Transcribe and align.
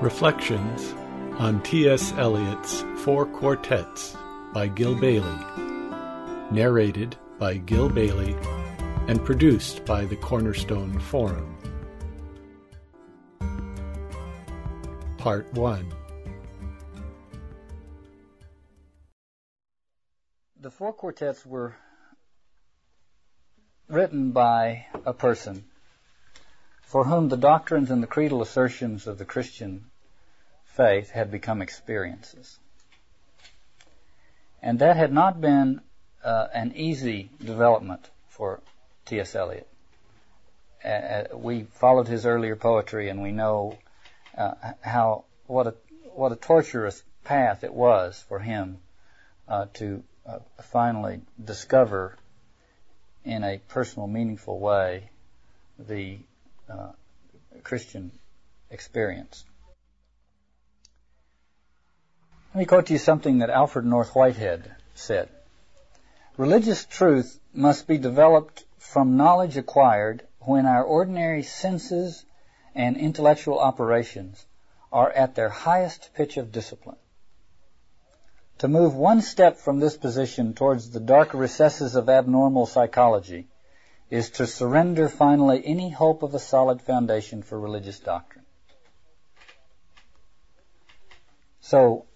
Reflections 0.00 0.94
on 1.38 1.62
T.S. 1.62 2.14
Eliot's 2.14 2.86
Four 3.04 3.26
Quartets 3.26 4.16
by 4.54 4.66
Gil 4.66 4.94
Bailie. 4.94 5.44
Narrated 6.50 7.16
by 7.38 7.58
Gil 7.58 7.90
Bailie 7.90 8.34
and 9.08 9.22
produced 9.22 9.84
by 9.84 10.06
the 10.06 10.16
Cornerstone 10.16 10.98
Forum. 10.98 11.54
Part 15.18 15.52
1 15.52 15.92
The 20.62 20.70
four 20.70 20.94
quartets 20.94 21.44
were 21.44 21.76
written 23.86 24.30
by 24.30 24.86
a 25.04 25.12
person 25.12 25.66
for 26.80 27.04
whom 27.04 27.28
the 27.28 27.36
doctrines 27.36 27.90
and 27.90 28.02
the 28.02 28.06
creedal 28.06 28.40
assertions 28.40 29.06
of 29.06 29.18
the 29.18 29.26
Christian 29.26 29.89
faith 30.76 31.10
had 31.10 31.30
become 31.30 31.62
experiences. 31.62 32.58
And 34.62 34.78
that 34.80 34.96
had 34.96 35.12
not 35.12 35.40
been 35.40 35.80
uh, 36.22 36.46
an 36.52 36.72
easy 36.76 37.30
development 37.38 38.08
for 38.28 38.60
T.S. 39.06 39.34
Eliot. 39.34 39.66
Uh, 40.84 40.88
uh, 40.88 41.24
we 41.34 41.64
followed 41.64 42.08
his 42.08 42.26
earlier 42.26 42.56
poetry, 42.56 43.08
and 43.08 43.22
we 43.22 43.32
know 43.32 43.76
uh, 44.36 44.52
how 44.80 45.24
what 45.46 45.66
a 45.66 45.74
what 46.14 46.32
a 46.32 46.36
torturous 46.36 47.02
path 47.24 47.64
it 47.64 47.72
was 47.72 48.22
for 48.28 48.38
him 48.38 48.78
uh, 49.48 49.66
to 49.74 50.02
uh, 50.26 50.38
finally 50.62 51.20
discover 51.42 52.16
in 53.24 53.44
a 53.44 53.58
personal, 53.68 54.06
meaningful 54.06 54.58
way 54.58 55.10
the 55.78 56.18
Christian 57.62 58.10
experience. 58.70 59.44
Let 62.52 62.58
me 62.58 62.66
quote 62.66 62.86
to 62.86 62.94
you 62.94 62.98
something 62.98 63.38
that 63.38 63.50
Alfred 63.50 63.84
North 63.84 64.12
Whitehead 64.16 64.74
said. 64.96 65.28
Religious 66.36 66.84
truth 66.84 67.38
must 67.52 67.86
be 67.86 67.96
developed 67.96 68.64
from 68.76 69.16
knowledge 69.16 69.56
acquired 69.56 70.26
when 70.40 70.66
our 70.66 70.82
ordinary 70.82 71.44
senses 71.44 72.24
and 72.74 72.96
intellectual 72.96 73.60
operations 73.60 74.44
are 74.90 75.12
at 75.12 75.36
their 75.36 75.48
highest 75.48 76.10
pitch 76.14 76.38
of 76.38 76.50
discipline. 76.50 76.96
To 78.58 78.66
move 78.66 78.96
one 78.96 79.20
step 79.20 79.58
from 79.58 79.78
this 79.78 79.96
position 79.96 80.54
towards 80.54 80.90
the 80.90 80.98
dark 80.98 81.34
recesses 81.34 81.94
of 81.94 82.08
abnormal 82.08 82.66
psychology 82.66 83.46
is 84.10 84.28
to 84.30 84.46
surrender 84.48 85.08
finally 85.08 85.64
any 85.64 85.90
hope 85.90 86.24
of 86.24 86.34
a 86.34 86.40
solid 86.40 86.82
foundation 86.82 87.42
for 87.42 87.60
religious 87.60 88.00
doctrine. 88.00 88.44
So, 91.60 92.06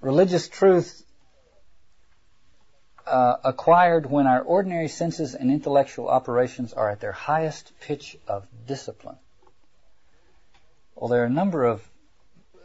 religious 0.00 0.48
truth 0.48 1.04
uh, 3.06 3.36
acquired 3.44 4.10
when 4.10 4.26
our 4.26 4.40
ordinary 4.40 4.88
senses 4.88 5.34
and 5.34 5.50
intellectual 5.50 6.08
operations 6.08 6.72
are 6.72 6.90
at 6.90 7.00
their 7.00 7.12
highest 7.12 7.72
pitch 7.80 8.18
of 8.26 8.46
discipline. 8.66 9.16
Well, 10.94 11.08
there 11.08 11.22
are 11.22 11.26
a 11.26 11.30
number 11.30 11.64
of 11.64 11.88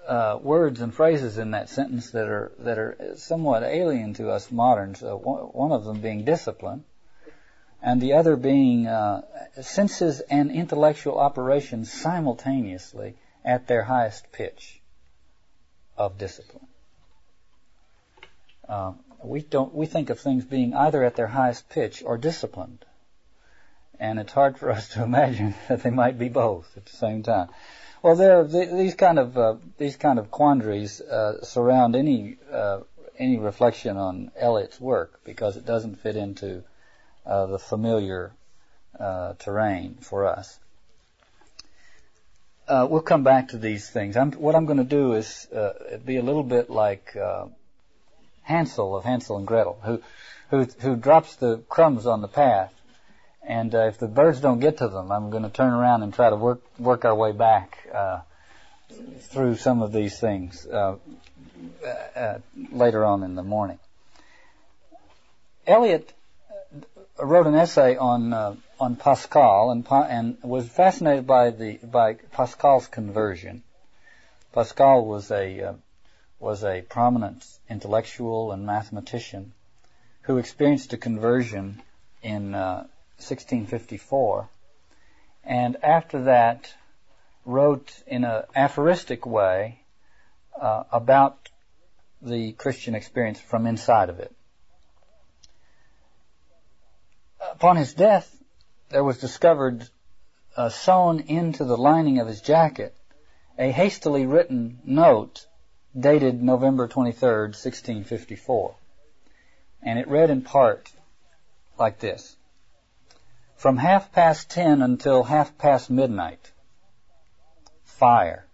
uh, 0.08 0.38
words 0.42 0.82
and 0.82 0.94
phrases 0.94 1.38
in 1.38 1.52
that 1.52 1.70
sentence 1.70 2.12
that 2.12 2.28
are 2.28 2.52
that 2.60 2.78
are 2.78 3.14
somewhat 3.16 3.64
alien 3.64 4.14
to 4.16 4.32
us 4.32 4.52
moderns. 4.52 5.02
Uh, 5.02 5.16
one, 5.16 5.72
of 5.72 5.86
them 5.86 6.02
being 6.02 6.26
discipline, 6.26 6.84
and 7.82 8.02
the 8.02 8.14
other 8.14 8.36
being 8.36 8.88
uh, 8.88 9.22
senses 9.62 10.20
and 10.20 10.52
intellectual 10.52 11.20
operations 11.20 11.94
simultaneously 11.94 13.16
at 13.46 13.68
their 13.68 13.84
highest 13.84 14.32
pitch 14.32 14.82
of 15.96 16.18
discipline. 16.18 16.68
Uh, 18.68 18.94
we 19.24 19.42
don't 19.42 19.74
we 19.74 19.86
think 19.86 20.10
of 20.10 20.20
things 20.20 20.44
being 20.46 20.74
either 20.74 21.04
at 21.04 21.16
their 21.16 21.28
highest 21.28 21.70
pitch 21.70 22.04
or 22.06 22.18
disciplined, 22.18 22.86
and 24.00 24.20
it's 24.20 24.34
hard 24.34 24.58
for 24.58 24.72
us 24.78 24.90
to 24.90 25.04
imagine 25.04 25.56
that 25.68 25.84
they 25.84 25.90
might 25.90 26.18
be 26.18 26.30
both 26.30 26.76
at 26.78 26.86
the 26.86 26.96
same 26.96 27.24
time. 27.24 27.50
Well, 28.02 28.16
there 28.16 28.44
these 28.44 28.96
kind 28.96 29.18
of 29.18 29.38
uh, 29.38 29.56
these 29.78 29.96
kind 29.96 30.20
of 30.20 30.30
quandaries 30.30 31.00
uh, 31.00 31.44
surround 31.44 31.96
any 31.96 32.38
uh, 32.52 32.82
any 33.18 33.38
reflection 33.38 33.98
on 33.98 34.32
Eliot's 34.36 34.80
work 34.80 35.22
because 35.24 35.58
it 35.58 35.66
doesn't 35.66 36.00
fit 36.00 36.16
into 36.16 36.64
uh, 37.26 37.46
the 37.46 37.60
familiar 37.60 38.34
uh, 39.00 39.34
terrain 39.40 39.96
for 40.02 40.26
us. 40.26 40.60
Uh, 42.68 42.88
we'll 42.90 43.02
come 43.02 43.24
back 43.24 43.50
to 43.50 43.58
these 43.58 43.90
things. 43.90 44.16
I'm, 44.16 44.32
what 44.34 44.56
I'm 44.56 44.66
going 44.66 44.78
to 44.78 44.84
do 44.84 45.14
is 45.14 45.48
uh, 45.52 45.98
be 46.04 46.18
a 46.18 46.22
little 46.22 46.44
bit 46.44 46.70
like 46.70 47.16
uh, 47.16 47.48
Hansel 48.44 48.96
of 48.96 49.04
Hansel 49.04 49.38
and 49.38 49.48
Gretel, 49.48 49.80
who, 49.84 50.02
who, 50.50 50.64
who 50.80 50.96
drops 50.96 51.36
the 51.36 51.58
crumbs 51.70 52.06
on 52.06 52.22
the 52.22 52.28
path, 52.28 52.74
and 53.46 53.74
uh, 53.76 53.88
if 53.88 53.98
the 53.98 54.08
birds 54.08 54.40
don't 54.40 54.60
get 54.60 54.78
to 54.78 54.88
them, 54.88 55.12
I'm 55.12 55.30
going 55.30 55.44
to 55.44 55.50
turn 55.50 55.74
around 55.74 56.04
and 56.04 56.14
try 56.14 56.30
to 56.30 56.36
work 56.36 56.62
work 56.80 57.04
our 57.04 57.16
way 57.16 57.34
back 57.34 57.78
uh, 57.94 58.22
through 59.20 59.56
some 59.56 59.82
of 59.82 59.92
these 59.92 60.18
things 60.18 60.66
uh, 60.66 60.96
uh, 62.16 62.38
later 62.72 63.04
on 63.04 63.24
in 63.24 63.36
the 63.36 63.44
morning. 63.44 63.80
Eliot 65.68 66.14
wrote 67.20 67.48
an 67.48 67.56
essay 67.56 67.98
on 67.98 68.34
uh, 68.34 68.56
on 68.80 68.96
Pascal 68.96 69.72
and 69.72 69.86
and 69.90 70.38
was 70.42 70.68
fascinated 70.68 71.28
by 71.28 71.50
the 71.50 71.78
by 71.84 72.16
Pascal's 72.32 72.88
conversion. 72.88 73.64
Pascal 74.54 75.06
was 75.06 75.32
a 75.32 75.62
uh, 75.62 75.74
was 76.44 76.62
a 76.66 76.82
prominent 76.82 77.46
intellectual 77.70 78.52
and 78.52 78.66
mathematician 78.66 79.54
who 80.24 80.38
experienced 80.38 80.92
a 80.92 80.98
conversion 80.98 81.82
in 82.22 82.54
uh, 82.54 82.86
1654, 83.18 84.50
and 85.46 85.78
after 85.82 86.26
that 86.26 86.74
wrote 87.46 88.04
in 88.06 88.26
an 88.26 88.44
aphoristic 88.56 89.26
way 89.26 89.80
uh, 90.60 90.84
about 90.92 91.50
the 92.22 92.52
Christian 92.52 92.94
experience 92.94 93.40
from 93.40 93.66
inside 93.66 94.10
of 94.10 94.20
it. 94.20 94.36
Upon 97.52 97.78
his 97.78 97.94
death, 97.94 98.30
there 98.90 99.04
was 99.04 99.18
discovered 99.18 99.88
uh, 100.58 100.68
sewn 100.68 101.22
into 101.22 101.64
the 101.64 101.78
lining 101.78 102.20
of 102.20 102.28
his 102.28 102.42
jacket 102.42 102.94
a 103.58 103.72
hastily 103.72 104.26
written 104.26 104.80
note 104.84 105.48
dated 105.98 106.42
November 106.42 106.88
23, 106.88 107.30
1654. 107.30 108.76
And 109.82 110.00
it 110.00 110.08
read 110.08 110.30
in 110.30 110.42
part 110.42 110.92
like 111.78 112.00
this. 112.00 112.36
From 113.56 113.78
half 113.78 114.12
past 114.12 114.50
ten 114.50 114.82
until 114.82 115.24
half 115.24 115.58
past 115.58 115.90
midnight, 115.90 116.52
fire. 117.84 118.46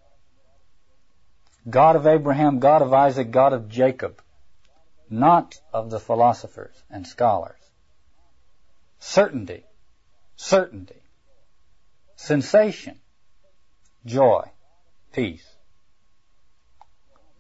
God 1.70 1.96
of 1.96 2.08
Abraham, 2.08 2.60
God 2.60 2.82
of 2.82 2.94
Isaac, 2.94 3.32
God 3.32 3.54
of 3.54 3.70
Jacob, 3.70 4.22
not 5.10 5.60
of 5.74 5.90
the 5.90 6.00
philosophers 6.00 6.76
and 6.90 7.06
scholars. 7.06 7.60
Certainty, 9.00 9.64
certainty, 10.36 11.02
sensation, 12.16 13.00
joy, 14.06 14.44
peace. 15.14 15.48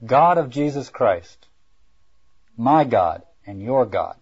God 0.06 0.38
of 0.38 0.50
Jesus 0.50 0.90
Christ, 0.90 1.48
my 2.56 2.84
God 2.84 3.24
and 3.46 3.62
your 3.62 3.86
God. 3.86 4.16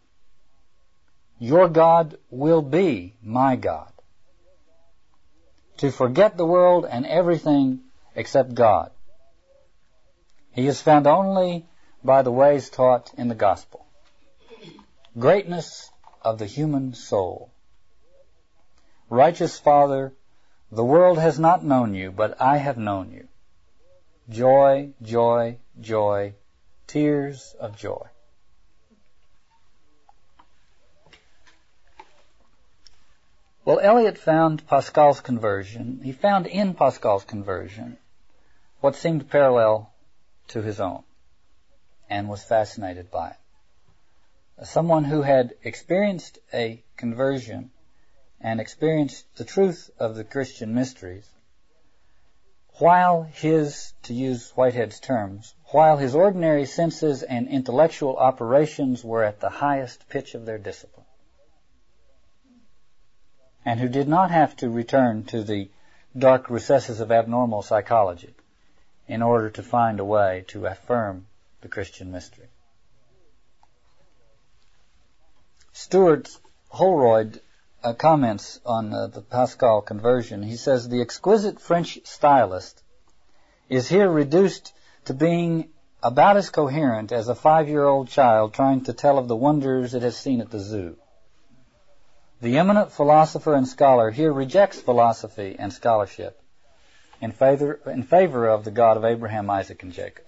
Your 1.40 1.68
God 1.70 2.18
will 2.32 2.62
be 2.62 3.16
my 3.22 3.56
God. 3.56 3.92
To 5.78 5.92
forget 5.92 6.36
the 6.36 6.46
world 6.46 6.88
and 6.90 7.06
everything 7.06 7.82
except 8.16 8.56
God. 8.56 8.92
He 10.52 10.66
is 10.66 10.82
found 10.82 11.06
only 11.06 11.68
by 12.04 12.24
the 12.24 12.32
ways 12.32 12.70
taught 12.70 13.14
in 13.16 13.28
the 13.28 13.36
gospel. 13.36 13.86
Greatness 15.18 15.92
of 16.24 16.40
the 16.40 16.48
human 16.48 16.96
soul. 16.96 17.52
Righteous 19.10 19.60
Father, 19.60 20.14
the 20.72 20.84
world 20.84 21.20
has 21.20 21.38
not 21.38 21.64
known 21.64 21.94
you, 21.94 22.12
but 22.12 22.42
I 22.42 22.58
have 22.58 22.78
known 22.78 23.12
you. 23.12 23.28
Joy, 24.30 24.94
joy, 25.02 25.60
joy, 25.82 26.34
tears 26.88 27.56
of 27.60 27.78
joy. 27.78 28.08
Well, 33.66 33.80
Eliot 33.80 34.18
found 34.18 34.66
Pascal's 34.68 35.20
conversion, 35.20 36.00
he 36.04 36.14
found 36.14 36.48
in 36.48 36.74
Pascal's 36.74 37.26
conversion 37.26 37.98
what 38.80 38.96
seemed 38.96 39.30
parallel 39.30 39.92
to 40.50 40.62
his 40.62 40.80
own 40.80 41.04
and 42.10 42.30
was 42.30 42.44
fascinated 42.44 43.12
by 43.12 43.30
it 43.32 43.38
someone 44.64 45.04
who 45.04 45.22
had 45.22 45.54
experienced 45.64 46.40
a 46.52 46.84
conversion 46.96 47.70
and 48.42 48.60
experienced 48.60 49.26
the 49.36 49.46
truth 49.46 49.90
of 50.00 50.16
the 50.16 50.24
Christian 50.24 50.74
mysteries, 50.74 51.30
while 52.80 53.24
his, 53.24 53.94
to 54.04 54.14
use 54.14 54.52
Whitehead's 54.52 55.00
terms, 55.00 55.54
while 55.70 55.98
his 55.98 56.16
ordinary 56.16 56.66
senses 56.66 57.24
and 57.24 57.48
intellectual 57.48 58.16
operations 58.16 59.04
were 59.04 59.24
at 59.24 59.40
the 59.40 59.50
highest 59.50 60.08
pitch 60.08 60.34
of 60.34 60.46
their 60.46 60.58
discipline, 60.58 61.06
and 63.66 63.80
who 63.80 63.90
did 63.90 64.08
not 64.08 64.32
have 64.32 64.56
to 64.56 64.70
return 64.70 65.24
to 65.24 65.44
the 65.44 65.70
dark 66.18 66.50
recesses 66.50 67.00
of 67.00 67.12
abnormal 67.12 67.62
psychology 67.62 68.34
in 69.08 69.22
order 69.22 69.50
to 69.50 69.62
find 69.62 70.00
a 70.00 70.06
way 70.06 70.46
to 70.48 70.66
affirm 70.66 71.26
the 71.62 71.68
Christian 71.68 72.12
mystery. 72.12 72.48
Stuart 75.74 76.30
Holroyd 76.70 77.42
uh, 77.84 77.94
comments 77.94 78.60
on 78.66 78.94
uh, 78.94 79.08
the 79.08 79.22
Pascal 79.22 79.82
conversion. 79.82 80.44
He 80.44 80.56
says 80.56 80.88
the 80.88 81.02
exquisite 81.02 81.60
French 81.60 82.00
stylist 82.04 82.82
is 83.70 83.88
here 83.88 84.10
reduced 84.10 84.74
to 85.08 85.14
being 85.14 85.70
about 86.04 86.36
as 86.36 86.50
coherent 86.50 87.14
as 87.14 87.30
a 87.30 87.36
five-year-old 87.36 88.10
child 88.10 88.54
trying 88.54 88.82
to 88.84 88.92
tell 88.94 89.18
of 89.18 89.30
the 89.30 89.36
wonders 89.36 89.94
it 89.94 90.04
has 90.04 90.18
seen 90.18 90.42
at 90.42 90.52
the 90.52 90.60
zoo. 90.60 90.98
The 92.42 92.58
eminent 92.58 92.92
philosopher 92.92 93.56
and 93.56 93.66
scholar 93.66 94.12
here 94.12 94.34
rejects 94.34 94.82
philosophy 94.82 95.56
and 95.58 95.72
scholarship 95.72 96.40
in 97.22 97.32
favor, 97.32 97.80
in 97.86 98.04
favor 98.04 98.48
of 98.48 98.66
the 98.66 98.72
God 98.72 98.98
of 98.98 99.06
Abraham, 99.06 99.50
Isaac, 99.50 99.82
and 99.82 99.94
Jacob. 99.94 100.26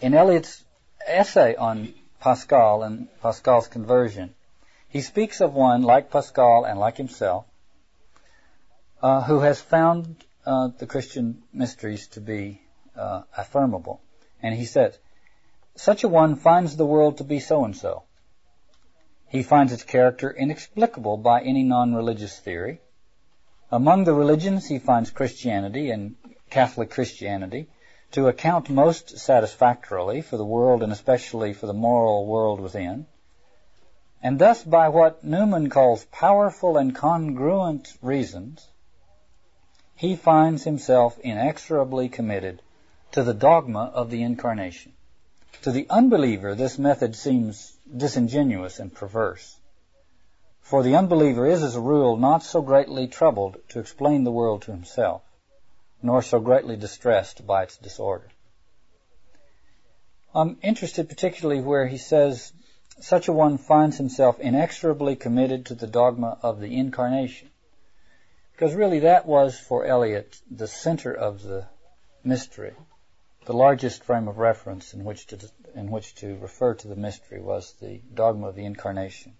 In 0.00 0.14
Eliot's 0.14 0.64
essay 1.06 1.54
on 1.54 1.92
Pascal 2.20 2.82
and 2.82 3.08
Pascal's 3.20 3.68
conversion, 3.68 4.34
he 4.88 5.02
speaks 5.02 5.42
of 5.42 5.52
one 5.52 5.82
like 5.82 6.10
Pascal 6.10 6.64
and 6.64 6.80
like 6.80 6.96
himself 6.96 7.44
uh, 9.02 9.20
who 9.24 9.40
has 9.40 9.60
found 9.60 10.24
uh, 10.50 10.68
the 10.78 10.86
Christian 10.86 11.44
mysteries 11.52 12.08
to 12.08 12.20
be 12.20 12.60
uh, 12.96 13.22
affirmable. 13.38 14.00
And 14.42 14.52
he 14.52 14.64
says, 14.64 14.98
such 15.76 16.02
a 16.02 16.08
one 16.08 16.34
finds 16.34 16.76
the 16.76 16.84
world 16.84 17.18
to 17.18 17.24
be 17.24 17.38
so 17.38 17.64
and 17.64 17.76
so. 17.76 18.02
He 19.28 19.44
finds 19.44 19.72
its 19.72 19.84
character 19.84 20.28
inexplicable 20.28 21.18
by 21.18 21.42
any 21.42 21.62
non-religious 21.62 22.36
theory. 22.40 22.80
Among 23.70 24.02
the 24.02 24.12
religions, 24.12 24.66
he 24.66 24.80
finds 24.80 25.12
Christianity 25.12 25.92
and 25.92 26.16
Catholic 26.50 26.90
Christianity 26.90 27.68
to 28.10 28.26
account 28.26 28.68
most 28.68 29.18
satisfactorily 29.18 30.20
for 30.20 30.36
the 30.36 30.44
world 30.44 30.82
and 30.82 30.90
especially 30.90 31.52
for 31.52 31.68
the 31.68 31.80
moral 31.88 32.26
world 32.26 32.58
within. 32.58 33.06
And 34.20 34.36
thus, 34.40 34.64
by 34.64 34.88
what 34.88 35.22
Newman 35.22 35.70
calls 35.70 36.04
powerful 36.06 36.76
and 36.76 36.92
congruent 36.92 37.96
reasons, 38.02 38.66
he 40.00 40.16
finds 40.16 40.64
himself 40.64 41.18
inexorably 41.18 42.08
committed 42.08 42.62
to 43.12 43.22
the 43.22 43.34
dogma 43.34 43.90
of 43.92 44.08
the 44.08 44.22
incarnation. 44.22 44.90
To 45.60 45.70
the 45.70 45.86
unbeliever, 45.90 46.54
this 46.54 46.78
method 46.78 47.14
seems 47.14 47.76
disingenuous 47.94 48.78
and 48.78 48.94
perverse. 48.94 49.58
For 50.62 50.82
the 50.82 50.96
unbeliever 50.96 51.46
is, 51.46 51.62
as 51.62 51.76
a 51.76 51.82
rule, 51.82 52.16
not 52.16 52.42
so 52.42 52.62
greatly 52.62 53.08
troubled 53.08 53.58
to 53.68 53.78
explain 53.78 54.24
the 54.24 54.32
world 54.32 54.62
to 54.62 54.70
himself, 54.70 55.20
nor 56.02 56.22
so 56.22 56.40
greatly 56.40 56.76
distressed 56.76 57.46
by 57.46 57.64
its 57.64 57.76
disorder. 57.76 58.30
I'm 60.34 60.56
interested 60.62 61.10
particularly 61.10 61.60
where 61.60 61.86
he 61.86 61.98
says, 61.98 62.54
such 63.00 63.28
a 63.28 63.34
one 63.34 63.58
finds 63.58 63.98
himself 63.98 64.40
inexorably 64.40 65.16
committed 65.16 65.66
to 65.66 65.74
the 65.74 65.86
dogma 65.86 66.38
of 66.40 66.58
the 66.58 66.74
incarnation. 66.74 67.49
Because 68.60 68.74
really 68.74 68.98
that 68.98 69.24
was 69.24 69.58
for 69.58 69.86
Eliot 69.86 70.38
the 70.50 70.68
center 70.68 71.14
of 71.14 71.42
the 71.42 71.66
mystery. 72.22 72.74
The 73.46 73.54
largest 73.54 74.04
frame 74.04 74.28
of 74.28 74.36
reference 74.36 74.92
in 74.92 75.02
which 75.02 75.28
to, 75.28 75.50
in 75.74 75.90
which 75.90 76.14
to 76.16 76.36
refer 76.36 76.74
to 76.74 76.88
the 76.88 76.94
mystery 76.94 77.40
was 77.40 77.72
the 77.80 78.02
dogma 78.12 78.48
of 78.48 78.56
the 78.56 78.66
incarnation. 78.66 79.34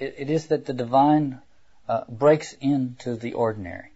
it, 0.00 0.16
it 0.18 0.30
is 0.30 0.48
that 0.48 0.66
the 0.66 0.72
divine 0.72 1.40
uh, 1.88 2.02
breaks 2.08 2.52
into 2.54 3.14
the 3.14 3.34
ordinary. 3.34 3.92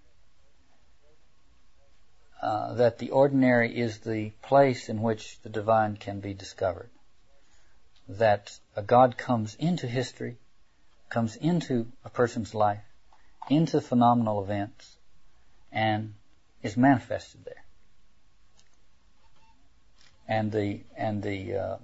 Uh, 2.41 2.75
that 2.75 2.99
the 2.99 3.11
ordinary 3.11 3.77
is 3.77 3.99
the 3.99 4.31
place 4.41 4.89
in 4.89 5.03
which 5.03 5.41
the 5.43 5.49
divine 5.49 5.97
can 5.97 6.21
be 6.21 6.33
discovered. 6.33 6.91
That 8.09 8.57
a 8.77 8.83
God 8.83 9.19
comes 9.19 9.57
into 9.57 9.89
history, 9.89 10.39
comes 11.09 11.35
into 11.35 11.91
a 12.05 12.09
person's 12.09 12.55
life, 12.55 12.85
into 13.49 13.81
phenomenal 13.81 14.43
events 14.43 14.97
and 15.73 16.15
is 16.63 16.77
manifested 16.77 17.45
there. 17.45 17.65
And 20.27 20.51
the 20.51 20.81
and 20.97 21.23
the 21.23 21.55
uh, 21.55 21.77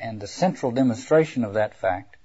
and 0.00 0.20
the 0.20 0.26
central 0.26 0.72
demonstration 0.72 1.44
of 1.44 1.54
that 1.54 1.74
fact 1.74 2.16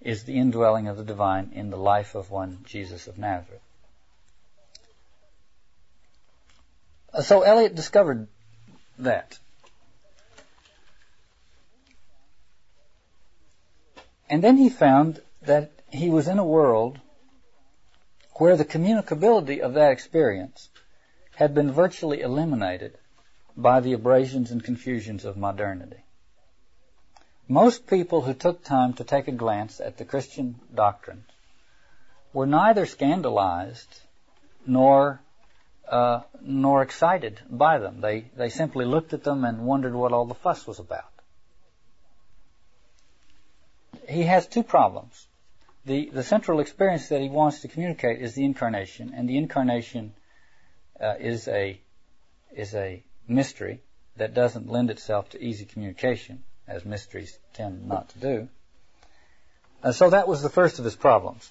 is 0.00 0.24
the 0.24 0.36
indwelling 0.36 0.88
of 0.88 0.98
the 0.98 1.04
divine 1.04 1.52
in 1.54 1.70
the 1.70 1.78
life 1.78 2.14
of 2.14 2.30
one 2.30 2.58
Jesus 2.64 3.06
of 3.06 3.16
Nazareth. 3.16 3.62
So 7.22 7.42
Eliot 7.42 7.74
discovered 7.74 8.26
that. 8.98 9.38
And 14.28 14.42
then 14.42 14.56
he 14.56 14.68
found 14.68 15.22
that 15.42 15.70
he 15.90 16.10
was 16.10 16.28
in 16.28 16.38
a 16.38 16.44
world 16.44 16.98
where 18.36 18.56
the 18.56 18.64
communicability 18.64 19.60
of 19.60 19.74
that 19.74 19.92
experience 19.92 20.68
had 21.36 21.54
been 21.54 21.70
virtually 21.70 22.20
eliminated 22.20 22.96
by 23.56 23.80
the 23.80 23.92
abrasions 23.92 24.50
and 24.50 24.64
confusions 24.64 25.24
of 25.24 25.36
modernity. 25.36 26.02
Most 27.48 27.86
people 27.86 28.22
who 28.22 28.34
took 28.34 28.64
time 28.64 28.94
to 28.94 29.04
take 29.04 29.28
a 29.28 29.32
glance 29.32 29.80
at 29.80 29.98
the 29.98 30.04
Christian 30.04 30.60
doctrines 30.74 31.28
were 32.32 32.46
neither 32.46 32.86
scandalized 32.86 34.00
nor 34.66 35.20
uh, 35.88 36.22
nor 36.40 36.80
excited 36.80 37.40
by 37.50 37.78
them. 37.78 38.00
They 38.00 38.22
they 38.36 38.48
simply 38.48 38.86
looked 38.86 39.12
at 39.12 39.22
them 39.22 39.44
and 39.44 39.66
wondered 39.66 39.94
what 39.94 40.12
all 40.12 40.24
the 40.24 40.34
fuss 40.34 40.66
was 40.66 40.78
about. 40.78 41.12
He 44.08 44.22
has 44.22 44.46
two 44.46 44.62
problems 44.62 45.26
the, 45.86 46.10
the 46.10 46.22
central 46.22 46.60
experience 46.60 47.08
that 47.08 47.20
he 47.20 47.28
wants 47.28 47.60
to 47.60 47.68
communicate 47.68 48.20
is 48.20 48.34
the 48.34 48.44
incarnation, 48.44 49.12
and 49.14 49.28
the 49.28 49.36
incarnation 49.36 50.14
uh, 51.00 51.14
is 51.18 51.46
a 51.48 51.80
is 52.56 52.74
a 52.74 53.02
mystery 53.26 53.80
that 54.16 54.32
doesn't 54.32 54.68
lend 54.68 54.90
itself 54.90 55.28
to 55.30 55.42
easy 55.42 55.64
communication, 55.64 56.44
as 56.68 56.84
mysteries 56.84 57.36
tend 57.52 57.86
not 57.86 58.08
to 58.10 58.18
do. 58.18 58.48
Uh, 59.82 59.92
so 59.92 60.10
that 60.10 60.28
was 60.28 60.40
the 60.40 60.48
first 60.48 60.78
of 60.78 60.84
his 60.84 60.94
problems. 60.94 61.50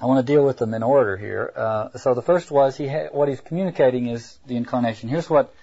I 0.00 0.06
want 0.06 0.26
to 0.26 0.32
deal 0.32 0.44
with 0.44 0.56
them 0.56 0.74
in 0.74 0.82
order 0.82 1.16
here. 1.16 1.52
Uh, 1.54 1.98
so 1.98 2.14
the 2.14 2.22
first 2.22 2.50
was 2.50 2.76
he 2.76 2.88
ha- 2.88 3.10
what 3.12 3.28
he's 3.28 3.40
communicating 3.40 4.08
is 4.08 4.36
the 4.46 4.56
incarnation. 4.56 5.08
Here's 5.08 5.30
what 5.30 5.54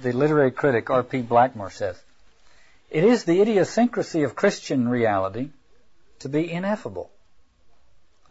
the 0.00 0.12
literary 0.12 0.50
critic 0.50 0.90
R.P. 0.90 1.22
Blackmur 1.22 1.70
says: 1.70 1.98
It 2.90 3.04
is 3.04 3.24
the 3.24 3.40
idiosyncrasy 3.40 4.24
of 4.24 4.34
Christian 4.34 4.88
reality 4.88 5.50
to 6.18 6.28
be 6.28 6.50
ineffable 6.50 7.10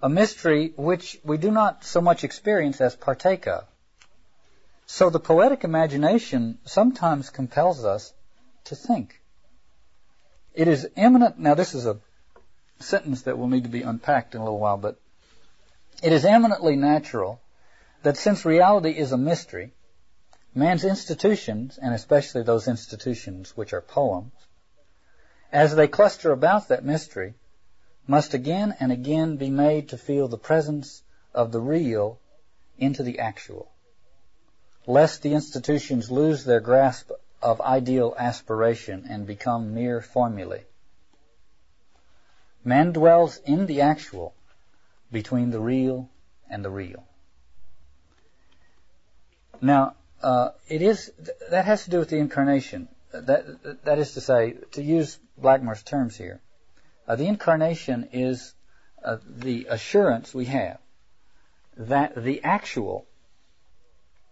a 0.01 0.09
mystery 0.09 0.73
which 0.75 1.19
we 1.23 1.37
do 1.37 1.51
not 1.51 1.83
so 1.83 2.01
much 2.01 2.23
experience 2.23 2.81
as 2.81 2.95
partake 2.95 3.47
of. 3.47 3.65
So 4.85 5.09
the 5.09 5.19
poetic 5.19 5.63
imagination 5.63 6.59
sometimes 6.65 7.29
compels 7.29 7.83
us 7.83 8.13
to 8.65 8.75
think. 8.75 9.21
It 10.53 10.67
is 10.67 10.87
eminent, 10.95 11.39
now 11.39 11.55
this 11.55 11.73
is 11.73 11.85
a 11.85 11.99
sentence 12.79 13.23
that 13.23 13.37
will 13.37 13.47
need 13.47 13.63
to 13.63 13.69
be 13.69 13.81
unpacked 13.81 14.35
in 14.35 14.41
a 14.41 14.43
little 14.43 14.59
while, 14.59 14.77
but 14.77 14.99
it 16.03 16.13
is 16.13 16.25
eminently 16.25 16.75
natural 16.75 17.41
that 18.03 18.17
since 18.17 18.45
reality 18.45 18.91
is 18.91 19.11
a 19.11 19.17
mystery, 19.17 19.73
man's 20.53 20.83
institutions, 20.83 21.77
and 21.81 21.93
especially 21.93 22.43
those 22.43 22.67
institutions 22.67 23.57
which 23.57 23.73
are 23.73 23.81
poems, 23.81 24.31
as 25.51 25.75
they 25.75 25.87
cluster 25.87 26.31
about 26.31 26.67
that 26.67 26.85
mystery, 26.85 27.33
must 28.07 28.33
again 28.33 28.75
and 28.79 28.91
again 28.91 29.35
be 29.35 29.49
made 29.49 29.89
to 29.89 29.97
feel 29.97 30.27
the 30.27 30.37
presence 30.37 31.03
of 31.33 31.51
the 31.51 31.59
real 31.59 32.19
into 32.77 33.03
the 33.03 33.19
actual, 33.19 33.69
lest 34.85 35.21
the 35.21 35.33
institutions 35.33 36.09
lose 36.09 36.45
their 36.45 36.61
grasp 36.61 37.11
of 37.41 37.61
ideal 37.61 38.15
aspiration 38.17 39.05
and 39.09 39.27
become 39.27 39.73
mere 39.73 40.01
formulae. 40.01 40.65
Man 42.63 42.91
dwells 42.93 43.37
in 43.45 43.65
the 43.65 43.81
actual 43.81 44.33
between 45.11 45.51
the 45.51 45.59
real 45.59 46.09
and 46.49 46.63
the 46.63 46.69
real. 46.69 47.03
Now, 49.61 49.95
uh, 50.21 50.49
it 50.67 50.81
is 50.81 51.11
that 51.49 51.65
has 51.65 51.83
to 51.85 51.89
do 51.89 51.99
with 51.99 52.09
the 52.09 52.17
incarnation. 52.17 52.87
That 53.11 53.83
that 53.85 53.99
is 53.99 54.13
to 54.13 54.21
say, 54.21 54.55
to 54.71 54.83
use 54.83 55.17
Blackmur's 55.37 55.83
terms 55.83 56.17
here, 56.17 56.41
uh, 57.07 57.15
the 57.15 57.27
incarnation 57.27 58.09
is 58.11 58.53
uh, 59.03 59.17
the 59.25 59.67
assurance 59.69 60.33
we 60.33 60.45
have 60.45 60.79
that 61.77 62.15
the 62.15 62.43
actual, 62.43 63.05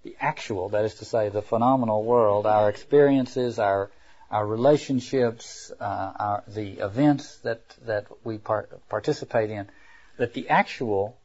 the 0.03 0.15
actual, 0.19 0.69
that 0.69 0.85
is 0.85 0.95
to 0.95 1.05
say, 1.05 1.29
the 1.29 1.41
phenomenal 1.41 2.03
world, 2.03 2.45
our 2.45 2.69
experiences, 2.69 3.59
our 3.59 3.89
our 4.31 4.45
relationships, 4.45 5.71
uh, 5.79 5.83
our, 5.83 6.43
the 6.47 6.79
events 6.79 7.37
that 7.37 7.61
that 7.85 8.07
we 8.23 8.37
part, 8.37 8.71
participate 8.89 9.51
in, 9.51 9.69
that 10.17 10.33
the 10.33 10.49
actual 10.49 11.15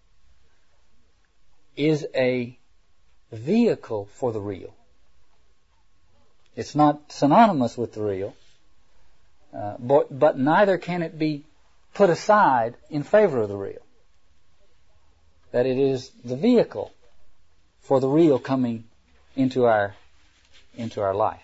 is 1.77 2.07
a 2.15 2.57
vehicle 3.33 4.07
for 4.13 4.33
the 4.33 4.41
real. 4.41 4.75
It's 6.55 6.75
not 6.75 7.11
synonymous 7.11 7.79
with 7.79 7.95
the 7.95 8.03
real, 8.03 8.35
uh, 9.55 9.77
but, 9.79 10.17
but 10.17 10.39
neither 10.39 10.79
can 10.79 11.03
it 11.03 11.19
be 11.19 11.45
put 11.95 12.11
aside 12.11 12.77
in 12.89 13.03
favor 13.03 13.41
of 13.41 13.49
the 13.49 13.57
real. 13.57 13.85
That 15.53 15.67
it 15.67 15.79
is 15.79 16.11
the 16.25 16.37
vehicle 16.37 16.93
for 17.81 18.01
the 18.01 18.09
real 18.09 18.39
coming 18.39 18.85
into 19.35 19.65
our 19.65 19.95
into 20.77 21.01
our 21.03 21.15
life. 21.15 21.43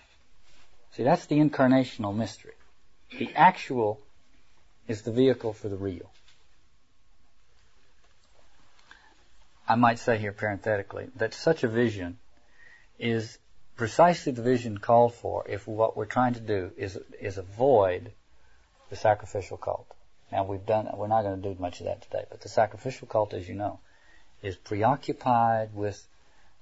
See, 0.93 1.03
that's 1.03 1.25
the 1.25 1.37
incarnational 1.37 2.15
mystery. 2.15 2.53
The 3.19 3.33
actual 3.35 3.99
is 4.87 5.01
the 5.01 5.11
vehicle 5.11 5.53
for 5.53 5.69
the 5.69 5.75
real. 5.75 6.09
I 9.67 9.75
might 9.75 9.99
say 9.99 10.17
here 10.17 10.31
parenthetically 10.31 11.09
that 11.17 11.33
such 11.33 11.63
a 11.63 11.67
vision 11.67 12.17
is 12.97 13.37
precisely 13.77 14.31
the 14.31 14.41
vision 14.41 14.77
called 14.77 15.13
for 15.13 15.45
if 15.47 15.67
what 15.67 15.95
we're 15.95 16.05
trying 16.05 16.33
to 16.33 16.39
do 16.39 16.71
is 16.77 16.97
is 17.21 17.37
avoid 17.37 18.11
the 18.89 18.95
sacrificial 18.95 19.57
cult. 19.57 19.87
Now 20.31 20.43
we've 20.43 20.65
done 20.65 20.89
we're 20.95 21.07
not 21.07 21.21
going 21.21 21.41
to 21.41 21.53
do 21.53 21.61
much 21.61 21.79
of 21.79 21.85
that 21.85 22.01
today, 22.01 22.25
but 22.29 22.41
the 22.41 22.49
sacrificial 22.49 23.07
cult, 23.07 23.33
as 23.33 23.47
you 23.47 23.55
know, 23.55 23.79
is 24.41 24.55
preoccupied 24.55 25.73
with 25.73 26.05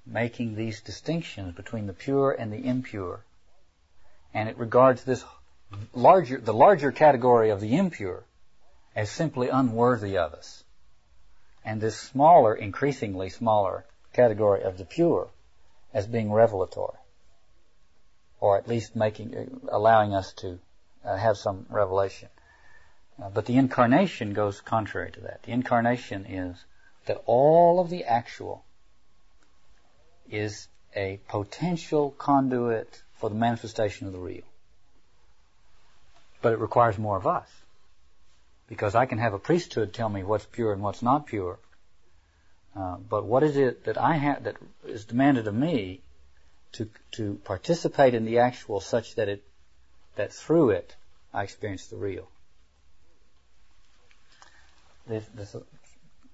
making 0.04 0.54
these 0.54 0.80
distinctions 0.82 1.54
between 1.54 1.86
the 1.86 1.92
pure 1.92 2.30
and 2.30 2.52
the 2.52 2.64
impure. 2.64 3.24
And 4.34 4.48
it 4.48 4.58
regards 4.58 5.02
this 5.02 5.24
larger 5.94 6.38
the 6.38 6.54
larger 6.54 6.92
category 6.92 7.50
of 7.50 7.60
the 7.60 7.76
impure 7.76 8.24
as 8.94 9.10
simply 9.10 9.48
unworthy 9.48 10.16
of 10.16 10.34
us 10.34 10.62
and 11.66 11.80
this 11.80 11.98
smaller, 11.98 12.54
increasingly 12.54 13.28
smaller 13.28 13.84
category 14.12 14.62
of 14.62 14.78
the 14.78 14.84
pure 14.84 15.28
as 15.92 16.06
being 16.06 16.32
revelatory, 16.32 16.96
or 18.40 18.58
at 18.58 18.68
least 18.68 18.94
making, 18.94 19.60
allowing 19.70 20.14
us 20.14 20.32
to 20.34 20.58
uh, 21.04 21.16
have 21.16 21.36
some 21.36 21.66
revelation. 21.70 22.28
Uh, 23.22 23.30
but 23.30 23.46
the 23.46 23.56
incarnation 23.56 24.34
goes 24.34 24.60
contrary 24.60 25.10
to 25.12 25.20
that. 25.20 25.42
The 25.44 25.52
incarnation 25.52 26.26
is 26.26 26.64
that 27.06 27.22
all 27.26 27.80
of 27.80 27.88
the 27.88 28.04
actual 28.04 28.64
is 30.30 30.68
a 30.94 31.20
potential 31.28 32.10
conduit 32.10 33.02
for 33.14 33.30
the 33.30 33.36
manifestation 33.36 34.06
of 34.06 34.12
the 34.12 34.18
real. 34.18 34.44
But 36.42 36.52
it 36.52 36.58
requires 36.58 36.98
more 36.98 37.16
of 37.16 37.26
us 37.26 37.48
because 38.68 38.94
I 38.94 39.06
can 39.06 39.18
have 39.18 39.32
a 39.32 39.38
priesthood 39.38 39.92
tell 39.92 40.08
me 40.08 40.22
what's 40.22 40.44
pure 40.46 40.72
and 40.72 40.82
what's 40.82 41.02
not 41.02 41.26
pure. 41.26 41.58
Uh, 42.74 42.96
but 42.96 43.24
what 43.24 43.42
is 43.42 43.56
it 43.56 43.84
that 43.84 43.96
I 43.96 44.16
have 44.16 44.44
that 44.44 44.56
is 44.86 45.06
demanded 45.06 45.46
of 45.46 45.54
me 45.54 46.02
to 46.76 46.88
to 47.12 47.40
participate 47.44 48.14
in 48.14 48.24
the 48.24 48.38
actual, 48.38 48.80
such 48.80 49.14
that 49.16 49.28
it 49.28 49.42
that 50.16 50.32
through 50.32 50.70
it 50.70 50.96
I 51.32 51.42
experience 51.42 51.86
the 51.88 51.96
real. 51.96 52.28
This, 55.06 55.24
this 55.34 55.56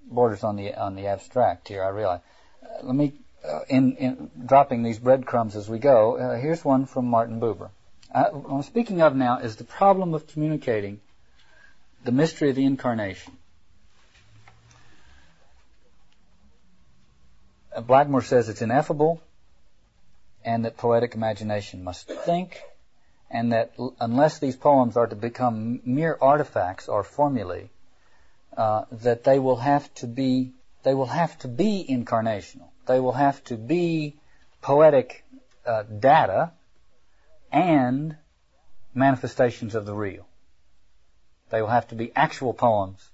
borders 0.05 0.43
on 0.43 0.55
the 0.55 0.73
on 0.75 0.95
the 0.95 1.07
abstract 1.07 1.67
here. 1.67 1.83
I 1.83 1.89
realize. 1.89 2.21
Uh, 2.63 2.85
let 2.85 2.95
me 2.95 3.13
uh, 3.45 3.59
in 3.69 3.95
in 3.97 4.31
dropping 4.45 4.83
these 4.83 4.99
breadcrumbs 4.99 5.55
as 5.55 5.69
we 5.69 5.79
go. 5.79 6.17
Uh, 6.17 6.37
here's 6.37 6.63
one 6.63 6.85
from 6.85 7.05
Martin 7.07 7.39
Buber. 7.39 7.69
I, 8.13 8.29
what 8.29 8.55
I'm 8.55 8.63
speaking 8.63 9.01
of 9.01 9.15
now 9.15 9.39
is 9.39 9.55
the 9.55 9.63
problem 9.63 10.13
of 10.13 10.27
communicating 10.27 11.01
the 12.03 12.11
mystery 12.11 12.49
of 12.49 12.55
the 12.55 12.65
incarnation. 12.65 13.37
Uh, 17.75 17.81
Blackmur 17.81 18.23
says 18.23 18.49
it's 18.49 18.61
ineffable 18.61 19.21
and 20.45 20.65
that 20.65 20.77
poetic 20.77 21.15
imagination 21.15 21.83
must 21.83 22.07
think 22.07 22.61
and 23.29 23.51
that 23.51 23.71
l- 23.79 23.95
unless 23.99 24.39
these 24.39 24.55
poems 24.55 24.95
are 24.95 25.07
to 25.07 25.15
become 25.15 25.81
mere 25.83 26.17
artifacts 26.21 26.87
or 26.87 27.03
formulae, 27.03 27.69
uh, 28.55 28.85
that 28.91 29.23
they 29.23 29.39
will 29.39 29.57
have 29.57 29.91
to 29.95 30.07
be 30.07 30.53
they 30.83 30.93
will 30.93 31.05
have 31.05 31.37
to 31.39 31.47
be 31.47 31.85
incarnational. 31.89 32.67
They 32.87 32.99
will 32.99 33.13
have 33.13 33.41
to 33.45 33.55
be 33.55 34.17
poetic 34.61 35.23
uh, 35.65 35.83
data 35.83 36.51
and 37.51 38.17
manifestations 38.93 39.75
of 39.75 39.85
the 39.85 39.93
real. 39.93 40.27
They 41.49 41.61
will 41.61 41.69
have 41.69 41.87
to 41.89 41.95
be 41.95 42.11
actual 42.15 42.53
poems 42.53 43.09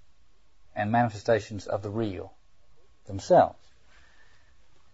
and 0.75 0.91
manifestations 0.91 1.67
of 1.67 1.83
the 1.83 1.89
real 1.89 2.33
themselves. 3.05 3.58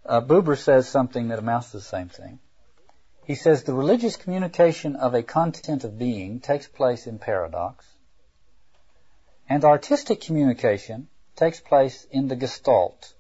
Uh, 0.06 0.22
Buber 0.22 0.56
says 0.56 0.88
something 0.88 1.30
that 1.30 1.40
amounts 1.40 1.72
to 1.72 1.78
the 1.78 1.84
same 1.84 2.10
thing. 2.10 2.40
He 3.26 3.34
says 3.34 3.64
the 3.64 3.74
religious 3.74 4.18
communication 4.18 4.96
of 4.96 5.16
a 5.16 5.24
content 5.24 5.84
of 5.84 5.98
being 5.98 6.40
takes 6.40 6.68
place 6.68 7.08
in 7.08 7.18
paradox, 7.18 7.88
and 9.50 9.66
artistic 9.66 10.22
communication 10.22 11.08
takes 11.36 11.60
place 11.60 12.06
in 12.12 12.28
the 12.28 12.36
gestalt, 12.36 13.16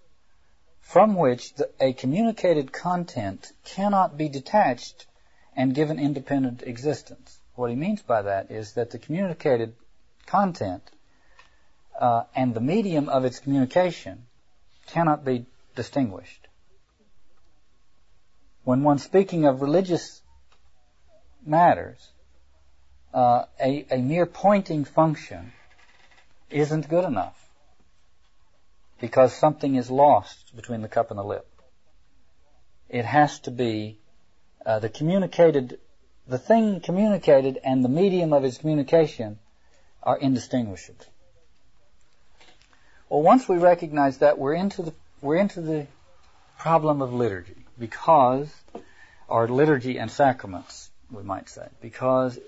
from 0.79 1.15
which 1.15 1.55
the, 1.55 1.71
a 1.79 1.93
communicated 1.93 2.71
content 2.71 3.51
cannot 3.63 4.15
be 4.15 4.29
detached 4.29 5.07
and 5.55 5.73
given 5.73 5.97
independent 5.97 6.61
existence. 6.61 7.39
What 7.55 7.71
he 7.71 7.75
means 7.75 8.03
by 8.03 8.21
that 8.21 8.51
is 8.51 8.73
that 8.73 8.91
the 8.91 8.99
communicated 8.99 9.73
content 10.27 10.83
uh, 11.99 12.25
and 12.35 12.53
the 12.53 12.61
medium 12.61 13.09
of 13.09 13.25
its 13.25 13.39
communication 13.39 14.27
cannot 14.85 15.25
be 15.25 15.47
distinguished. 15.75 16.47
When 18.65 18.81
one's 18.81 19.03
speaking 19.03 19.45
of 19.45 19.61
religious 19.61 20.23
matters, 21.45 22.09
uh, 23.13 23.45
a, 23.61 23.85
a 23.91 23.97
mere 23.99 24.25
pointing 24.25 24.85
function 24.85 25.53
isn't 26.49 26.89
good 26.89 27.05
enough 27.05 27.47
because 28.99 29.35
something 29.35 29.75
is 29.75 29.91
lost 29.91 30.55
between 30.55 30.81
the 30.81 30.87
cup 30.87 31.11
and 31.11 31.19
the 31.19 31.23
lip. 31.23 31.47
It 32.89 33.05
has 33.05 33.39
to 33.41 33.51
be 33.51 33.99
uh, 34.65 34.79
the 34.79 34.89
communicated, 34.89 35.77
the 36.27 36.39
thing 36.39 36.79
communicated 36.79 37.59
and 37.63 37.85
the 37.85 37.89
medium 37.89 38.33
of 38.33 38.43
its 38.43 38.57
communication 38.57 39.37
are 40.01 40.17
indistinguishable. 40.17 41.05
Well, 43.09 43.21
once 43.21 43.47
we 43.47 43.57
recognize 43.57 44.17
that, 44.19 44.39
we're 44.39 44.55
into 44.55 44.81
the 44.81 44.93
we're 45.21 45.37
into 45.37 45.61
the 45.61 45.85
problem 46.57 47.03
of 47.03 47.13
liturgy 47.13 47.64
because, 47.77 48.49
our 49.29 49.47
liturgy 49.47 49.97
and 49.97 50.09
sacraments, 50.09 50.89
we 51.11 51.23
might 51.23 51.49
say, 51.49 51.67
because 51.81 52.39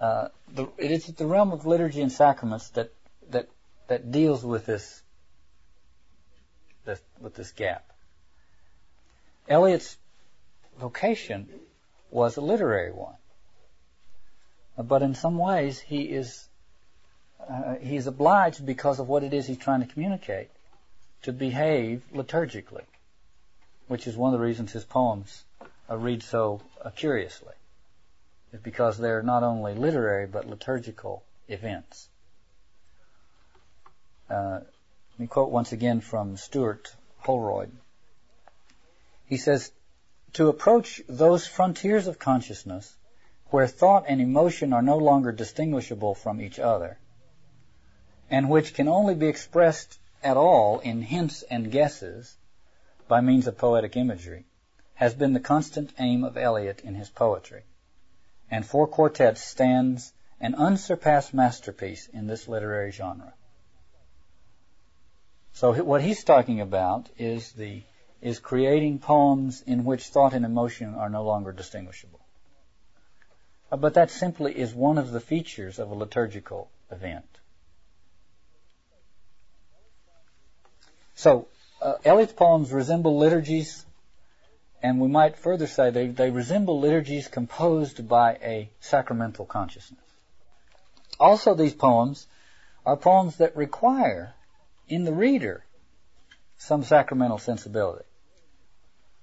uh, 0.00 0.28
the, 0.54 0.68
it 0.78 0.90
is 0.90 1.06
the 1.06 1.26
realm 1.26 1.52
of 1.52 1.66
liturgy 1.66 2.00
and 2.00 2.10
sacraments 2.10 2.70
that 2.70 2.92
that 3.30 3.48
that 3.88 4.10
deals 4.10 4.44
with 4.44 4.66
this, 4.66 5.02
this 6.84 7.00
with 7.20 7.34
this 7.34 7.52
gap. 7.52 7.84
Eliot's 9.48 9.96
vocation 10.78 11.48
was 12.10 12.36
a 12.36 12.40
literary 12.40 12.92
one, 12.92 13.14
but 14.78 15.02
in 15.02 15.14
some 15.14 15.38
ways 15.38 15.78
he 15.78 16.02
is 16.02 16.48
uh, 17.48 17.74
he's 17.80 18.06
obliged 18.06 18.64
because 18.64 19.00
of 19.00 19.08
what 19.08 19.22
it 19.22 19.32
is 19.32 19.46
he's 19.46 19.58
trying 19.58 19.80
to 19.80 19.86
communicate 19.86 20.48
to 21.22 21.32
behave 21.32 22.02
liturgically, 22.14 22.84
which 23.90 24.06
is 24.06 24.16
one 24.16 24.32
of 24.32 24.38
the 24.38 24.46
reasons 24.46 24.70
his 24.70 24.84
poems 24.84 25.42
read 25.88 26.22
so 26.22 26.60
uh, 26.84 26.90
curiously. 26.90 27.54
Is 28.52 28.60
because 28.60 28.96
they're 28.96 29.24
not 29.24 29.42
only 29.42 29.74
literary 29.74 30.28
but 30.28 30.46
liturgical 30.46 31.24
events. 31.48 32.08
Uh, 34.30 34.60
let 34.60 35.18
me 35.18 35.26
quote 35.26 35.50
once 35.50 35.72
again 35.72 36.00
from 36.00 36.36
Stuart 36.36 36.94
Holroyd. 37.18 37.72
He 39.26 39.36
says, 39.36 39.72
To 40.34 40.46
approach 40.46 41.02
those 41.08 41.48
frontiers 41.48 42.06
of 42.06 42.20
consciousness 42.20 42.94
where 43.46 43.66
thought 43.66 44.04
and 44.06 44.20
emotion 44.20 44.72
are 44.72 44.82
no 44.82 44.98
longer 44.98 45.32
distinguishable 45.32 46.14
from 46.14 46.40
each 46.40 46.60
other, 46.60 46.96
and 48.30 48.48
which 48.48 48.72
can 48.72 48.86
only 48.86 49.16
be 49.16 49.26
expressed 49.26 49.98
at 50.22 50.36
all 50.36 50.78
in 50.78 51.02
hints 51.02 51.42
and 51.42 51.72
guesses 51.72 52.36
by 53.10 53.20
means 53.20 53.48
of 53.48 53.58
poetic 53.58 53.96
imagery, 53.96 54.44
has 54.94 55.12
been 55.14 55.32
the 55.32 55.40
constant 55.40 55.92
aim 55.98 56.22
of 56.22 56.36
Eliot 56.36 56.80
in 56.82 56.94
his 56.94 57.10
poetry. 57.10 57.64
And 58.50 58.64
Four 58.64 58.86
Quartets 58.86 59.42
stands 59.42 60.12
an 60.40 60.54
unsurpassed 60.54 61.34
masterpiece 61.34 62.06
in 62.06 62.28
this 62.28 62.46
literary 62.48 62.92
genre. 62.92 63.34
So 65.52 65.74
what 65.82 66.02
he's 66.02 66.22
talking 66.22 66.60
about 66.60 67.10
is 67.18 67.52
the 67.52 67.82
is 68.22 68.38
creating 68.38 68.98
poems 68.98 69.62
in 69.66 69.84
which 69.84 70.08
thought 70.08 70.34
and 70.34 70.44
emotion 70.44 70.94
are 70.94 71.08
no 71.08 71.24
longer 71.24 71.52
distinguishable. 71.52 72.20
Uh, 73.72 73.76
but 73.76 73.94
that 73.94 74.10
simply 74.10 74.56
is 74.56 74.74
one 74.74 74.98
of 74.98 75.10
the 75.10 75.20
features 75.20 75.78
of 75.78 75.90
a 75.90 75.94
liturgical 75.94 76.70
event. 76.90 77.24
So 81.14 81.48
uh, 81.80 81.94
Eliot's 82.04 82.32
poems 82.32 82.72
resemble 82.72 83.18
liturgies, 83.18 83.84
and 84.82 85.00
we 85.00 85.08
might 85.08 85.36
further 85.36 85.66
say 85.66 85.90
they, 85.90 86.08
they 86.08 86.30
resemble 86.30 86.80
liturgies 86.80 87.28
composed 87.28 88.08
by 88.08 88.34
a 88.42 88.70
sacramental 88.80 89.46
consciousness. 89.46 90.00
Also, 91.18 91.54
these 91.54 91.74
poems 91.74 92.26
are 92.84 92.96
poems 92.96 93.36
that 93.36 93.56
require 93.56 94.34
in 94.88 95.04
the 95.04 95.12
reader 95.12 95.64
some 96.58 96.82
sacramental 96.82 97.38
sensibility, 97.38 98.04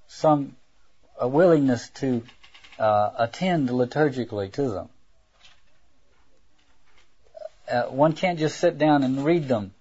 some 0.07 0.55
a 1.19 1.27
willingness 1.27 1.89
to 1.89 2.23
uh, 2.79 3.11
attend 3.17 3.69
liturgically 3.69 4.51
to 4.51 4.69
them. 4.69 4.89
Uh, 7.69 7.83
one 7.83 8.13
can't 8.13 8.39
just 8.39 8.59
sit 8.59 8.77
down 8.77 9.03
and 9.03 9.25
read 9.25 9.47
them 9.47 9.73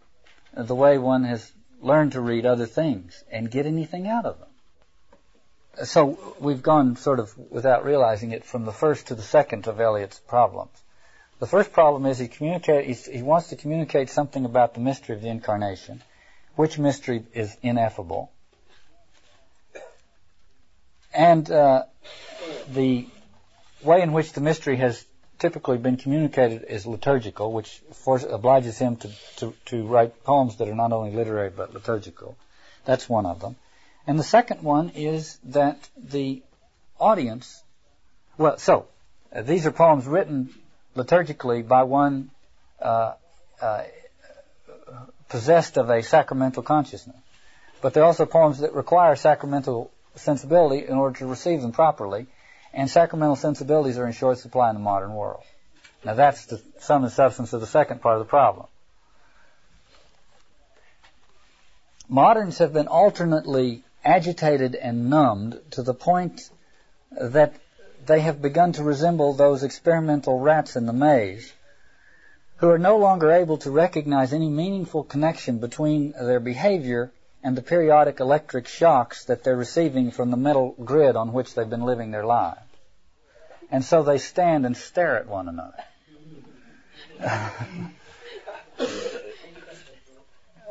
the 0.54 0.74
way 0.74 0.96
one 0.96 1.24
has 1.24 1.52
learned 1.80 2.12
to 2.12 2.20
read 2.20 2.46
other 2.46 2.66
things 2.66 3.24
and 3.30 3.50
get 3.50 3.66
anything 3.66 4.08
out 4.08 4.26
of 4.26 4.38
them. 4.38 4.48
So 5.86 6.34
we've 6.40 6.62
gone 6.62 6.96
sort 6.96 7.20
of 7.20 7.36
without 7.50 7.84
realizing 7.84 8.32
it 8.32 8.44
from 8.44 8.64
the 8.64 8.72
first 8.72 9.08
to 9.08 9.14
the 9.14 9.22
second 9.22 9.66
of 9.66 9.78
Eliot's 9.78 10.18
problems. 10.18 10.70
The 11.38 11.46
first 11.46 11.72
problem 11.72 12.06
is 12.06 12.18
he 12.18 12.28
communicate 12.28 12.86
he 13.06 13.22
wants 13.22 13.48
to 13.48 13.56
communicate 13.56 14.08
something 14.08 14.46
about 14.46 14.72
the 14.72 14.80
mystery 14.80 15.14
of 15.14 15.20
the 15.20 15.28
incarnation, 15.28 16.02
which 16.54 16.78
mystery 16.78 17.24
is 17.34 17.54
ineffable, 17.62 18.32
and 21.12 21.50
uh, 21.50 21.84
the 22.72 23.06
way 23.82 24.00
in 24.00 24.12
which 24.12 24.32
the 24.32 24.40
mystery 24.40 24.76
has 24.76 25.04
typically 25.38 25.78
been 25.78 25.96
communicated 25.96 26.64
is 26.68 26.86
liturgical, 26.86 27.52
which 27.52 27.80
force, 27.92 28.24
obliges 28.28 28.78
him 28.78 28.96
to, 28.96 29.10
to, 29.36 29.54
to 29.66 29.86
write 29.86 30.24
poems 30.24 30.56
that 30.56 30.68
are 30.68 30.74
not 30.74 30.92
only 30.92 31.12
literary 31.12 31.50
but 31.50 31.74
liturgical. 31.74 32.36
That's 32.84 33.08
one 33.08 33.26
of 33.26 33.40
them. 33.40 33.56
And 34.06 34.18
the 34.18 34.24
second 34.24 34.62
one 34.62 34.90
is 34.90 35.38
that 35.44 35.88
the 35.96 36.42
audience, 36.98 37.62
well, 38.38 38.58
so 38.58 38.86
uh, 39.34 39.42
these 39.42 39.66
are 39.66 39.72
poems 39.72 40.06
written 40.06 40.54
liturgically 40.94 41.66
by 41.66 41.82
one 41.82 42.30
uh, 42.80 43.14
uh, 43.60 43.82
possessed 45.28 45.76
of 45.76 45.90
a 45.90 46.02
sacramental 46.02 46.62
consciousness. 46.62 47.16
But 47.82 47.94
they're 47.94 48.04
also 48.04 48.26
poems 48.26 48.60
that 48.60 48.74
require 48.74 49.16
sacramental 49.16 49.90
sensibility 50.14 50.86
in 50.86 50.94
order 50.94 51.18
to 51.18 51.26
receive 51.26 51.60
them 51.60 51.72
properly, 51.72 52.26
and 52.76 52.90
sacramental 52.90 53.36
sensibilities 53.36 53.96
are 53.96 54.06
in 54.06 54.12
short 54.12 54.38
supply 54.38 54.68
in 54.68 54.76
the 54.76 54.80
modern 54.80 55.14
world. 55.14 55.42
Now 56.04 56.14
that's 56.14 56.44
the 56.44 56.60
sum 56.80 57.04
and 57.04 57.12
substance 57.12 57.54
of 57.54 57.62
the 57.62 57.66
second 57.66 58.02
part 58.02 58.18
of 58.18 58.20
the 58.20 58.28
problem. 58.28 58.66
Moderns 62.08 62.58
have 62.58 62.74
been 62.74 62.86
alternately 62.86 63.82
agitated 64.04 64.76
and 64.76 65.08
numbed 65.10 65.58
to 65.72 65.82
the 65.82 65.94
point 65.94 66.48
that 67.10 67.54
they 68.04 68.20
have 68.20 68.40
begun 68.42 68.72
to 68.72 68.84
resemble 68.84 69.32
those 69.32 69.64
experimental 69.64 70.38
rats 70.38 70.76
in 70.76 70.86
the 70.86 70.92
maze 70.92 71.52
who 72.58 72.68
are 72.70 72.78
no 72.78 72.98
longer 72.98 73.32
able 73.32 73.58
to 73.58 73.70
recognize 73.70 74.32
any 74.32 74.48
meaningful 74.48 75.02
connection 75.02 75.58
between 75.58 76.12
their 76.12 76.40
behavior 76.40 77.10
and 77.42 77.56
the 77.56 77.62
periodic 77.62 78.20
electric 78.20 78.68
shocks 78.68 79.24
that 79.24 79.42
they're 79.42 79.56
receiving 79.56 80.10
from 80.10 80.30
the 80.30 80.36
metal 80.36 80.74
grid 80.84 81.16
on 81.16 81.32
which 81.32 81.54
they've 81.54 81.70
been 81.70 81.84
living 81.84 82.10
their 82.10 82.26
lives. 82.26 82.65
And 83.70 83.84
so 83.84 84.02
they 84.02 84.18
stand 84.18 84.64
and 84.66 84.76
stare 84.76 85.16
at 85.16 85.26
one 85.26 85.48
another. 85.48 85.84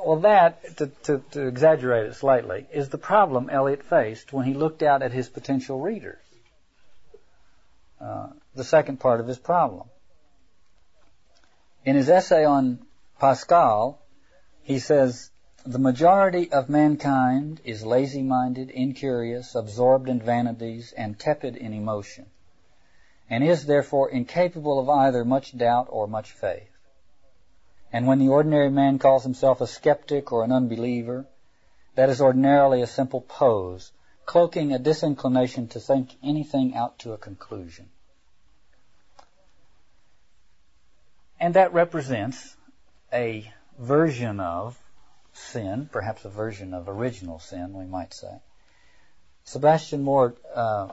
well, 0.05 0.19
that, 0.21 0.77
to, 0.77 0.87
to, 1.03 1.23
to, 1.31 1.47
exaggerate 1.47 2.07
it 2.07 2.15
slightly, 2.15 2.67
is 2.71 2.89
the 2.89 2.97
problem 2.97 3.49
Eliot 3.49 3.83
faced 3.83 4.31
when 4.31 4.45
he 4.45 4.53
looked 4.53 4.83
out 4.83 5.01
at 5.01 5.11
his 5.11 5.27
potential 5.27 5.79
readers. 5.79 6.21
Uh, 7.99 8.27
the 8.55 8.63
second 8.63 8.99
part 8.99 9.19
of 9.19 9.27
his 9.27 9.39
problem. 9.39 9.87
In 11.83 11.95
his 11.95 12.09
essay 12.09 12.45
on 12.45 12.79
Pascal, 13.19 13.99
he 14.63 14.79
says, 14.79 15.31
the 15.65 15.79
majority 15.79 16.51
of 16.51 16.69
mankind 16.69 17.59
is 17.63 17.83
lazy-minded, 17.83 18.69
incurious, 18.69 19.55
absorbed 19.55 20.09
in 20.09 20.21
vanities, 20.21 20.93
and 20.95 21.17
tepid 21.17 21.55
in 21.55 21.73
emotion, 21.73 22.27
and 23.29 23.43
is 23.43 23.65
therefore 23.65 24.09
incapable 24.09 24.79
of 24.79 24.89
either 24.89 25.25
much 25.25 25.57
doubt 25.57 25.87
or 25.89 26.07
much 26.07 26.31
faith. 26.31 26.69
And 27.91 28.07
when 28.07 28.19
the 28.19 28.29
ordinary 28.29 28.69
man 28.69 28.99
calls 28.99 29.23
himself 29.23 29.61
a 29.61 29.67
skeptic 29.67 30.31
or 30.31 30.43
an 30.43 30.51
unbeliever, 30.51 31.25
that 31.95 32.09
is 32.09 32.21
ordinarily 32.21 32.81
a 32.81 32.87
simple 32.87 33.21
pose, 33.21 33.91
cloaking 34.25 34.73
a 34.73 34.79
disinclination 34.79 35.69
to 35.69 35.79
think 35.79 36.09
anything 36.21 36.75
out 36.75 36.99
to 36.99 37.13
a 37.13 37.17
conclusion. 37.17 37.89
And 41.39 41.53
that 41.53 41.73
represents 41.73 42.55
a 43.13 43.51
version 43.77 44.39
of 44.39 44.77
sin, 45.33 45.89
perhaps 45.91 46.25
a 46.25 46.29
version 46.29 46.73
of 46.73 46.89
original 46.89 47.39
sin, 47.39 47.73
we 47.73 47.85
might 47.85 48.13
say. 48.13 48.39
Sebastian 49.43 50.01
Moore, 50.01 50.35
uh, 50.53 50.89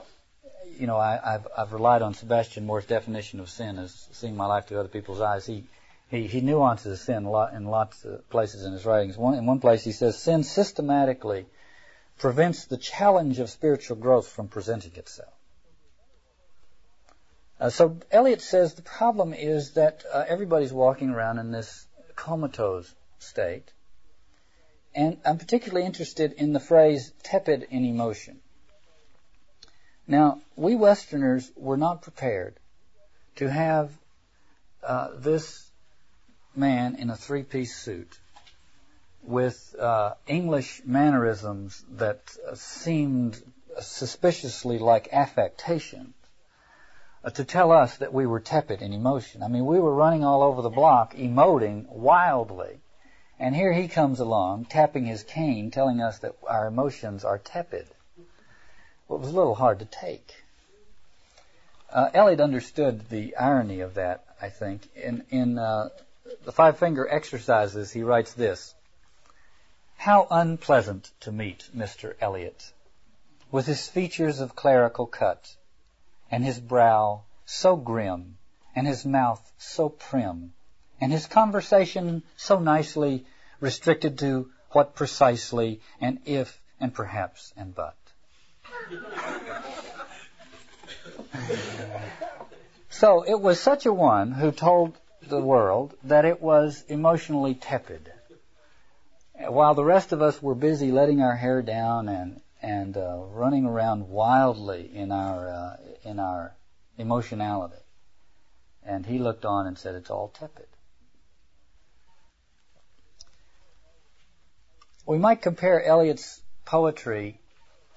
you 0.79 0.87
know, 0.87 0.97
I, 0.97 1.19
have 1.23 1.47
I've 1.57 1.73
relied 1.73 2.01
on 2.01 2.13
Sebastian 2.13 2.65
Moore's 2.65 2.85
definition 2.85 3.39
of 3.39 3.49
sin 3.49 3.77
as 3.79 4.07
seeing 4.11 4.35
my 4.35 4.45
life 4.45 4.67
through 4.67 4.79
other 4.79 4.89
people's 4.89 5.21
eyes. 5.21 5.45
He 5.45 5.65
he, 6.13 6.27
he 6.27 6.41
nuances 6.41 7.01
sin 7.01 7.25
a 7.25 7.31
lot 7.31 7.53
in 7.53 7.65
lots 7.65 8.05
of 8.05 8.29
places 8.29 8.65
in 8.65 8.73
his 8.73 8.85
writings. 8.85 9.17
One, 9.17 9.33
in 9.33 9.47
one 9.47 9.59
place, 9.59 9.83
he 9.83 9.91
says 9.91 10.15
sin 10.17 10.43
systematically 10.43 11.47
prevents 12.19 12.65
the 12.65 12.77
challenge 12.77 13.39
of 13.39 13.49
spiritual 13.49 13.97
growth 13.97 14.27
from 14.27 14.47
presenting 14.47 14.95
itself. 14.95 15.33
Uh, 17.59 17.69
so 17.69 17.97
Eliot 18.11 18.41
says 18.41 18.75
the 18.75 18.83
problem 18.83 19.33
is 19.33 19.71
that 19.71 20.03
uh, 20.13 20.23
everybody's 20.27 20.71
walking 20.71 21.09
around 21.09 21.39
in 21.39 21.51
this 21.51 21.87
comatose 22.15 22.93
state, 23.17 23.73
and 24.93 25.17
I'm 25.25 25.39
particularly 25.39 25.87
interested 25.87 26.33
in 26.33 26.53
the 26.53 26.59
phrase 26.59 27.11
tepid 27.23 27.63
in 27.71 27.85
emotion. 27.85 28.42
Now, 30.07 30.41
we 30.55 30.75
Westerners 30.75 31.51
were 31.55 31.77
not 31.77 32.01
prepared 32.01 32.59
to 33.37 33.49
have 33.49 33.91
uh, 34.83 35.09
this 35.15 35.71
man 36.55 36.95
in 36.95 37.09
a 37.09 37.15
three-piece 37.15 37.75
suit 37.75 38.19
with 39.23 39.75
uh, 39.79 40.15
English 40.27 40.81
mannerisms 40.85 41.83
that 41.91 42.35
uh, 42.45 42.55
seemed 42.55 43.41
suspiciously 43.79 44.77
like 44.77 45.13
affectation 45.13 46.13
uh, 47.23 47.29
to 47.29 47.45
tell 47.45 47.71
us 47.71 47.97
that 47.97 48.13
we 48.13 48.25
were 48.25 48.41
tepid 48.41 48.81
in 48.81 48.91
emotion. 48.91 49.41
I 49.41 49.47
mean, 49.47 49.65
we 49.65 49.79
were 49.79 49.95
running 49.95 50.25
all 50.25 50.43
over 50.43 50.61
the 50.61 50.69
block, 50.69 51.15
emoting 51.15 51.87
wildly. 51.87 52.81
And 53.39 53.55
here 53.55 53.71
he 53.71 53.87
comes 53.87 54.19
along, 54.19 54.65
tapping 54.65 55.05
his 55.05 55.23
cane, 55.23 55.71
telling 55.71 56.01
us 56.01 56.19
that 56.19 56.35
our 56.47 56.67
emotions 56.67 57.23
are 57.23 57.37
tepid. 57.37 57.87
Well, 59.13 59.19
it 59.19 59.25
was 59.25 59.33
a 59.33 59.37
little 59.37 59.53
hard 59.53 59.77
to 59.77 59.85
take. 59.85 60.43
Uh, 61.91 62.09
Eliot 62.15 62.39
understood 62.39 63.09
the 63.09 63.35
irony 63.35 63.81
of 63.81 63.93
that, 63.93 64.25
I 64.41 64.49
think. 64.49 64.89
In, 64.95 65.23
in 65.29 65.59
uh, 65.59 65.89
the 66.45 66.51
Five 66.51 66.79
Finger 66.79 67.07
Exercises, 67.07 67.91
he 67.91 68.01
writes 68.01 68.33
this 68.33 68.73
How 69.97 70.25
unpleasant 70.31 71.11
to 71.19 71.31
meet 71.31 71.69
Mr. 71.77 72.15
Eliot, 72.19 72.73
with 73.51 73.67
his 73.67 73.87
features 73.87 74.39
of 74.39 74.55
clerical 74.55 75.05
cut, 75.05 75.57
and 76.31 76.43
his 76.43 76.59
brow 76.59 77.21
so 77.45 77.75
grim, 77.75 78.39
and 78.75 78.87
his 78.87 79.05
mouth 79.05 79.53
so 79.59 79.89
prim, 79.89 80.55
and 80.99 81.11
his 81.11 81.27
conversation 81.27 82.23
so 82.35 82.57
nicely 82.57 83.27
restricted 83.59 84.17
to 84.17 84.51
what 84.71 84.95
precisely, 84.95 85.81
and 86.01 86.19
if, 86.25 86.59
and 86.79 86.95
perhaps, 86.95 87.53
and 87.55 87.75
but. 87.75 87.95
So 92.89 93.23
it 93.23 93.39
was 93.39 93.59
such 93.59 93.85
a 93.85 93.93
one 93.93 94.31
who 94.31 94.51
told 94.51 94.97
the 95.27 95.39
world 95.39 95.93
that 96.03 96.25
it 96.25 96.41
was 96.41 96.83
emotionally 96.87 97.55
tepid. 97.55 98.11
While 99.39 99.73
the 99.75 99.83
rest 99.83 100.11
of 100.11 100.21
us 100.21 100.41
were 100.41 100.55
busy 100.55 100.91
letting 100.91 101.21
our 101.21 101.35
hair 101.35 101.61
down 101.61 102.07
and 102.07 102.41
and 102.61 102.95
uh, 102.95 103.17
running 103.31 103.65
around 103.65 104.09
wildly 104.09 104.89
in 104.93 105.11
our 105.11 105.49
uh, 105.49 105.77
in 106.03 106.19
our 106.19 106.55
emotionality, 106.97 107.83
and 108.83 109.05
he 109.05 109.19
looked 109.19 109.43
on 109.43 109.67
and 109.67 109.77
said, 109.77 109.95
"It's 109.95 110.09
all 110.09 110.29
tepid." 110.29 110.67
we 115.05 115.17
might 115.17 115.41
compare 115.41 115.83
Eliot's 115.83 116.41
poetry, 116.65 117.39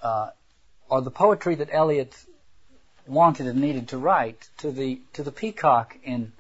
uh, 0.02 0.30
or 0.88 1.02
the 1.02 1.10
poetry 1.10 1.56
that 1.56 1.68
Eliot 1.72 2.14
wanted 3.06 3.46
and 3.46 3.60
needed 3.60 3.88
to 3.88 3.98
write, 3.98 4.48
to 4.58 4.70
the 4.70 5.00
to 5.12 5.22
the 5.22 5.32
peacock 5.32 5.96
in 6.02 6.32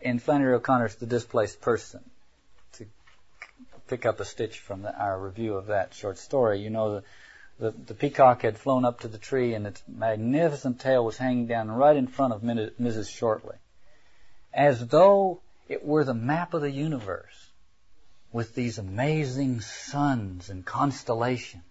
in 0.00 0.18
Flannery 0.18 0.54
O'Connor's 0.54 0.96
*The 0.96 1.06
Displaced 1.06 1.60
Person*. 1.60 2.02
To 2.72 2.86
pick 3.86 4.06
up 4.06 4.20
a 4.20 4.24
stitch 4.24 4.58
from 4.58 4.82
the, 4.82 4.94
our 4.96 5.18
review 5.18 5.54
of 5.54 5.66
that 5.66 5.94
short 5.94 6.18
story, 6.18 6.60
you 6.60 6.70
know 6.70 6.96
the, 6.96 7.04
the 7.58 7.70
the 7.70 7.94
peacock 7.94 8.42
had 8.42 8.58
flown 8.58 8.84
up 8.84 9.00
to 9.00 9.08
the 9.08 9.18
tree 9.18 9.54
and 9.54 9.66
its 9.66 9.82
magnificent 9.88 10.80
tail 10.80 11.04
was 11.04 11.16
hanging 11.16 11.46
down 11.46 11.70
right 11.70 11.96
in 11.96 12.06
front 12.06 12.32
of 12.32 12.42
Mrs. 12.42 13.10
Shortley, 13.10 13.56
as 14.52 14.86
though 14.88 15.40
it 15.68 15.84
were 15.84 16.04
the 16.04 16.14
map 16.14 16.54
of 16.54 16.62
the 16.62 16.70
universe 16.70 17.50
with 18.32 18.54
these 18.54 18.78
amazing 18.78 19.60
suns 19.60 20.50
and 20.50 20.64
constellations. 20.64 21.62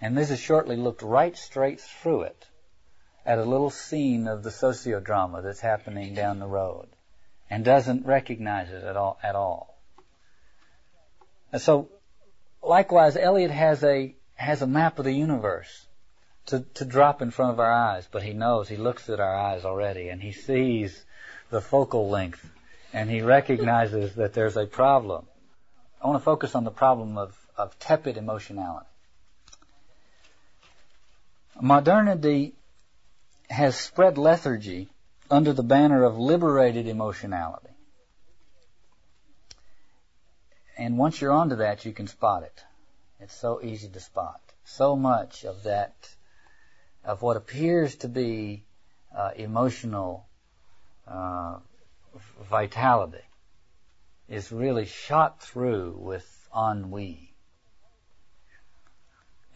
And 0.00 0.16
Mrs. 0.16 0.38
Shortley 0.38 0.76
looked 0.76 1.02
right 1.02 1.36
straight 1.36 1.80
through 1.80 2.22
it 2.22 2.46
at 3.26 3.38
a 3.38 3.44
little 3.44 3.70
scene 3.70 4.26
of 4.26 4.42
the 4.42 4.50
sociodrama 4.50 5.42
that's 5.42 5.60
happening 5.60 6.14
down 6.14 6.38
the 6.38 6.46
road 6.46 6.88
and 7.50 7.64
doesn't 7.64 8.06
recognize 8.06 8.70
it 8.70 8.82
at 8.82 8.96
all 8.96 9.18
at 9.22 9.36
all. 9.36 9.76
And 11.52 11.60
so 11.60 11.90
likewise 12.62 13.16
Eliot 13.16 13.50
has 13.50 13.84
a 13.84 14.14
has 14.34 14.62
a 14.62 14.66
map 14.66 14.98
of 14.98 15.04
the 15.04 15.12
universe 15.12 15.86
to, 16.46 16.60
to 16.74 16.84
drop 16.84 17.20
in 17.20 17.30
front 17.30 17.52
of 17.52 17.60
our 17.60 17.70
eyes, 17.70 18.08
but 18.10 18.22
he 18.22 18.32
knows 18.32 18.68
he 18.68 18.76
looks 18.76 19.10
at 19.10 19.20
our 19.20 19.36
eyes 19.36 19.64
already 19.64 20.08
and 20.08 20.22
he 20.22 20.32
sees 20.32 21.04
the 21.50 21.60
focal 21.60 22.08
length 22.08 22.48
and 22.92 23.10
he 23.10 23.20
recognizes 23.20 24.14
that 24.14 24.32
there's 24.32 24.56
a 24.56 24.66
problem. 24.66 25.26
I 26.02 26.06
want 26.06 26.18
to 26.18 26.24
focus 26.24 26.54
on 26.54 26.64
the 26.64 26.70
problem 26.70 27.18
of, 27.18 27.36
of 27.56 27.78
tepid 27.78 28.16
emotionality. 28.16 28.89
Modernity 31.60 32.54
has 33.50 33.76
spread 33.76 34.16
lethargy 34.16 34.88
under 35.30 35.52
the 35.52 35.62
banner 35.62 36.04
of 36.04 36.18
liberated 36.18 36.86
emotionality. 36.86 37.68
And 40.78 40.96
once 40.96 41.20
you're 41.20 41.32
onto 41.32 41.56
that, 41.56 41.84
you 41.84 41.92
can 41.92 42.06
spot 42.06 42.42
it. 42.42 42.64
It's 43.18 43.34
so 43.34 43.60
easy 43.62 43.88
to 43.88 44.00
spot. 44.00 44.40
So 44.64 44.96
much 44.96 45.44
of 45.44 45.64
that, 45.64 46.08
of 47.04 47.20
what 47.20 47.36
appears 47.36 47.96
to 47.96 48.08
be 48.08 48.64
uh, 49.14 49.32
emotional 49.36 50.26
uh, 51.06 51.58
vitality, 52.48 53.24
is 54.28 54.50
really 54.50 54.86
shot 54.86 55.42
through 55.42 55.98
with 55.98 56.48
ennui. 56.56 57.29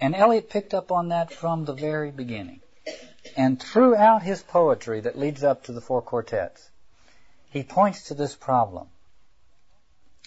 And 0.00 0.14
Eliot 0.14 0.50
picked 0.50 0.74
up 0.74 0.90
on 0.90 1.08
that 1.08 1.32
from 1.32 1.64
the 1.64 1.72
very 1.72 2.10
beginning. 2.10 2.60
And 3.36 3.60
throughout 3.60 4.22
his 4.22 4.42
poetry 4.42 5.00
that 5.00 5.18
leads 5.18 5.42
up 5.42 5.64
to 5.64 5.72
the 5.72 5.80
four 5.80 6.02
quartets, 6.02 6.70
he 7.50 7.62
points 7.62 8.04
to 8.04 8.14
this 8.14 8.34
problem. 8.34 8.88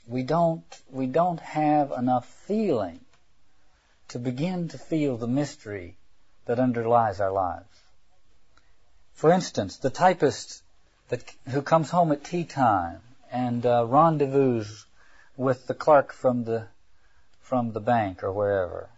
We 0.07 0.23
don't, 0.23 0.63
we 0.89 1.05
don't 1.05 1.39
have 1.41 1.91
enough 1.91 2.25
feeling 2.25 3.01
to 4.09 4.19
begin 4.19 4.69
to 4.69 4.77
feel 4.77 5.17
the 5.17 5.27
mystery 5.27 5.97
that 6.45 6.59
underlies 6.59 7.19
our 7.19 7.31
lives. 7.31 7.81
For 9.13 9.31
instance, 9.31 9.77
the 9.77 9.89
typist 9.89 10.63
that, 11.09 11.23
who 11.49 11.61
comes 11.61 11.89
home 11.89 12.11
at 12.11 12.23
tea 12.23 12.45
time 12.45 13.01
and 13.31 13.65
uh, 13.65 13.85
rendezvous 13.85 14.63
with 15.35 15.67
the 15.67 15.73
clerk 15.73 16.13
from 16.13 16.45
the 16.45 16.67
from 17.41 17.71
the 17.71 17.79
bank 17.79 18.23
or 18.23 18.31
wherever 18.31 18.89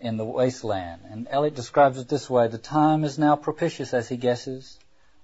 in 0.00 0.16
the 0.16 0.24
wasteland. 0.24 1.02
And 1.10 1.28
Eliot 1.30 1.54
describes 1.54 1.98
it 1.98 2.08
this 2.08 2.28
way: 2.28 2.48
the 2.48 2.58
time 2.58 3.04
is 3.04 3.18
now 3.18 3.36
propitious, 3.36 3.92
as 3.92 4.08
he 4.08 4.16
guesses. 4.16 4.78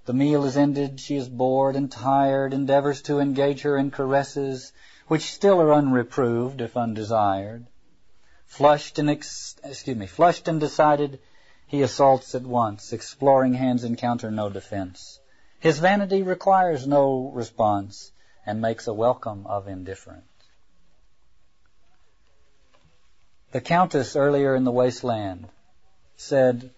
The 0.04 0.12
meal 0.12 0.44
is 0.44 0.56
ended. 0.56 1.00
She 1.00 1.16
is 1.16 1.28
bored 1.28 1.74
and 1.74 1.90
tired. 1.90 2.52
Endeavors 2.52 3.02
to 3.02 3.18
engage 3.18 3.62
her 3.62 3.76
in 3.76 3.90
caresses, 3.90 4.72
which 5.08 5.32
still 5.32 5.60
are 5.60 5.72
unreproved 5.72 6.60
if 6.60 6.76
undesired. 6.76 7.66
Flushed 8.44 8.98
and 8.98 9.10
ex- 9.10 9.56
excuse 9.64 9.96
me, 9.96 10.06
flushed 10.06 10.46
and 10.46 10.60
decided, 10.60 11.18
he 11.66 11.82
assaults 11.82 12.34
at 12.34 12.42
once. 12.42 12.92
Exploring 12.92 13.54
hands 13.54 13.82
encounter 13.82 14.30
no 14.30 14.48
defense. 14.48 15.18
His 15.58 15.78
vanity 15.78 16.22
requires 16.22 16.86
no 16.86 17.32
response 17.34 18.12
and 18.44 18.60
makes 18.60 18.86
a 18.86 18.94
welcome 18.94 19.46
of 19.46 19.66
indifference. 19.66 20.26
The 23.56 23.62
Countess 23.62 24.16
earlier 24.16 24.54
in 24.54 24.64
the 24.64 24.70
wasteland 24.70 25.48
said, 26.14 26.74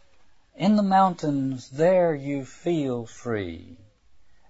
In 0.55 0.77
the 0.77 0.83
mountains 0.85 1.71
there 1.71 2.15
you 2.15 2.45
feel 2.45 3.05
free. 3.05 3.79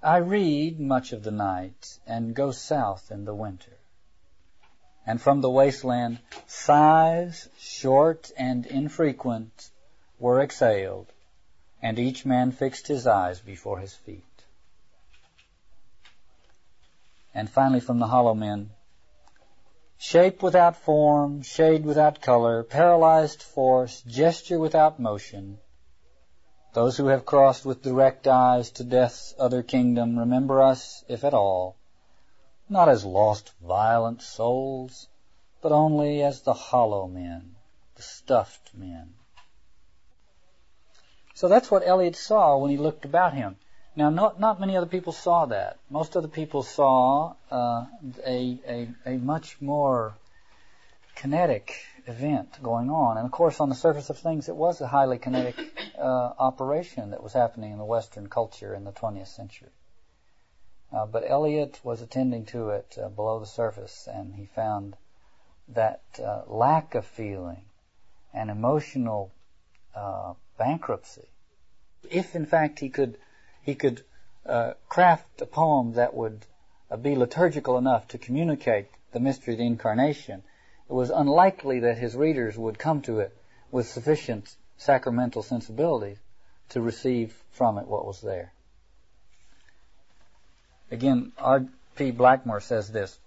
I 0.02 0.18
read 0.18 0.78
much 0.78 1.14
of 1.14 1.22
the 1.22 1.30
night 1.30 1.98
and 2.06 2.34
go 2.34 2.50
south 2.50 3.10
in 3.10 3.24
the 3.24 3.34
winter. 3.34 3.78
And 5.06 5.18
from 5.22 5.40
the 5.40 5.48
wasteland, 5.48 6.18
sighs, 6.46 7.48
short 7.56 8.30
and 8.36 8.66
infrequent, 8.66 9.70
were 10.18 10.42
exhaled, 10.42 11.06
and 11.80 11.98
each 11.98 12.26
man 12.26 12.52
fixed 12.52 12.88
his 12.88 13.06
eyes 13.06 13.40
before 13.40 13.78
his 13.78 13.94
feet. 13.94 14.44
And 17.32 17.48
finally 17.48 17.80
from 17.80 18.00
the 18.00 18.08
hollow 18.08 18.34
men, 18.34 18.68
shape 19.98 20.42
without 20.42 20.76
form, 20.76 21.42
shade 21.42 21.84
without 21.84 22.20
color, 22.20 22.62
paralyzed 22.62 23.42
force, 23.42 24.00
gesture 24.02 24.58
without 24.58 25.00
motion. 25.00 25.58
Those 26.72 26.96
who 26.96 27.08
have 27.08 27.26
crossed 27.26 27.66
with 27.66 27.82
direct 27.82 28.28
eyes 28.28 28.70
to 28.72 28.84
death's 28.84 29.34
other 29.38 29.64
kingdom 29.64 30.18
remember 30.18 30.62
us, 30.62 31.04
if 31.08 31.24
at 31.24 31.34
all, 31.34 31.76
not 32.68 32.88
as 32.88 33.04
lost 33.04 33.52
violent 33.60 34.22
souls, 34.22 35.08
but 35.60 35.72
only 35.72 36.22
as 36.22 36.42
the 36.42 36.54
hollow 36.54 37.08
men, 37.08 37.56
the 37.96 38.02
stuffed 38.02 38.72
men. 38.74 39.14
So 41.34 41.48
that's 41.48 41.70
what 41.70 41.86
Eliot 41.86 42.14
saw 42.14 42.58
when 42.58 42.70
he 42.70 42.76
looked 42.76 43.04
about 43.04 43.34
him. 43.34 43.56
Now, 43.98 44.10
not, 44.10 44.38
not 44.38 44.60
many 44.60 44.76
other 44.76 44.86
people 44.86 45.12
saw 45.12 45.46
that. 45.46 45.76
Most 45.90 46.16
other 46.16 46.28
people 46.28 46.62
saw 46.62 47.34
uh, 47.50 47.86
a, 48.24 48.56
a, 48.64 48.88
a 49.04 49.16
much 49.18 49.60
more 49.60 50.14
kinetic 51.16 51.74
event 52.06 52.62
going 52.62 52.90
on. 52.90 53.16
And 53.16 53.26
of 53.26 53.32
course, 53.32 53.58
on 53.58 53.68
the 53.68 53.74
surface 53.74 54.08
of 54.08 54.16
things, 54.16 54.48
it 54.48 54.54
was 54.54 54.80
a 54.80 54.86
highly 54.86 55.18
kinetic 55.18 55.58
uh, 55.98 56.32
operation 56.38 57.10
that 57.10 57.24
was 57.24 57.32
happening 57.32 57.72
in 57.72 57.78
the 57.78 57.84
Western 57.84 58.28
culture 58.28 58.72
in 58.72 58.84
the 58.84 58.92
20th 58.92 59.26
century. 59.26 59.72
Uh, 60.92 61.04
but 61.04 61.28
Eliot 61.28 61.80
was 61.82 62.00
attending 62.00 62.44
to 62.46 62.68
it 62.68 62.96
uh, 63.02 63.08
below 63.08 63.40
the 63.40 63.46
surface, 63.46 64.06
and 64.08 64.32
he 64.32 64.46
found 64.46 64.96
that 65.70 66.02
uh, 66.24 66.42
lack 66.46 66.94
of 66.94 67.04
feeling 67.04 67.64
and 68.32 68.48
emotional 68.48 69.32
uh, 69.96 70.34
bankruptcy. 70.56 71.26
If 72.08 72.36
in 72.36 72.46
fact 72.46 72.78
he 72.78 72.90
could 72.90 73.18
he 73.68 73.74
could 73.74 74.02
uh, 74.46 74.72
craft 74.88 75.42
a 75.42 75.44
poem 75.44 75.92
that 75.92 76.14
would 76.14 76.46
uh, 76.90 76.96
be 76.96 77.14
liturgical 77.14 77.76
enough 77.76 78.08
to 78.08 78.16
communicate 78.16 78.86
the 79.12 79.20
mystery 79.20 79.52
of 79.52 79.58
the 79.58 79.66
incarnation, 79.66 80.42
it 80.88 80.92
was 80.94 81.10
unlikely 81.10 81.80
that 81.80 81.98
his 81.98 82.16
readers 82.16 82.56
would 82.56 82.78
come 82.78 83.02
to 83.02 83.20
it 83.20 83.36
with 83.70 83.86
sufficient 83.86 84.56
sacramental 84.78 85.42
sensibilities 85.42 86.16
to 86.70 86.80
receive 86.80 87.44
from 87.50 87.76
it 87.76 87.86
what 87.86 88.06
was 88.06 88.22
there. 88.22 88.54
Again, 90.90 91.32
R.P. 91.36 92.12
Blackmur 92.12 92.62
says 92.62 92.90
this. 92.90 93.18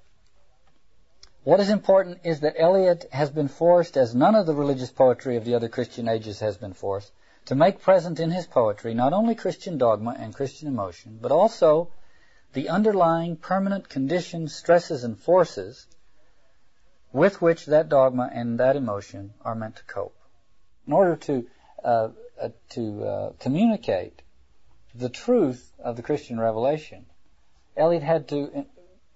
What 1.43 1.59
is 1.59 1.69
important 1.69 2.21
is 2.23 2.39
that 2.39 2.55
Eliot 2.57 3.05
has 3.11 3.29
been 3.29 3.47
forced, 3.47 3.95
as 3.95 4.15
none 4.15 4.33
of 4.33 4.47
the 4.47 4.55
religious 4.55 4.89
poetry 4.89 5.37
of 5.37 5.45
the 5.45 5.53
other 5.53 5.69
Christian 5.69 6.07
ages 6.07 6.39
has 6.39 6.57
been 6.57 6.73
forced, 6.73 7.11
to 7.45 7.55
make 7.55 7.81
present 7.81 8.19
in 8.19 8.31
his 8.31 8.47
poetry 8.47 8.93
not 8.93 9.13
only 9.13 9.35
Christian 9.35 9.77
dogma 9.77 10.15
and 10.17 10.33
Christian 10.33 10.67
emotion, 10.67 11.17
but 11.21 11.31
also 11.31 11.91
the 12.53 12.69
underlying 12.69 13.35
permanent 13.37 13.89
conditions, 13.89 14.53
stresses, 14.53 15.03
and 15.03 15.17
forces 15.17 15.87
with 17.11 17.41
which 17.41 17.65
that 17.65 17.89
dogma 17.89 18.29
and 18.31 18.59
that 18.59 18.75
emotion 18.75 19.33
are 19.41 19.55
meant 19.55 19.77
to 19.77 19.83
cope. 19.85 20.15
In 20.85 20.93
order 20.93 21.15
to 21.15 21.47
uh, 21.83 22.09
uh, 22.39 22.49
to 22.69 23.03
uh, 23.05 23.31
communicate 23.39 24.21
the 24.93 25.09
truth 25.09 25.73
of 25.79 25.95
the 25.95 26.03
Christian 26.03 26.39
revelation, 26.39 27.05
Eliot 27.75 28.03
had 28.03 28.27
to 28.29 28.51
uh, 28.55 28.63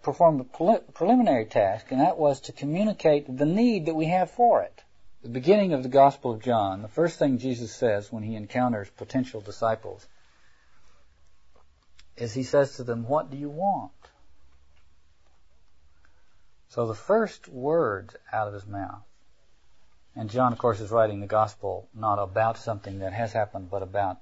perform 0.01 0.39
a 0.39 0.79
preliminary 0.93 1.45
task, 1.45 1.91
and 1.91 2.01
that 2.01 2.17
was 2.17 2.41
to 2.41 2.51
communicate 2.51 3.37
the 3.37 3.45
need 3.45 3.87
that 3.87 3.95
we 3.95 4.05
have 4.05 4.31
for 4.31 4.61
it 4.63 4.83
the 5.25 5.31
beginning 5.31 5.73
of 5.73 5.81
the 5.81 5.89
Gospel 5.89 6.33
of 6.33 6.43
John, 6.43 6.83
the 6.83 6.87
first 6.87 7.17
thing 7.17 7.39
Jesus 7.39 7.73
says 7.73 8.11
when 8.11 8.21
he 8.21 8.35
encounters 8.35 8.91
potential 8.91 9.41
disciples 9.41 10.05
is 12.15 12.35
he 12.35 12.43
says 12.43 12.75
to 12.75 12.83
them, 12.83 13.07
What 13.07 13.31
do 13.31 13.37
you 13.37 13.49
want? 13.49 13.91
So 16.69 16.85
the 16.85 16.93
first 16.93 17.47
words 17.47 18.15
out 18.31 18.47
of 18.47 18.53
his 18.53 18.67
mouth, 18.67 19.01
and 20.15 20.29
John, 20.29 20.53
of 20.53 20.59
course, 20.59 20.79
is 20.79 20.91
writing 20.91 21.21
the 21.21 21.27
gospel 21.27 21.89
not 21.95 22.19
about 22.19 22.59
something 22.59 22.99
that 22.99 23.13
has 23.13 23.33
happened, 23.33 23.71
but 23.71 23.81
about 23.81 24.17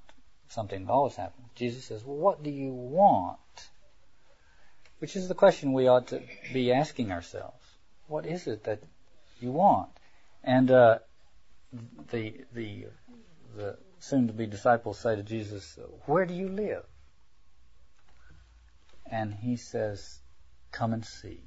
something 0.47 0.85
that 0.85 0.91
always 0.91 1.17
happened. 1.17 1.47
Jesus 1.55 1.83
says, 1.83 2.05
Well, 2.05 2.15
what 2.15 2.43
do 2.43 2.49
you 2.49 2.71
want? 2.71 3.39
Which 4.99 5.17
is 5.17 5.27
the 5.27 5.35
question 5.35 5.73
we 5.73 5.89
ought 5.89 6.07
to 6.07 6.21
be 6.53 6.71
asking 6.71 7.11
ourselves. 7.11 7.61
What 8.07 8.25
is 8.25 8.47
it 8.47 8.63
that 8.63 8.79
you 9.41 9.51
want? 9.51 9.89
And 10.43 10.69
uh, 10.69 10.99
the 12.11 12.43
the 12.53 12.87
the 13.55 13.77
soon-to-be 13.99 14.47
disciples 14.47 14.99
say 14.99 15.15
to 15.15 15.23
Jesus, 15.23 15.77
"Where 16.05 16.25
do 16.25 16.33
you 16.33 16.49
live?" 16.49 16.85
And 19.05 19.33
he 19.33 19.55
says, 19.55 20.19
"Come 20.71 20.93
and 20.93 21.05
see." 21.05 21.41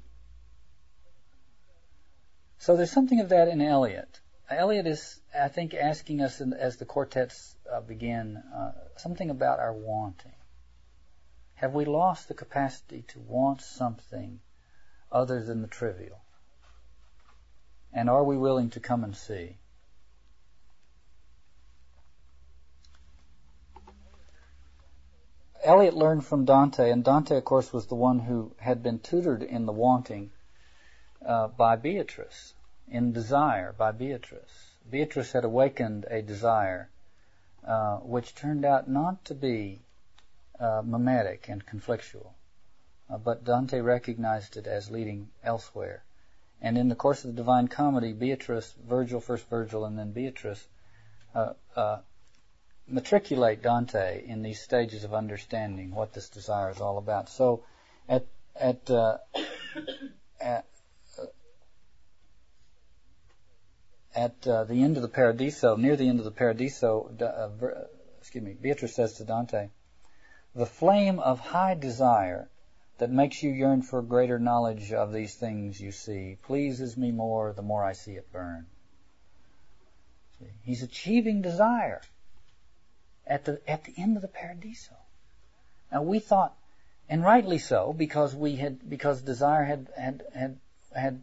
So 2.57 2.75
there's 2.75 2.91
something 2.91 3.19
of 3.19 3.29
that 3.29 3.47
in 3.47 3.61
Eliot. 3.61 4.19
Eliot 4.49 4.87
is, 4.87 5.21
I 5.37 5.49
think, 5.49 5.73
asking 5.73 6.21
us 6.21 6.41
in, 6.41 6.53
as 6.53 6.77
the 6.77 6.85
quartets 6.85 7.55
uh, 7.71 7.81
begin 7.81 8.37
uh, 8.37 8.71
something 8.95 9.29
about 9.29 9.59
our 9.59 9.73
wanting. 9.73 10.33
Have 11.55 11.73
we 11.73 11.85
lost 11.85 12.27
the 12.27 12.33
capacity 12.33 13.03
to 13.09 13.19
want 13.19 13.61
something 13.61 14.39
other 15.11 15.43
than 15.43 15.61
the 15.61 15.67
trivial? 15.67 16.21
And 17.93 18.09
are 18.09 18.23
we 18.23 18.37
willing 18.37 18.69
to 18.71 18.79
come 18.79 19.03
and 19.03 19.15
see? 19.15 19.57
Eliot 25.63 25.95
learned 25.95 26.25
from 26.25 26.45
Dante, 26.45 26.91
and 26.91 27.03
Dante, 27.03 27.35
of 27.35 27.43
course, 27.43 27.73
was 27.73 27.87
the 27.87 27.95
one 27.95 28.19
who 28.19 28.53
had 28.57 28.81
been 28.81 28.99
tutored 28.99 29.43
in 29.43 29.65
the 29.65 29.73
wanting 29.73 30.31
uh, 31.25 31.49
by 31.49 31.75
Beatrice, 31.75 32.53
in 32.87 33.11
desire 33.11 33.73
by 33.73 33.91
Beatrice. 33.91 34.71
Beatrice 34.89 35.33
had 35.33 35.43
awakened 35.43 36.05
a 36.09 36.21
desire 36.21 36.89
uh, 37.65 37.97
which 37.97 38.33
turned 38.33 38.63
out 38.63 38.87
not 38.87 39.25
to 39.25 39.35
be 39.35 39.81
uh, 40.57 40.81
mimetic 40.85 41.49
and 41.49 41.65
conflictual, 41.65 42.31
uh, 43.09 43.17
but 43.17 43.43
Dante 43.43 43.81
recognized 43.81 44.55
it 44.55 44.67
as 44.67 44.89
leading 44.89 45.29
elsewhere. 45.43 46.03
And 46.61 46.77
in 46.77 46.89
the 46.89 46.95
course 46.95 47.23
of 47.23 47.31
the 47.31 47.37
Divine 47.37 47.67
Comedy, 47.67 48.13
Beatrice, 48.13 48.73
Virgil, 48.87 49.19
first 49.19 49.47
Virgil, 49.49 49.85
and 49.85 49.97
then 49.97 50.11
Beatrice, 50.11 50.67
uh, 51.35 51.53
uh, 51.75 51.99
matriculate 52.87 53.61
Dante 53.61 54.25
in 54.25 54.41
these 54.41 54.61
stages 54.61 55.03
of 55.03 55.13
understanding 55.13 55.91
what 55.91 56.13
this 56.13 56.29
desire 56.29 56.71
is 56.71 56.81
all 56.81 56.97
about. 56.97 57.29
So, 57.29 57.63
at 58.09 58.25
at, 58.55 58.89
uh, 58.89 59.17
at 60.41 60.65
at 64.15 64.47
uh, 64.47 64.63
the 64.63 64.81
end 64.81 64.95
of 64.95 65.03
the 65.03 65.09
Paradiso, 65.09 65.75
near 65.75 65.95
the 65.95 66.09
end 66.09 66.17
of 66.17 66.25
the 66.25 66.31
Paradiso, 66.31 67.11
uh, 67.21 67.85
excuse 68.19 68.43
me, 68.43 68.53
Beatrice 68.53 68.95
says 68.95 69.13
to 69.13 69.25
Dante, 69.25 69.69
"The 70.55 70.65
flame 70.65 71.19
of 71.19 71.39
high 71.39 71.75
desire 71.75 72.49
that 72.97 73.09
makes 73.09 73.43
you 73.43 73.51
yearn 73.51 73.81
for 73.81 74.01
greater 74.01 74.39
knowledge 74.39 74.91
of 74.91 75.13
these 75.13 75.35
things 75.35 75.79
you 75.79 75.91
see 75.91 76.37
pleases 76.43 76.97
me 76.97 77.11
more 77.11 77.53
the 77.53 77.61
more 77.61 77.83
I 77.83 77.93
see 77.93 78.13
it 78.13 78.31
burn." 78.31 78.67
He's 80.61 80.83
achieving 80.83 81.41
desire 81.41 82.01
at 83.25 83.45
the 83.45 83.61
at 83.67 83.83
the 83.83 83.93
end 83.97 84.15
of 84.15 84.21
the 84.21 84.27
Paradiso. 84.27 84.95
Now 85.91 86.01
we 86.03 86.19
thought, 86.19 86.55
and 87.09 87.23
rightly 87.23 87.57
so, 87.57 87.93
because 87.93 88.35
we 88.35 88.55
had 88.55 88.89
because 88.89 89.21
desire 89.21 89.63
had 89.63 89.89
had 89.95 90.23
had 90.33 90.59
had 90.93 91.21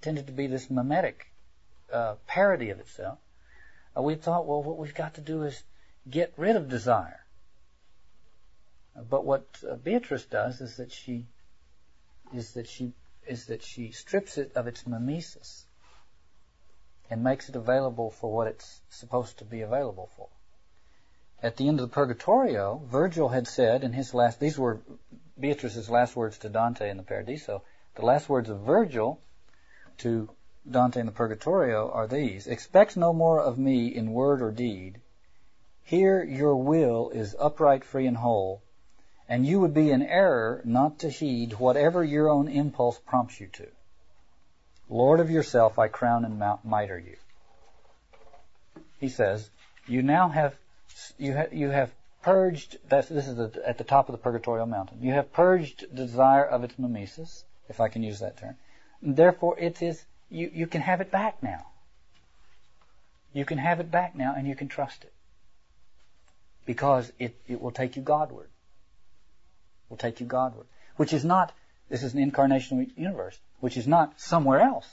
tended 0.00 0.26
to 0.26 0.32
be 0.32 0.46
this 0.46 0.70
mimetic 0.70 1.32
uh, 1.92 2.16
parody 2.26 2.70
of 2.70 2.80
itself, 2.80 3.18
uh, 3.96 4.02
we 4.02 4.14
thought, 4.14 4.46
well, 4.46 4.62
what 4.62 4.78
we've 4.78 4.94
got 4.94 5.14
to 5.14 5.20
do 5.20 5.42
is 5.42 5.62
get 6.08 6.32
rid 6.36 6.56
of 6.56 6.68
desire. 6.68 7.24
But 9.08 9.24
what 9.24 9.46
uh, 9.68 9.76
Beatrice 9.76 10.24
does 10.24 10.60
is 10.60 10.76
that 10.78 10.90
she 10.90 11.26
is 12.34 12.54
that 12.54 12.66
she 12.66 12.94
is 13.26 13.46
that 13.46 13.62
she 13.62 13.92
strips 13.92 14.38
it 14.38 14.52
of 14.56 14.66
its 14.66 14.86
mimesis 14.86 15.66
and 17.10 17.22
makes 17.22 17.48
it 17.48 17.56
available 17.56 18.10
for 18.10 18.32
what 18.32 18.46
it's 18.48 18.80
supposed 18.88 19.38
to 19.38 19.44
be 19.44 19.60
available 19.60 20.08
for. 20.16 20.28
At 21.42 21.56
the 21.56 21.68
end 21.68 21.78
of 21.78 21.88
the 21.88 21.94
Purgatorio, 21.94 22.82
Virgil 22.86 23.28
had 23.28 23.46
said 23.46 23.84
in 23.84 23.92
his 23.92 24.14
last 24.14 24.40
these 24.40 24.58
were 24.58 24.80
Beatrice's 25.38 25.88
last 25.88 26.16
words 26.16 26.38
to 26.38 26.48
Dante 26.48 26.90
in 26.90 26.96
the 26.96 27.04
Paradiso. 27.04 27.62
The 27.94 28.04
last 28.04 28.28
words 28.28 28.50
of 28.50 28.60
Virgil 28.60 29.20
to 29.98 30.28
Dante 30.68 31.00
in 31.00 31.06
the 31.06 31.12
Purgatorio 31.12 31.90
are 31.90 32.08
these 32.08 32.46
Expect 32.46 32.96
no 32.96 33.12
more 33.12 33.40
of 33.40 33.58
me 33.58 33.86
in 33.94 34.12
word 34.12 34.42
or 34.42 34.50
deed. 34.50 35.00
Here 35.84 36.22
your 36.22 36.56
will 36.56 37.10
is 37.10 37.36
upright, 37.38 37.84
free, 37.84 38.06
and 38.06 38.16
whole, 38.16 38.62
and 39.28 39.46
you 39.46 39.60
would 39.60 39.74
be 39.74 39.90
in 39.90 40.02
error 40.02 40.62
not 40.64 41.00
to 41.00 41.10
heed 41.10 41.54
whatever 41.54 42.02
your 42.02 42.28
own 42.28 42.48
impulse 42.48 42.98
prompts 43.06 43.40
you 43.40 43.48
to. 43.48 43.66
Lord 44.88 45.20
of 45.20 45.30
yourself, 45.30 45.78
I 45.78 45.88
crown 45.88 46.24
and 46.24 46.38
mitre 46.64 46.98
you. 46.98 47.16
He 48.98 49.08
says, 49.08 49.50
you 49.86 50.02
now 50.02 50.28
have 50.28 50.56
you, 51.18 51.40
you 51.52 51.68
have 51.70 51.92
purged. 52.22 52.78
That's, 52.88 53.08
this 53.08 53.28
is 53.28 53.38
at 53.38 53.78
the 53.78 53.84
top 53.84 54.08
of 54.08 54.12
the 54.12 54.18
purgatorial 54.18 54.66
mountain. 54.66 54.98
You 55.02 55.12
have 55.12 55.32
purged 55.32 55.84
the 55.90 56.06
desire 56.06 56.44
of 56.44 56.64
its 56.64 56.78
mimesis, 56.78 57.44
if 57.68 57.80
I 57.80 57.88
can 57.88 58.02
use 58.02 58.20
that 58.20 58.38
term. 58.38 58.56
And 59.02 59.16
therefore, 59.16 59.58
it 59.58 59.82
is 59.82 60.04
you, 60.30 60.50
you 60.52 60.66
can 60.66 60.80
have 60.80 61.00
it 61.00 61.10
back 61.10 61.42
now. 61.42 61.66
You 63.32 63.44
can 63.44 63.58
have 63.58 63.80
it 63.80 63.90
back 63.90 64.14
now 64.16 64.34
and 64.36 64.48
you 64.48 64.54
can 64.54 64.68
trust 64.68 65.04
it. 65.04 65.12
Because 66.66 67.12
it, 67.18 67.36
it 67.46 67.60
will 67.60 67.70
take 67.70 67.96
you 67.96 68.02
Godward. 68.02 68.48
Will 69.88 69.96
take 69.96 70.20
you 70.20 70.26
Godward. 70.26 70.66
Which 70.96 71.12
is 71.12 71.24
not, 71.24 71.52
this 71.88 72.02
is 72.02 72.14
an 72.14 72.30
incarnational 72.30 72.88
universe, 72.96 73.38
which 73.60 73.76
is 73.76 73.86
not 73.86 74.20
somewhere 74.20 74.60
else. 74.60 74.88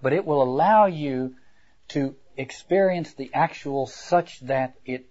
But 0.00 0.12
it 0.12 0.24
will 0.24 0.42
allow 0.42 0.86
you 0.86 1.34
to 1.88 2.14
experience 2.36 3.12
the 3.14 3.30
actual 3.34 3.86
such 3.86 4.40
that 4.40 4.74
it, 4.84 5.06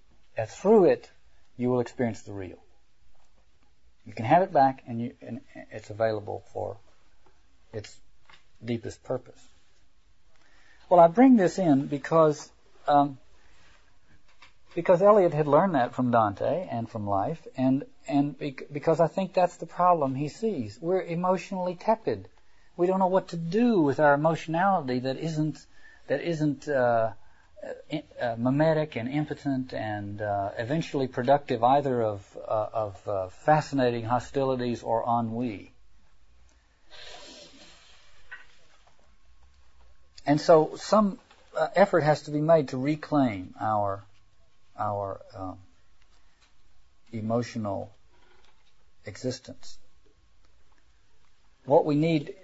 through 0.47 0.85
it, 0.85 1.09
you 1.57 1.69
will 1.69 1.79
experience 1.79 2.21
the 2.21 2.33
real. 2.33 2.57
You 4.05 4.13
can 4.13 4.25
have 4.25 4.43
it 4.43 4.53
back 4.53 4.83
and, 4.87 5.01
you, 5.01 5.13
and 5.21 5.41
it's 5.71 5.89
available 5.89 6.43
for 6.53 6.77
its 7.73 7.95
deepest 8.63 9.03
purpose. 9.03 9.41
Well, 10.89 11.01
I 11.01 11.07
bring 11.07 11.35
this 11.35 11.59
in 11.59 11.87
because 11.87 12.49
um, 12.87 13.17
because 14.73 15.01
Eliot 15.01 15.33
had 15.33 15.47
learned 15.47 15.75
that 15.75 15.95
from 15.95 16.11
Dante 16.11 16.67
and 16.69 16.87
from 16.87 17.07
life, 17.07 17.45
and 17.57 17.83
and 18.07 18.35
because 18.71 18.99
I 18.99 19.07
think 19.07 19.33
that's 19.33 19.57
the 19.57 19.65
problem 19.65 20.15
he 20.15 20.29
sees. 20.29 20.77
We're 20.81 21.01
emotionally 21.01 21.75
tepid. 21.75 22.29
We 22.75 22.87
don't 22.87 22.99
know 22.99 23.07
what 23.07 23.29
to 23.29 23.37
do 23.37 23.81
with 23.81 23.99
our 23.99 24.13
emotionality 24.13 24.99
that 24.99 25.17
isn't 25.17 25.65
that 26.07 26.21
isn't 26.21 26.67
uh, 26.67 27.13
uh, 28.21 28.35
mimetic 28.37 28.95
and 28.95 29.09
impotent 29.09 29.73
and 29.73 30.21
uh, 30.21 30.51
eventually 30.57 31.07
productive 31.07 31.63
either 31.63 32.01
of 32.01 32.37
uh, 32.47 32.67
of 32.73 33.07
uh, 33.07 33.27
fascinating 33.29 34.05
hostilities 34.05 34.83
or 34.83 35.03
ennui. 35.03 35.73
And 40.25 40.39
so 40.39 40.75
some 40.75 41.19
uh, 41.57 41.67
effort 41.75 42.01
has 42.01 42.23
to 42.23 42.31
be 42.31 42.41
made 42.41 42.69
to 42.69 42.77
reclaim 42.77 43.55
our 43.59 44.03
our 44.77 45.21
um, 45.35 45.57
emotional 47.11 47.91
existence. 49.07 49.77
What 51.65 51.85
we 51.85 51.95
need 51.95 52.35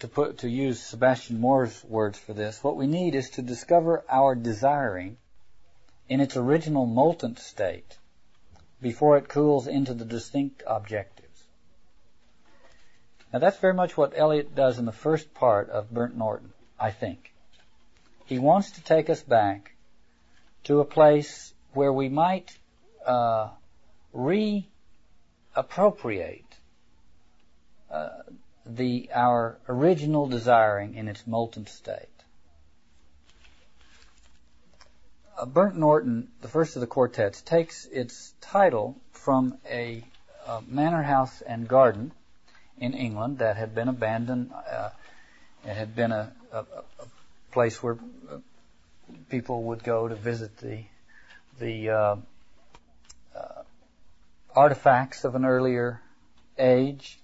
to 0.00 0.08
put 0.08 0.38
to 0.38 0.48
use 0.48 0.82
Sebastian 0.82 1.40
Moore's 1.40 1.84
words 1.84 2.18
for 2.18 2.32
this, 2.32 2.62
what 2.64 2.76
we 2.76 2.86
need 2.86 3.14
is 3.14 3.30
to 3.30 3.42
discover 3.42 4.04
our 4.08 4.34
desiring 4.34 5.16
in 6.08 6.20
its 6.20 6.36
original 6.36 6.86
molten 6.86 7.36
state 7.36 7.98
before 8.80 9.18
it 9.18 9.28
cools 9.28 9.66
into 9.66 9.94
the 9.94 10.04
distinct 10.04 10.62
objectives. 10.66 11.44
Now 13.32 13.38
that's 13.38 13.58
very 13.58 13.74
much 13.74 13.96
what 13.96 14.14
Eliot 14.16 14.54
does 14.54 14.78
in 14.78 14.86
the 14.86 14.92
first 14.92 15.34
part 15.34 15.68
of 15.70 15.90
Burnt 15.90 16.16
Norton. 16.16 16.52
I 16.80 16.90
think. 16.90 17.34
He 18.24 18.38
wants 18.38 18.72
to 18.72 18.82
take 18.82 19.10
us 19.10 19.22
back 19.22 19.72
to 20.64 20.80
a 20.80 20.84
place 20.84 21.52
where 21.74 21.92
we 21.92 22.08
might 22.08 22.56
uh, 23.04 23.50
reappropriate 25.56 26.44
uh, 27.90 28.08
the 28.66 29.10
our 29.14 29.58
original 29.68 30.26
desiring 30.26 30.94
in 30.94 31.08
its 31.08 31.26
molten 31.26 31.66
state. 31.66 32.06
Uh, 35.38 35.46
Burnt 35.46 35.76
Norton, 35.76 36.28
the 36.42 36.48
first 36.48 36.76
of 36.76 36.80
the 36.80 36.86
quartets, 36.86 37.40
takes 37.40 37.86
its 37.86 38.34
title 38.40 38.96
from 39.12 39.58
a, 39.68 40.04
a 40.46 40.62
manor 40.68 41.02
house 41.02 41.40
and 41.40 41.66
garden 41.66 42.12
in 42.78 42.94
England 42.94 43.38
that 43.38 43.56
had 43.56 43.74
been 43.74 43.88
abandoned. 43.88 44.52
Uh, 44.52 44.90
it 45.64 45.74
had 45.74 45.96
been 45.96 46.12
a, 46.12 46.32
a, 46.52 46.58
a 46.58 46.84
place 47.52 47.82
where 47.82 47.98
uh, 48.30 48.36
people 49.30 49.64
would 49.64 49.82
go 49.82 50.06
to 50.06 50.14
visit 50.14 50.56
the 50.58 50.84
the 51.58 51.90
uh, 51.90 51.94
uh, 51.94 52.16
artifacts 54.54 55.24
of 55.24 55.34
an 55.34 55.44
earlier 55.44 56.00
age. 56.58 57.18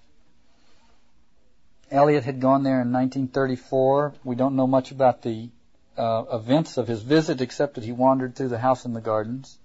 Eliot 1.89 2.23
had 2.23 2.41
gone 2.41 2.63
there 2.63 2.81
in 2.81 2.91
1934. 2.91 4.13
We 4.23 4.35
don't 4.35 4.55
know 4.55 4.67
much 4.67 4.91
about 4.91 5.21
the 5.21 5.49
uh, 5.97 6.25
events 6.31 6.77
of 6.77 6.87
his 6.87 7.01
visit 7.01 7.41
except 7.41 7.75
that 7.75 7.83
he 7.83 7.91
wandered 7.91 8.35
through 8.35 8.49
the 8.49 8.59
house 8.59 8.85
and 8.85 8.95
the 8.95 9.01
gardens, 9.01 9.57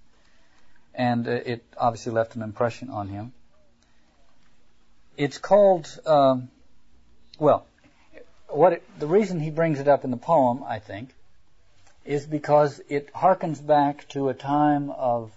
and 0.94 1.26
uh, 1.26 1.32
it 1.32 1.64
obviously 1.76 2.12
left 2.12 2.36
an 2.36 2.42
impression 2.42 2.90
on 2.90 3.08
him. 3.08 3.32
It's 5.16 5.38
called, 5.38 5.88
um, 6.06 6.48
well, 7.38 7.66
what 8.48 8.74
it, 8.74 8.98
the 8.98 9.06
reason 9.06 9.40
he 9.40 9.50
brings 9.50 9.78
it 9.78 9.88
up 9.88 10.04
in 10.04 10.10
the 10.10 10.16
poem, 10.16 10.64
I 10.66 10.78
think, 10.78 11.14
is 12.04 12.26
because 12.26 12.80
it 12.88 13.12
harkens 13.12 13.64
back 13.64 14.08
to 14.08 14.28
a 14.28 14.34
time 14.34 14.90
of 14.90 15.32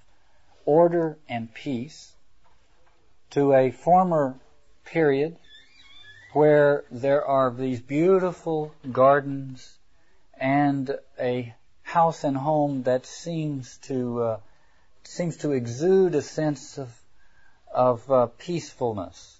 order 0.65 1.17
and 1.29 1.53
peace, 1.53 2.14
to 3.35 3.51
a 3.51 3.69
former 3.69 4.33
period 4.85 5.35
where 6.31 6.85
there 6.89 7.25
are 7.25 7.51
these 7.51 7.81
beautiful 7.81 8.73
gardens 8.93 9.77
and 10.39 10.97
a 11.19 11.53
house 11.83 12.23
and 12.23 12.37
home 12.37 12.83
that 12.83 13.05
seems 13.05 13.77
to 13.79 14.23
uh, 14.23 14.37
seems 15.03 15.35
to 15.35 15.51
exude 15.51 16.15
a 16.15 16.21
sense 16.21 16.77
of 16.77 16.89
of 17.73 18.09
uh, 18.09 18.27
peacefulness 18.37 19.37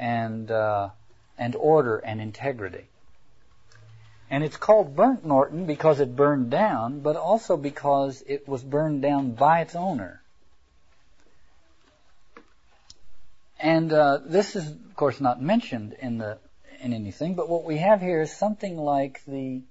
and 0.00 0.50
uh, 0.50 0.88
and 1.38 1.54
order 1.54 1.98
and 1.98 2.20
integrity. 2.20 2.88
And 4.30 4.42
it's 4.42 4.56
called 4.56 4.96
Burnt 4.96 5.24
Norton 5.24 5.66
because 5.66 6.00
it 6.00 6.16
burned 6.16 6.50
down, 6.50 7.00
but 7.00 7.14
also 7.14 7.56
because 7.56 8.24
it 8.26 8.48
was 8.48 8.64
burned 8.64 9.00
down 9.00 9.32
by 9.32 9.60
its 9.60 9.76
owner. 9.76 10.21
And 13.62 13.92
uh, 13.92 14.18
this 14.26 14.56
is, 14.56 14.68
of 14.68 14.96
course, 14.96 15.20
not 15.20 15.40
mentioned 15.40 15.94
in 16.00 16.18
the 16.18 16.38
in 16.80 16.92
anything, 16.92 17.36
but 17.36 17.48
what 17.48 17.62
we 17.62 17.78
have 17.78 18.00
here 18.00 18.20
is 18.20 18.36
something 18.36 18.76
like 18.76 19.24
the 19.24 19.62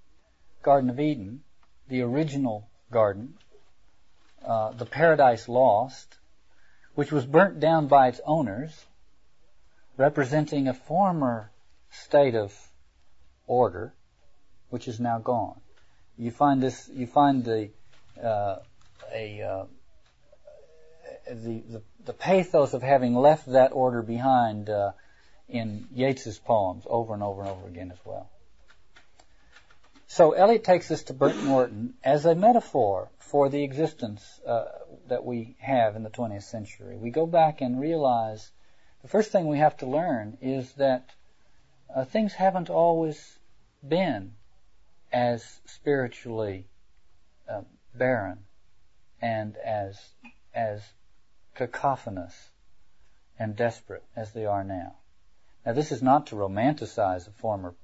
Garden 0.64 0.90
of 0.90 0.98
Eden, 0.98 1.44
the 1.90 2.04
original 2.04 2.70
garden, 2.90 3.34
uh, 4.46 4.72
the 4.72 4.86
Paradise 4.86 5.50
Lost, 5.50 6.18
which 6.96 7.12
was 7.12 7.26
burnt 7.26 7.60
down 7.60 7.88
by 7.88 8.08
its 8.08 8.22
owners, 8.26 8.72
representing 9.98 10.70
a 10.70 10.74
former 10.74 11.52
state 11.90 12.36
of 12.36 12.58
order, 13.46 13.94
which 14.70 14.88
is 14.88 15.02
now 15.02 15.20
gone. 15.20 15.60
You 16.18 16.32
find 16.32 16.64
this. 16.64 16.90
You 16.94 17.08
find 17.08 17.44
the 17.44 17.72
uh, 18.24 18.60
a 19.14 19.42
uh, 19.42 19.66
the, 21.28 21.64
the, 21.70 21.82
the 22.06 22.14
pathos 22.14 22.74
of 22.74 22.82
having 22.82 23.16
left 23.16 23.46
that 23.52 23.72
order 23.74 24.02
behind 24.02 24.70
uh, 24.70 24.92
in 25.48 25.88
Yeats's 25.94 26.40
poems 26.40 26.84
over 26.88 27.14
and 27.14 27.24
over 27.24 27.42
and 27.42 27.50
over 27.50 27.68
again 27.68 27.92
as 27.92 28.00
well. 28.06 28.30
So 30.08 30.34
Eliot 30.34 30.64
takes 30.64 30.92
us 30.92 31.04
to 31.04 31.14
Burnt 31.14 31.42
Norton 31.44 31.94
as 32.04 32.26
a 32.26 32.36
metaphor 32.36 33.10
for 33.20 33.48
the 33.48 33.64
existence 33.64 34.42
uh, 34.46 34.66
that 35.08 35.24
we 35.24 35.56
have 35.60 35.96
in 35.96 36.04
the 36.04 36.10
20th 36.10 36.44
century. 36.44 36.98
We 36.98 37.12
go 37.12 37.26
back 37.26 37.62
and 37.62 37.80
realize 37.80 38.52
the 39.02 39.08
first 39.08 39.32
thing 39.32 39.48
we 39.48 39.60
have 39.60 39.78
to 39.78 39.86
learn 39.86 40.38
is 40.42 40.74
that 40.74 41.10
uh, 41.94 42.04
things 42.06 42.34
haven't 42.34 42.70
always 42.70 43.40
been 43.88 44.34
as 45.12 45.62
spiritually 45.66 46.68
uh, 47.50 47.62
barren 47.94 48.40
and 49.22 49.56
as 49.58 50.00
as 50.54 50.82
cacophonous 51.56 52.50
and 53.38 53.56
desperate 53.56 54.04
as 54.16 54.32
they 54.34 54.46
are 54.46 54.64
now. 54.64 54.96
Now, 55.66 55.74
this 55.74 55.92
is 55.92 56.02
not 56.02 56.28
to 56.28 56.36
romanticize 56.36 57.28
a 57.28 57.32
former 57.32 57.76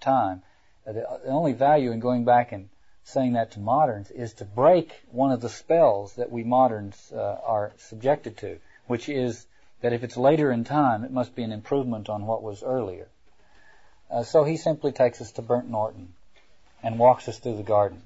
time. 0.00 0.42
The 0.84 1.06
only 1.26 1.52
value 1.52 1.90
in 1.90 2.00
going 2.00 2.24
back 2.24 2.52
and 2.52 2.68
saying 3.04 3.34
that 3.34 3.52
to 3.52 3.60
moderns 3.60 4.10
is 4.10 4.34
to 4.34 4.44
break 4.44 5.04
one 5.10 5.30
of 5.30 5.40
the 5.40 5.48
spells 5.48 6.14
that 6.14 6.30
we 6.30 6.42
moderns 6.42 7.12
uh, 7.12 7.38
are 7.44 7.72
subjected 7.76 8.36
to, 8.38 8.58
which 8.86 9.08
is 9.08 9.46
that 9.80 9.92
if 9.92 10.02
it's 10.02 10.16
later 10.16 10.50
in 10.50 10.64
time, 10.64 11.04
it 11.04 11.10
must 11.10 11.34
be 11.34 11.42
an 11.42 11.52
improvement 11.52 12.08
on 12.08 12.26
what 12.26 12.42
was 12.42 12.62
earlier. 12.62 13.08
Uh, 14.10 14.22
so 14.22 14.44
he 14.44 14.56
simply 14.56 14.92
takes 14.92 15.20
us 15.20 15.32
to 15.32 15.42
Burnt 15.42 15.68
Norton 15.68 16.14
and 16.82 16.98
walks 16.98 17.28
us 17.28 17.38
through 17.38 17.56
the 17.56 17.62
garden. 17.62 18.02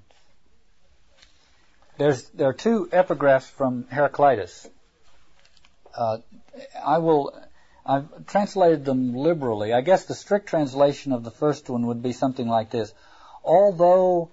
There's, 2.01 2.31
there 2.31 2.49
are 2.49 2.55
two 2.55 2.89
epigraphs 2.91 3.51
from 3.51 3.85
Heraclitus. 3.91 4.67
Uh, 5.95 6.17
I 6.83 6.97
will, 6.97 7.39
I've 7.85 8.27
translated 8.27 8.87
them 8.87 9.15
liberally. 9.15 9.75
I 9.75 9.83
guess 9.83 10.07
the 10.07 10.15
strict 10.15 10.47
translation 10.49 11.13
of 11.13 11.25
the 11.25 11.31
first 11.31 11.69
one 11.69 11.89
would 11.89 12.03
be 12.03 12.15
something 12.15 12.49
like 12.49 12.71
this. 12.71 12.95
Although 13.45 14.31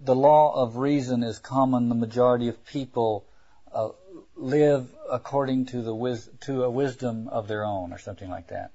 the 0.00 0.14
law 0.14 0.62
of 0.62 0.78
reason 0.78 1.22
is 1.22 1.38
common, 1.38 1.90
the 1.90 1.94
majority 1.94 2.48
of 2.48 2.64
people 2.64 3.26
uh, 3.70 3.90
live 4.34 4.88
according 5.10 5.66
to 5.66 5.82
the 5.82 5.94
wis- 5.94 6.30
to 6.46 6.64
a 6.64 6.70
wisdom 6.70 7.28
of 7.28 7.48
their 7.48 7.66
own, 7.66 7.92
or 7.92 7.98
something 7.98 8.30
like 8.30 8.46
that. 8.46 8.70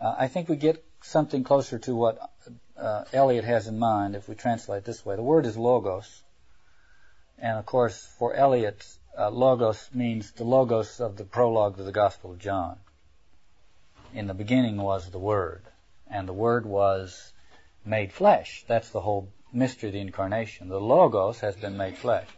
Uh, 0.00 0.14
I 0.16 0.28
think 0.28 0.48
we 0.48 0.54
get 0.54 0.84
something 1.02 1.42
closer 1.42 1.80
to 1.80 1.96
what 1.96 2.30
uh, 2.78 3.02
Eliot 3.12 3.44
has 3.44 3.66
in 3.66 3.80
mind 3.80 4.14
if 4.14 4.28
we 4.28 4.36
translate 4.36 4.84
this 4.84 5.04
way. 5.04 5.16
The 5.16 5.24
word 5.24 5.44
is 5.44 5.56
logos, 5.56 6.22
and 7.38 7.58
of 7.58 7.66
course, 7.66 8.06
for 8.18 8.34
Eliot, 8.34 8.86
uh, 9.18 9.30
logos 9.30 9.90
means 9.92 10.32
the 10.32 10.44
logos 10.44 11.00
of 11.00 11.16
the 11.16 11.24
prologue 11.24 11.76
to 11.76 11.82
the 11.82 11.92
Gospel 11.92 12.32
of 12.32 12.38
John. 12.38 12.78
In 14.12 14.26
the 14.26 14.34
beginning 14.34 14.76
was 14.76 15.10
the 15.10 15.18
Word, 15.18 15.62
and 16.08 16.28
the 16.28 16.32
Word 16.32 16.66
was 16.66 17.32
made 17.84 18.12
flesh. 18.12 18.64
That's 18.66 18.90
the 18.90 19.00
whole 19.00 19.28
mystery 19.52 19.88
of 19.88 19.92
the 19.92 20.00
incarnation. 20.00 20.68
The 20.68 20.80
logos 20.80 21.40
has 21.40 21.56
been 21.56 21.76
made 21.76 21.96
flesh. 21.96 22.28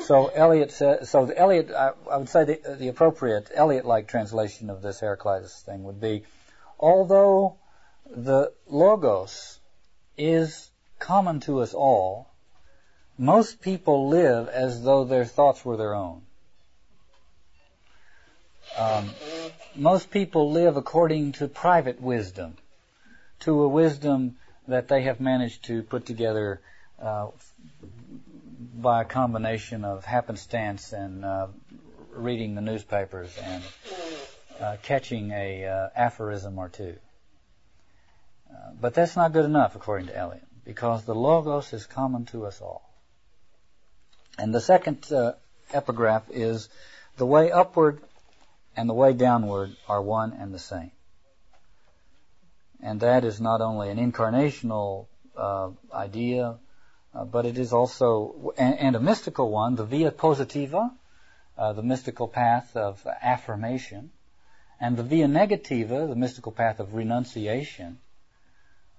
So 0.00 0.26
Eliot 0.28 0.72
says, 0.72 1.10
so 1.10 1.26
the 1.26 1.38
Eliot, 1.38 1.70
I, 1.70 1.92
I 2.10 2.16
would 2.16 2.28
say 2.28 2.44
the, 2.44 2.76
the 2.78 2.88
appropriate 2.88 3.50
Eliot-like 3.54 4.08
translation 4.08 4.68
of 4.68 4.82
this 4.82 5.00
Heraclitus 5.00 5.62
thing 5.62 5.84
would 5.84 6.00
be, 6.00 6.24
although 6.78 7.56
the 8.10 8.52
logos 8.66 9.60
is 10.16 10.70
common 10.98 11.40
to 11.40 11.60
us 11.60 11.72
all, 11.74 12.29
most 13.20 13.60
people 13.60 14.08
live 14.08 14.48
as 14.48 14.82
though 14.82 15.04
their 15.04 15.26
thoughts 15.26 15.62
were 15.62 15.76
their 15.76 15.94
own. 15.94 16.22
Um, 18.78 19.10
most 19.76 20.10
people 20.10 20.52
live 20.52 20.78
according 20.78 21.32
to 21.32 21.46
private 21.46 22.00
wisdom, 22.00 22.56
to 23.40 23.62
a 23.62 23.68
wisdom 23.68 24.38
that 24.68 24.88
they 24.88 25.02
have 25.02 25.20
managed 25.20 25.64
to 25.64 25.82
put 25.82 26.06
together 26.06 26.62
uh, 26.98 27.26
by 28.74 29.02
a 29.02 29.04
combination 29.04 29.84
of 29.84 30.06
happenstance 30.06 30.94
and 30.94 31.22
uh, 31.22 31.48
reading 32.12 32.54
the 32.54 32.62
newspapers 32.62 33.36
and 33.36 33.62
uh, 34.60 34.76
catching 34.82 35.30
a 35.32 35.66
uh, 35.66 35.88
aphorism 35.94 36.58
or 36.58 36.70
two. 36.70 36.96
Uh, 38.50 38.70
but 38.80 38.94
that's 38.94 39.14
not 39.14 39.34
good 39.34 39.44
enough, 39.44 39.76
according 39.76 40.06
to 40.06 40.16
Eliot, 40.16 40.46
because 40.64 41.04
the 41.04 41.14
logos 41.14 41.74
is 41.74 41.84
common 41.84 42.24
to 42.24 42.46
us 42.46 42.62
all. 42.62 42.89
And 44.40 44.54
the 44.54 44.60
second 44.62 45.12
uh, 45.12 45.32
epigraph 45.70 46.30
is 46.30 46.70
the 47.18 47.26
way 47.26 47.52
upward 47.52 48.00
and 48.74 48.88
the 48.88 48.94
way 48.94 49.12
downward 49.12 49.76
are 49.86 50.00
one 50.00 50.32
and 50.32 50.54
the 50.54 50.58
same. 50.58 50.92
And 52.82 53.00
that 53.00 53.22
is 53.26 53.38
not 53.38 53.60
only 53.60 53.90
an 53.90 53.98
incarnational 53.98 55.08
uh, 55.36 55.72
idea, 55.92 56.56
uh, 57.14 57.26
but 57.26 57.44
it 57.44 57.58
is 57.58 57.74
also, 57.74 58.54
and, 58.56 58.78
and, 58.78 58.96
a 58.96 59.00
mystical 59.00 59.50
one, 59.50 59.76
the 59.76 59.84
via 59.84 60.10
positiva, 60.10 60.90
uh, 61.58 61.74
the 61.74 61.82
mystical 61.82 62.26
path 62.26 62.74
of 62.76 63.06
affirmation, 63.20 64.10
and 64.80 64.96
the 64.96 65.02
via 65.02 65.26
negativa, 65.26 66.08
the 66.08 66.16
mystical 66.16 66.52
path 66.52 66.80
of 66.80 66.94
renunciation, 66.94 67.98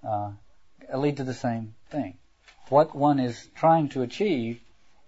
uh, 0.08 0.34
lead 0.94 1.18
to 1.18 1.24
the 1.24 1.34
same 1.34 1.74
thing. 1.90 2.20
What 2.70 2.94
one 2.96 3.20
is 3.20 3.50
trying 3.56 3.90
to 3.90 4.04
achieve 4.04 4.62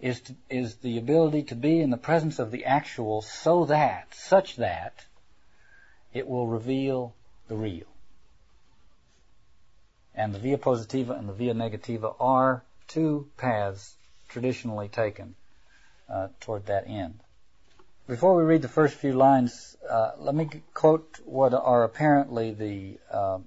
is 0.04 0.20
to, 0.20 0.36
is 0.50 0.76
the 0.76 0.98
ability 0.98 1.44
to 1.44 1.56
be 1.56 1.80
in 1.80 1.90
the 1.90 1.96
presence 1.96 2.38
of 2.38 2.52
the 2.52 2.66
actual, 2.66 3.22
so 3.22 3.64
that, 3.64 4.14
such 4.14 4.58
that, 4.58 5.06
it 6.14 6.28
will 6.28 6.46
reveal 6.46 7.16
the 7.48 7.56
real. 7.56 7.88
And 10.14 10.36
the 10.36 10.40
via 10.40 10.58
positiva 10.58 11.18
and 11.18 11.30
the 11.30 11.34
via 11.34 11.54
negativa 11.54 12.14
are 12.20 12.66
two 12.90 13.30
paths 13.38 13.96
traditionally 14.28 14.90
taken 14.90 15.36
uh, 16.10 16.28
toward 16.42 16.66
that 16.66 16.86
end. 16.86 17.22
before 18.06 18.36
we 18.36 18.44
read 18.44 18.62
the 18.62 18.68
first 18.68 18.96
few 18.96 19.14
lines, 19.14 19.78
uh, 19.90 20.12
let 20.18 20.36
me 20.36 20.50
quote 20.74 21.22
what 21.24 21.54
are 21.54 21.86
apparently 21.86 22.52
the 22.52 23.00
uh, 23.10 23.40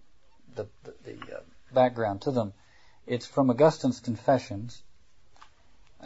the, 0.55 0.67
the, 0.85 0.95
the 1.05 1.37
uh, 1.37 1.41
background 1.75 2.23
to 2.23 2.31
them. 2.31 2.55
It's 3.07 3.27
from 3.27 3.51
Augustine's 3.51 4.01
Confessions, 4.01 4.83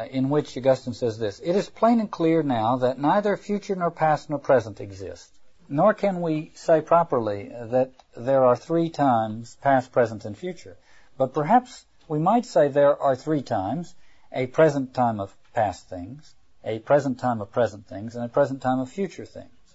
Uh, 0.00 0.04
in 0.04 0.30
which 0.30 0.56
Augustine 0.56 0.94
says 0.94 1.18
this: 1.18 1.40
"It 1.40 1.54
is 1.54 1.68
plain 1.68 2.00
and 2.00 2.10
clear 2.10 2.42
now 2.42 2.76
that 2.76 2.98
neither 2.98 3.36
future 3.36 3.76
nor 3.76 3.90
past 3.90 4.30
nor 4.30 4.38
present 4.38 4.80
exist, 4.80 5.30
nor 5.68 5.92
can 5.92 6.22
we 6.22 6.52
say 6.54 6.80
properly 6.80 7.48
that 7.50 7.90
there 8.16 8.42
are 8.42 8.56
three 8.56 8.88
times 8.88 9.56
past, 9.56 9.92
present, 9.92 10.24
and 10.24 10.38
future. 10.38 10.78
But 11.18 11.34
perhaps 11.34 11.84
we 12.08 12.18
might 12.18 12.46
say 12.46 12.68
there 12.68 12.98
are 12.98 13.14
three 13.14 13.42
times: 13.42 13.94
a 14.32 14.46
present 14.46 14.94
time 14.94 15.20
of 15.20 15.36
past 15.52 15.90
things." 15.90 16.34
a 16.64 16.78
present 16.78 17.20
time 17.20 17.42
of 17.42 17.52
present 17.52 17.86
things, 17.86 18.16
and 18.16 18.24
a 18.24 18.28
present 18.28 18.62
time 18.62 18.80
of 18.80 18.88
future 18.88 19.26
things. 19.26 19.74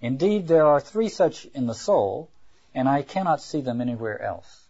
Indeed, 0.00 0.46
there 0.46 0.66
are 0.66 0.80
three 0.80 1.08
such 1.08 1.44
in 1.46 1.66
the 1.66 1.74
soul, 1.74 2.30
and 2.72 2.88
I 2.88 3.02
cannot 3.02 3.40
see 3.40 3.62
them 3.62 3.80
anywhere 3.80 4.22
else. 4.22 4.68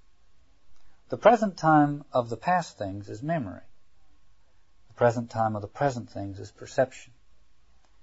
The 1.10 1.18
present 1.18 1.58
time 1.58 2.04
of 2.14 2.30
the 2.30 2.38
past 2.38 2.78
things 2.78 3.10
is 3.10 3.22
memory. 3.22 3.60
Present 4.98 5.30
time 5.30 5.54
of 5.54 5.62
the 5.62 5.68
present 5.68 6.10
things 6.10 6.40
is 6.40 6.50
perception. 6.50 7.12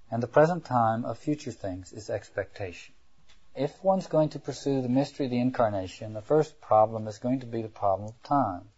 And 0.09 0.23
the 0.23 0.27
present 0.27 0.63
time 0.63 1.03
of 1.03 1.17
future 1.17 1.51
things 1.51 1.91
is 1.91 2.09
expectation. 2.09 2.95
If 3.53 3.83
one's 3.83 4.07
going 4.07 4.29
to 4.29 4.39
pursue 4.39 4.81
the 4.81 4.87
mystery 4.87 5.25
of 5.25 5.31
the 5.31 5.41
incarnation, 5.41 6.13
the 6.13 6.21
first 6.21 6.61
problem 6.61 7.09
is 7.09 7.17
going 7.17 7.41
to 7.41 7.45
be 7.47 7.61
the 7.61 7.67
problem 7.67 8.07
of 8.07 8.23
time. 8.23 8.69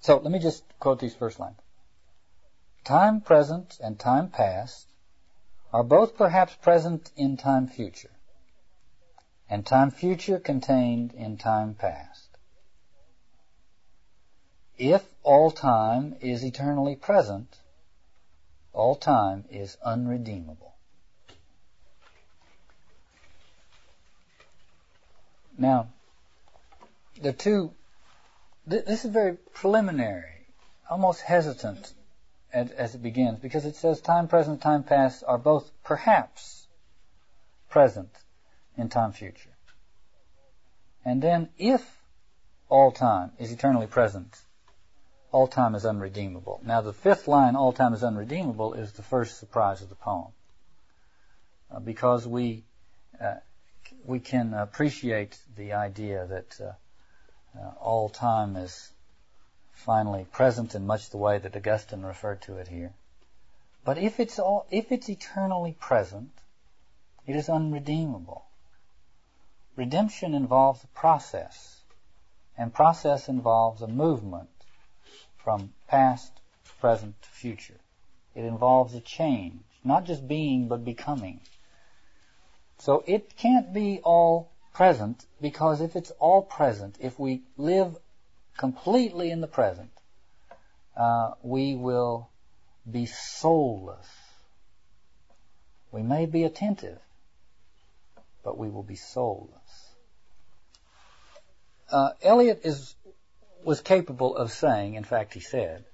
So 0.00 0.16
let 0.16 0.32
me 0.32 0.40
just 0.40 0.64
quote 0.80 0.98
these 0.98 1.14
first 1.14 1.38
lines. 1.38 1.60
Time 2.82 3.20
present 3.20 3.78
and 3.80 4.00
time 4.00 4.28
past 4.28 4.88
are 5.72 5.84
both 5.84 6.16
perhaps 6.16 6.56
present 6.56 7.12
in 7.16 7.36
time 7.36 7.68
future, 7.68 8.10
and 9.48 9.64
time 9.64 9.92
future 9.92 10.40
contained 10.40 11.12
in 11.12 11.38
time 11.38 11.74
past. 11.74 12.31
If 14.78 15.06
all 15.22 15.50
time 15.50 16.16
is 16.20 16.44
eternally 16.44 16.96
present, 16.96 17.58
all 18.72 18.96
time 18.96 19.44
is 19.50 19.76
unredeemable. 19.84 20.74
Now, 25.58 25.88
the 27.20 27.32
two, 27.32 27.74
this 28.66 29.04
is 29.04 29.10
very 29.10 29.34
preliminary, 29.34 30.46
almost 30.90 31.20
hesitant 31.20 31.92
as 32.52 32.94
it 32.94 33.02
begins, 33.02 33.38
because 33.38 33.64
it 33.64 33.76
says 33.76 34.00
time 34.00 34.28
present, 34.28 34.60
time 34.60 34.82
past 34.82 35.22
are 35.26 35.38
both 35.38 35.70
perhaps 35.84 36.66
present 37.68 38.10
in 38.76 38.88
time 38.88 39.12
future. 39.12 39.50
And 41.04 41.22
then 41.22 41.50
if 41.58 42.02
all 42.68 42.90
time 42.90 43.32
is 43.38 43.52
eternally 43.52 43.86
present, 43.86 44.40
all 45.32 45.46
time 45.46 45.74
is 45.74 45.86
unredeemable. 45.86 46.60
Now 46.62 46.82
the 46.82 46.92
fifth 46.92 47.26
line, 47.26 47.56
all 47.56 47.72
time 47.72 47.94
is 47.94 48.04
unredeemable, 48.04 48.74
is 48.74 48.92
the 48.92 49.02
first 49.02 49.38
surprise 49.40 49.80
of 49.80 49.88
the 49.88 49.94
poem. 49.94 50.28
Uh, 51.70 51.80
because 51.80 52.28
we, 52.28 52.64
uh, 53.18 53.36
we 54.04 54.20
can 54.20 54.52
appreciate 54.52 55.38
the 55.56 55.72
idea 55.72 56.26
that 56.26 56.60
uh, 56.60 56.72
uh 57.58 57.70
all 57.80 58.08
time 58.10 58.56
is 58.56 58.92
finally 59.72 60.26
present 60.32 60.74
in 60.74 60.86
much 60.86 61.08
the 61.10 61.16
way 61.16 61.38
that 61.38 61.56
Augustine 61.56 62.02
referred 62.02 62.42
to 62.42 62.58
it 62.58 62.68
here. 62.68 62.92
But 63.84 63.98
if 63.98 64.20
it's 64.20 64.38
all, 64.38 64.66
if 64.70 64.92
it's 64.92 65.08
eternally 65.08 65.76
present, 65.80 66.30
it 67.26 67.36
is 67.36 67.48
unredeemable. 67.48 68.44
Redemption 69.76 70.34
involves 70.34 70.84
a 70.84 70.88
process, 70.88 71.80
and 72.58 72.72
process 72.72 73.28
involves 73.28 73.80
a 73.80 73.88
movement 73.88 74.50
from 75.42 75.72
past, 75.88 76.32
present 76.80 77.20
to 77.22 77.28
future. 77.28 77.80
It 78.34 78.44
involves 78.44 78.94
a 78.94 79.00
change, 79.00 79.62
not 79.84 80.04
just 80.04 80.26
being, 80.26 80.68
but 80.68 80.84
becoming. 80.84 81.40
So 82.78 83.04
it 83.06 83.36
can't 83.36 83.72
be 83.72 84.00
all 84.02 84.50
present 84.72 85.26
because 85.40 85.80
if 85.80 85.96
it's 85.96 86.10
all 86.12 86.42
present, 86.42 86.96
if 87.00 87.18
we 87.18 87.42
live 87.56 87.96
completely 88.56 89.30
in 89.30 89.40
the 89.40 89.46
present, 89.46 89.90
uh, 90.96 91.32
we 91.42 91.74
will 91.74 92.28
be 92.90 93.06
soulless. 93.06 94.08
We 95.90 96.02
may 96.02 96.26
be 96.26 96.44
attentive, 96.44 96.98
but 98.42 98.56
we 98.56 98.68
will 98.68 98.82
be 98.82 98.96
soulless. 98.96 99.50
Uh, 101.90 102.10
Eliot 102.22 102.62
is 102.64 102.94
was 103.64 103.80
capable 103.80 104.36
of 104.36 104.52
saying, 104.52 104.94
in 104.94 105.04
fact, 105.04 105.34
he 105.34 105.40
said, 105.40 105.84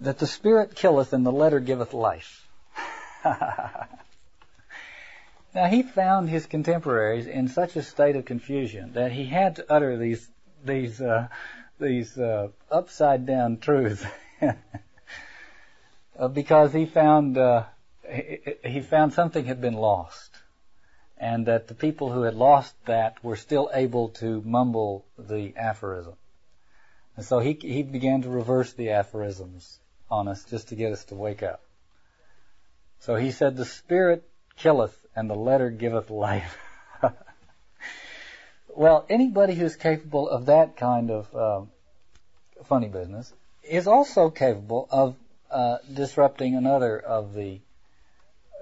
that 0.00 0.18
the 0.18 0.26
spirit 0.26 0.74
killeth 0.74 1.12
and 1.12 1.24
the 1.24 1.32
letter 1.32 1.60
giveth 1.60 1.92
life. 1.92 2.46
now 3.24 3.86
he 5.68 5.82
found 5.82 6.28
his 6.28 6.46
contemporaries 6.46 7.26
in 7.26 7.48
such 7.48 7.76
a 7.76 7.82
state 7.82 8.16
of 8.16 8.24
confusion 8.24 8.92
that 8.94 9.12
he 9.12 9.26
had 9.26 9.56
to 9.56 9.70
utter 9.70 9.98
these 9.98 10.26
these 10.64 11.00
uh, 11.00 11.28
these 11.78 12.16
uh, 12.18 12.48
upside 12.70 13.26
down 13.26 13.58
truths 13.58 14.04
uh, 16.18 16.28
because 16.28 16.72
he 16.72 16.86
found 16.86 17.36
uh, 17.36 17.64
he, 18.08 18.38
he 18.64 18.80
found 18.80 19.12
something 19.12 19.44
had 19.44 19.60
been 19.60 19.74
lost, 19.74 20.29
and 21.20 21.46
that 21.46 21.68
the 21.68 21.74
people 21.74 22.10
who 22.10 22.22
had 22.22 22.34
lost 22.34 22.74
that 22.86 23.22
were 23.22 23.36
still 23.36 23.70
able 23.72 24.08
to 24.08 24.42
mumble 24.42 25.04
the 25.18 25.54
aphorism. 25.56 26.14
And 27.16 27.24
so 27.24 27.38
he 27.38 27.52
he 27.52 27.82
began 27.82 28.22
to 28.22 28.30
reverse 28.30 28.72
the 28.72 28.90
aphorisms 28.90 29.78
on 30.10 30.26
us 30.26 30.44
just 30.44 30.68
to 30.68 30.74
get 30.74 30.92
us 30.92 31.04
to 31.06 31.14
wake 31.14 31.42
up. 31.42 31.62
So 33.00 33.16
he 33.16 33.30
said, 33.30 33.56
"The 33.56 33.66
spirit 33.66 34.24
killeth, 34.56 34.98
and 35.14 35.28
the 35.28 35.36
letter 35.36 35.70
giveth 35.70 36.10
life." 36.10 36.58
Well, 38.76 39.04
anybody 39.08 39.54
who's 39.54 39.76
capable 39.76 40.28
of 40.28 40.46
that 40.46 40.76
kind 40.76 41.10
of 41.10 41.34
um, 41.36 41.70
funny 42.64 42.88
business 42.88 43.32
is 43.62 43.86
also 43.86 44.30
capable 44.30 44.88
of 44.90 45.16
uh, 45.50 45.78
disrupting 45.92 46.54
another 46.54 46.98
of 46.98 47.34
the 47.34 47.60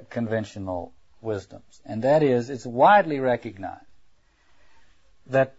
conventional 0.09 0.93
wisdoms, 1.21 1.81
and 1.85 2.03
that 2.03 2.23
is 2.23 2.51
it's 2.51 2.66
widely 2.66 3.21
recognized 3.21 3.85
that 5.27 5.55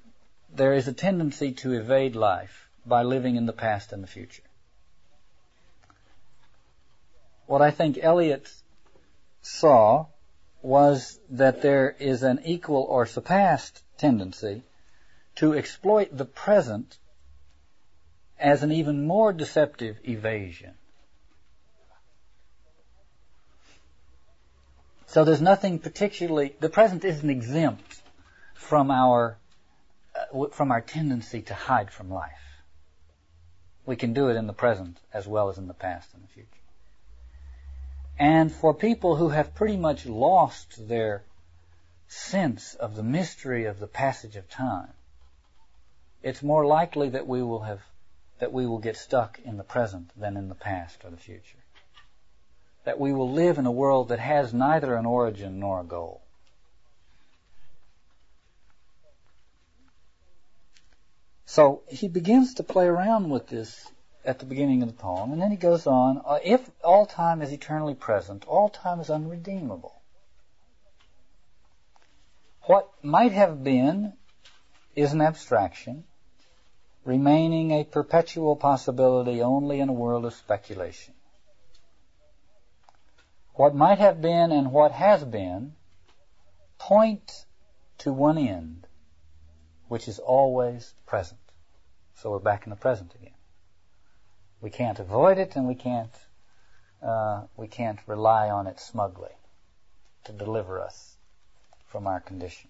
there 0.53 0.73
is 0.73 0.87
a 0.87 0.93
tendency 0.93 1.51
to 1.51 1.73
evade 1.73 2.15
life 2.15 2.69
by 2.85 3.03
living 3.03 3.35
in 3.35 3.45
the 3.45 3.53
past 3.53 3.93
and 3.93 4.03
the 4.03 4.07
future. 4.07 4.43
What 7.45 7.61
I 7.61 7.71
think 7.71 7.97
Eliot 8.01 8.51
saw 9.41 10.07
was 10.61 11.19
that 11.29 11.61
there 11.61 11.95
is 11.99 12.23
an 12.23 12.41
equal 12.45 12.83
or 12.83 13.05
surpassed 13.05 13.83
tendency 13.97 14.63
to 15.35 15.53
exploit 15.53 16.09
the 16.15 16.25
present 16.25 16.97
as 18.39 18.63
an 18.63 18.71
even 18.71 19.05
more 19.05 19.33
deceptive 19.33 19.97
evasion. 20.07 20.73
So 25.09 25.23
there's 25.23 25.41
nothing 25.41 25.79
particularly, 25.79 26.55
the 26.59 26.69
present 26.69 27.03
isn't 27.03 27.31
exempt 27.31 28.03
from 28.53 28.91
our, 28.91 29.39
uh, 30.15 30.49
from 30.49 30.71
our 30.71 30.81
tendency 30.81 31.41
to 31.41 31.55
hide 31.55 31.89
from 31.89 32.11
life. 32.11 32.61
We 33.87 33.95
can 33.95 34.13
do 34.13 34.29
it 34.29 34.35
in 34.35 34.45
the 34.45 34.53
present 34.53 34.99
as 35.11 35.27
well 35.27 35.49
as 35.49 35.57
in 35.57 35.67
the 35.67 35.73
past 35.73 36.13
and 36.13 36.23
the 36.23 36.27
future. 36.27 36.47
And 38.19 38.51
for 38.51 38.71
people 38.75 39.15
who 39.15 39.29
have 39.29 39.55
pretty 39.55 39.77
much 39.77 40.05
lost 40.05 40.87
their 40.87 41.23
sense 42.07 42.75
of 42.75 42.95
the 42.95 43.01
mystery 43.01 43.65
of 43.65 43.79
the 43.79 43.87
passage 43.87 44.35
of 44.35 44.47
time, 44.47 44.93
it's 46.21 46.43
more 46.43 46.67
likely 46.67 47.09
that 47.09 47.25
we 47.25 47.41
will 47.41 47.61
have 47.61 47.81
that 48.37 48.53
we 48.53 48.67
will 48.67 48.77
get 48.77 48.95
stuck 48.95 49.39
in 49.43 49.57
the 49.57 49.63
present 49.63 50.11
than 50.15 50.37
in 50.37 50.49
the 50.49 50.55
past 50.55 51.03
or 51.03 51.09
the 51.09 51.17
future. 51.17 51.58
That 52.85 52.99
we 52.99 53.13
will 53.13 53.31
live 53.31 53.57
in 53.57 53.65
a 53.65 53.71
world 53.71 54.09
that 54.09 54.19
has 54.19 54.53
neither 54.53 54.95
an 54.95 55.05
origin 55.05 55.59
nor 55.59 55.81
a 55.81 55.83
goal. 55.83 56.21
So 61.45 61.81
he 61.89 62.07
begins 62.07 62.53
to 62.55 62.63
play 62.63 62.85
around 62.85 63.29
with 63.29 63.47
this 63.47 63.91
at 64.23 64.37
the 64.37 64.45
beginning 64.45 64.83
of 64.83 64.89
the 64.89 65.01
poem, 65.01 65.31
and 65.31 65.41
then 65.41 65.49
he 65.49 65.57
goes 65.57 65.87
on, 65.87 66.21
uh, 66.23 66.37
if 66.43 66.69
all 66.83 67.05
time 67.05 67.41
is 67.41 67.51
eternally 67.51 67.95
present, 67.95 68.45
all 68.45 68.69
time 68.69 68.99
is 68.99 69.09
unredeemable. 69.09 69.99
What 72.63 72.87
might 73.01 73.31
have 73.31 73.63
been 73.63 74.13
is 74.95 75.13
an 75.13 75.21
abstraction, 75.21 76.03
remaining 77.03 77.71
a 77.71 77.83
perpetual 77.83 78.55
possibility 78.55 79.41
only 79.41 79.79
in 79.79 79.89
a 79.89 79.93
world 79.93 80.25
of 80.25 80.35
speculation. 80.35 81.15
What 83.59 83.75
might 83.75 83.99
have 83.99 84.21
been 84.21 84.53
and 84.53 84.71
what 84.71 84.93
has 84.93 85.25
been 85.25 85.73
point 86.77 87.43
to 87.97 88.13
one 88.13 88.37
end, 88.37 88.87
which 89.89 90.07
is 90.07 90.17
always 90.17 90.93
present. 91.05 91.41
So 92.15 92.31
we're 92.31 92.39
back 92.39 92.65
in 92.65 92.69
the 92.69 92.77
present 92.77 93.13
again. 93.15 93.33
We 94.61 94.69
can't 94.69 94.97
avoid 94.97 95.37
it, 95.37 95.57
and 95.57 95.67
we 95.67 95.75
can't 95.75 96.15
uh, 97.03 97.47
we 97.57 97.67
can't 97.67 97.99
rely 98.07 98.49
on 98.49 98.65
it 98.65 98.79
smugly 98.79 99.35
to 100.23 100.31
deliver 100.31 100.79
us 100.79 101.17
from 101.85 102.07
our 102.07 102.21
condition. 102.21 102.69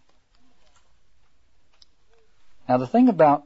Now, 2.68 2.78
the 2.78 2.88
thing 2.88 3.10
about 3.10 3.44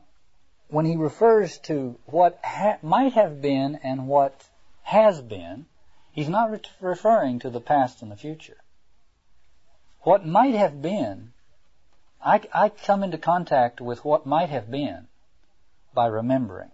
when 0.69 0.85
he 0.85 0.95
refers 0.95 1.57
to 1.63 1.99
what 2.05 2.39
ha- 2.41 2.77
might 2.81 3.13
have 3.13 3.41
been 3.41 3.81
and 3.83 4.07
what 4.07 4.47
has 4.83 5.21
been, 5.21 5.65
he's 6.13 6.29
not 6.29 6.51
re- 6.51 6.59
referring 6.79 7.39
to 7.39 7.49
the 7.49 7.59
past 7.59 8.01
and 8.01 8.11
the 8.11 8.15
future. 8.15 8.57
What 10.01 10.25
might 10.25 10.53
have 10.53 10.81
been, 10.81 11.33
I, 12.23 12.41
I 12.53 12.69
come 12.69 13.03
into 13.03 13.17
contact 13.17 13.81
with 13.81 14.05
what 14.05 14.25
might 14.25 14.49
have 14.49 14.71
been 14.71 15.07
by 15.93 16.07
remembering. 16.07 16.71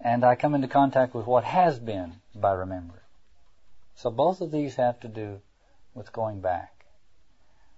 And 0.00 0.24
I 0.24 0.36
come 0.36 0.54
into 0.54 0.68
contact 0.68 1.14
with 1.14 1.26
what 1.26 1.44
has 1.44 1.78
been 1.78 2.14
by 2.34 2.52
remembering. 2.52 3.02
So 3.96 4.10
both 4.10 4.40
of 4.40 4.52
these 4.52 4.76
have 4.76 5.00
to 5.00 5.08
do 5.08 5.40
with 5.94 6.12
going 6.12 6.40
back. 6.40 6.84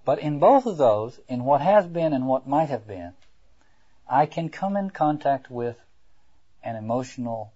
But 0.05 0.19
in 0.19 0.39
both 0.39 0.67
of 0.67 0.77
those, 0.77 1.19
in 1.29 1.45
what 1.45 1.61
has 1.61 1.87
been 1.87 2.13
and 2.13 2.27
what 2.27 2.47
might 2.47 2.69
have 2.69 2.87
been, 2.87 3.15
I 4.09 4.27
can 4.27 4.49
come 4.49 4.77
in 4.77 4.91
contact 4.91 5.51
with 5.51 5.77
an 6.63 6.77
emotional 6.77 7.53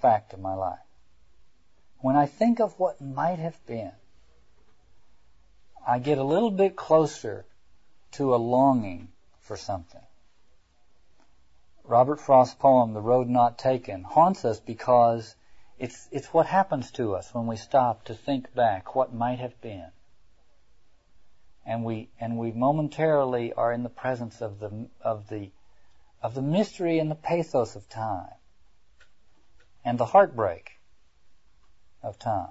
fact 0.00 0.32
of 0.32 0.40
my 0.40 0.54
life. 0.54 0.78
When 2.00 2.16
I 2.16 2.26
think 2.26 2.60
of 2.60 2.78
what 2.78 3.00
might 3.00 3.38
have 3.38 3.64
been, 3.66 3.92
I 5.86 5.98
get 5.98 6.18
a 6.18 6.24
little 6.24 6.50
bit 6.50 6.76
closer 6.76 7.46
to 8.12 8.34
a 8.34 8.36
longing 8.36 9.08
for 9.40 9.56
something. 9.56 10.02
Robert 11.84 12.20
Frost's 12.20 12.54
poem, 12.54 12.92
The 12.92 13.00
Road 13.00 13.28
Not 13.28 13.58
Taken, 13.58 14.04
haunts 14.04 14.44
us 14.44 14.60
because 14.60 15.34
it's, 15.78 16.08
it's 16.12 16.32
what 16.32 16.46
happens 16.46 16.90
to 16.92 17.14
us 17.14 17.32
when 17.34 17.46
we 17.46 17.56
stop 17.56 18.04
to 18.04 18.14
think 18.14 18.54
back 18.54 18.94
what 18.94 19.14
might 19.14 19.38
have 19.38 19.60
been. 19.60 19.90
And 21.64 21.84
we, 21.84 22.10
and 22.20 22.38
we 22.38 22.52
momentarily 22.52 23.52
are 23.54 23.72
in 23.72 23.82
the 23.82 23.88
presence 23.88 24.40
of 24.40 24.60
the, 24.60 24.88
of 25.00 25.28
the, 25.28 25.50
of 26.22 26.34
the 26.34 26.42
mystery 26.42 26.98
and 26.98 27.10
the 27.10 27.14
pathos 27.14 27.74
of 27.74 27.88
time 27.88 28.37
and 29.84 29.98
the 29.98 30.04
heartbreak 30.04 30.78
of 32.02 32.18
time. 32.18 32.48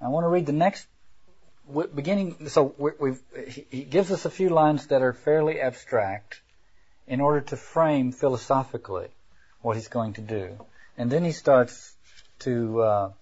I 0.00 0.08
want 0.08 0.24
to 0.24 0.28
read 0.28 0.46
the 0.46 0.52
next 0.52 0.86
beginning, 1.94 2.48
so 2.48 2.74
we 2.78 3.14
he 3.70 3.84
gives 3.84 4.10
us 4.12 4.26
a 4.26 4.30
few 4.30 4.50
lines 4.50 4.88
that 4.88 5.00
are 5.00 5.14
fairly 5.14 5.60
abstract 5.60 6.42
in 7.06 7.20
order 7.20 7.40
to 7.40 7.56
frame 7.56 8.12
philosophically 8.12 9.08
what 9.62 9.76
he's 9.76 9.88
going 9.88 10.12
to 10.14 10.20
do, 10.20 10.58
and 10.98 11.10
then 11.10 11.24
he 11.24 11.32
starts 11.32 11.94
to 12.40 12.82
uh, 12.82 13.12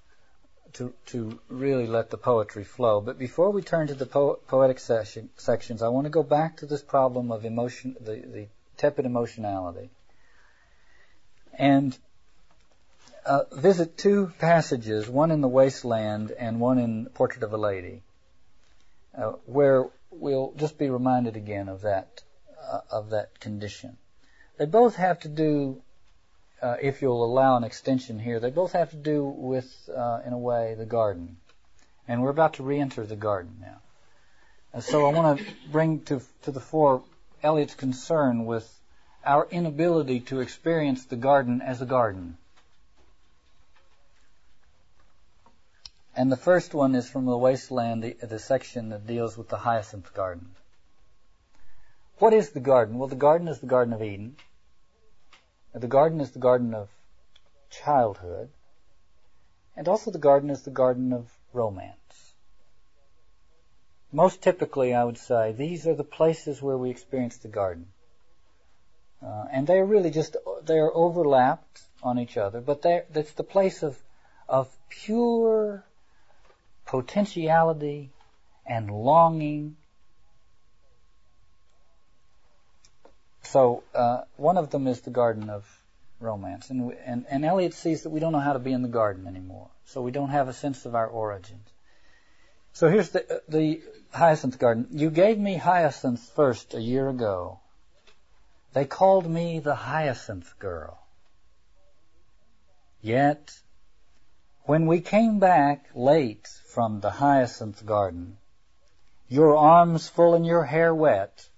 to 0.73 0.93
to 1.07 1.39
really 1.49 1.87
let 1.87 2.11
the 2.11 2.19
poetry 2.19 2.65
flow. 2.65 3.01
But 3.01 3.19
before 3.19 3.51
we 3.51 3.63
turn 3.63 3.87
to 3.87 3.95
the 3.95 4.07
po- 4.07 4.41
poetic 4.49 4.81
section, 4.81 5.31
sections, 5.37 5.83
I 5.83 5.89
want 5.89 6.07
to 6.07 6.11
go 6.11 6.25
back 6.25 6.57
to 6.59 6.67
this 6.67 6.83
problem 6.83 7.31
of 7.31 7.45
emotion, 7.45 7.97
the, 8.01 8.15
the 8.15 8.47
tepid 8.77 9.07
emotionality, 9.07 9.91
and 11.59 11.97
uh, 13.25 13.45
visit 13.53 13.97
two 13.97 14.33
passages, 14.39 15.09
one 15.09 15.31
in 15.31 15.41
the 15.41 15.49
Wasteland 15.49 16.33
and 16.33 16.61
one 16.61 16.79
in 16.79 17.07
Portrait 17.07 17.43
of 17.43 17.53
a 17.53 17.57
Lady 17.57 18.03
uh, 19.17 19.33
where 19.47 19.89
we'll 20.11 20.53
just 20.57 20.79
be 20.79 20.91
reminded 20.91 21.37
again 21.37 21.69
of 21.69 21.83
that 21.83 22.23
uh, 22.61 22.81
of 22.91 23.11
that 23.11 23.39
condition. 23.41 23.97
They 24.59 24.67
both 24.67 24.97
have 24.97 25.21
to 25.21 25.29
do, 25.29 25.83
uh, 26.61 26.77
if 26.81 27.03
you'll 27.03 27.25
allow 27.25 27.57
an 27.57 27.65
extension 27.65 28.19
here, 28.19 28.39
they 28.39 28.51
both 28.51 28.73
have 28.73 28.91
to 28.91 28.97
do 28.97 29.25
with, 29.25 29.91
uh, 29.95 30.21
in 30.25 30.33
a 30.33 30.39
way, 30.39 30.75
the 30.75 30.85
garden. 30.87 31.37
And 32.07 32.23
we're 32.23 32.31
about 32.31 32.55
to 32.55 32.63
re-enter 32.63 33.05
the 33.07 33.17
garden 33.17 33.57
now. 33.61 33.79
And 34.73 34.83
so 34.83 35.07
I 35.07 35.13
want 35.13 35.39
to 35.39 35.45
bring 35.71 36.01
to 36.05 36.23
to 36.43 36.51
the 36.51 36.61
fore 36.61 37.03
Eliot's 37.43 37.75
concern 37.75 38.47
with 38.47 38.81
our 39.25 39.47
inability 39.51 40.21
to 40.21 40.41
experience 40.41 41.05
the 41.07 41.17
garden 41.17 41.61
as 41.61 41.81
a 41.81 41.87
garden. 41.87 42.37
And 46.15 46.31
the 46.31 46.37
first 46.37 46.75
one 46.75 46.95
is 46.95 47.09
from 47.09 47.25
the 47.25 47.37
wasteland, 47.37 48.03
the, 48.03 48.13
the 48.13 48.39
section 48.39 48.91
that 48.91 49.07
deals 49.07 49.37
with 49.37 49.49
the 49.49 49.57
hyacinth 49.57 50.13
garden. 50.13 50.55
What 52.19 52.35
is 52.35 52.51
the 52.51 52.61
garden? 52.61 52.99
Well, 52.99 53.09
the 53.09 53.17
garden 53.17 53.49
is 53.49 53.61
the 53.61 53.67
Garden 53.67 53.93
of 53.93 54.03
Eden. 54.03 54.37
The 55.73 55.89
garden 55.89 56.21
is 56.21 56.31
the 56.31 56.39
garden 56.39 56.75
of 56.75 56.89
childhood. 57.71 58.51
And 59.75 59.89
also 59.89 60.11
the 60.11 60.19
garden 60.19 60.51
is 60.51 60.63
the 60.63 60.71
garden 60.71 61.13
of 61.13 61.27
romance. 61.53 61.97
Most 64.13 64.43
typically, 64.43 64.95
I 64.95 65.05
would 65.05 65.19
say, 65.19 65.53
these 65.53 65.87
are 65.87 65.95
the 65.95 66.05
places 66.05 66.61
where 66.61 66.77
we 66.77 66.91
experience 66.91 67.39
the 67.39 67.49
garden. 67.49 67.87
Uh, 69.23 69.47
and 69.51 69.67
they 69.67 69.79
are 69.79 69.87
really 69.87 70.11
just, 70.11 70.37
they 70.65 70.79
are 70.79 70.93
overlapped 70.95 71.81
on 72.03 72.19
each 72.19 72.37
other, 72.37 72.61
but 72.61 72.83
that's 72.83 73.33
the 73.33 73.45
place 73.45 73.83
of, 73.83 73.97
of 74.49 74.69
pure 74.91 75.85
potentiality 76.85 78.11
and 78.67 78.91
longing. 78.91 79.77
So 83.43 83.83
uh, 83.95 84.23
one 84.37 84.59
of 84.59 84.71
them 84.71 84.87
is 84.87 85.01
the 85.01 85.11
garden 85.11 85.49
of 85.49 85.65
romance, 86.21 86.71
and, 86.71 86.93
and 87.05 87.27
and 87.29 87.45
Eliot 87.45 87.75
sees 87.75 88.05
that 88.05 88.11
we 88.11 88.21
don't 88.21 88.33
know 88.33 88.41
how 88.41 88.53
to 88.53 88.59
be 88.59 88.73
in 88.73 88.83
the 88.83 88.89
garden 88.89 89.27
anymore, 89.27 89.69
so 89.85 90.01
we 90.01 90.13
don't 90.13 90.31
have 90.31 90.49
a 90.49 90.53
sense 90.53 90.87
of 90.87 90.95
our 90.95 91.07
origins. 91.07 91.72
So 92.75 92.89
here's 92.89 93.11
the 93.11 93.37
uh, 93.37 93.39
the 93.49 93.83
hyacinth 94.13 94.59
garden. 94.59 94.89
You 94.91 95.11
gave 95.11 95.39
me 95.39 95.57
hyacinths 95.57 96.29
first 96.31 96.75
a 96.75 96.81
year 96.81 97.09
ago. 97.09 97.61
They 98.73 98.87
called 98.87 99.27
me 99.27 99.59
the 99.59 99.75
hyacinth 99.75 100.59
girl. 100.59 100.99
Yet 103.03 103.61
when 104.65 104.87
we 104.87 105.01
came 105.01 105.39
back 105.39 105.91
late 105.95 106.47
from 106.47 107.01
the 107.01 107.11
hyacinth 107.11 107.85
garden, 107.85 108.39
your 109.29 109.57
arms 109.57 110.09
full 110.09 110.35
and 110.35 110.47
your 110.47 110.65
hair 110.65 110.95
wet, 110.95 111.49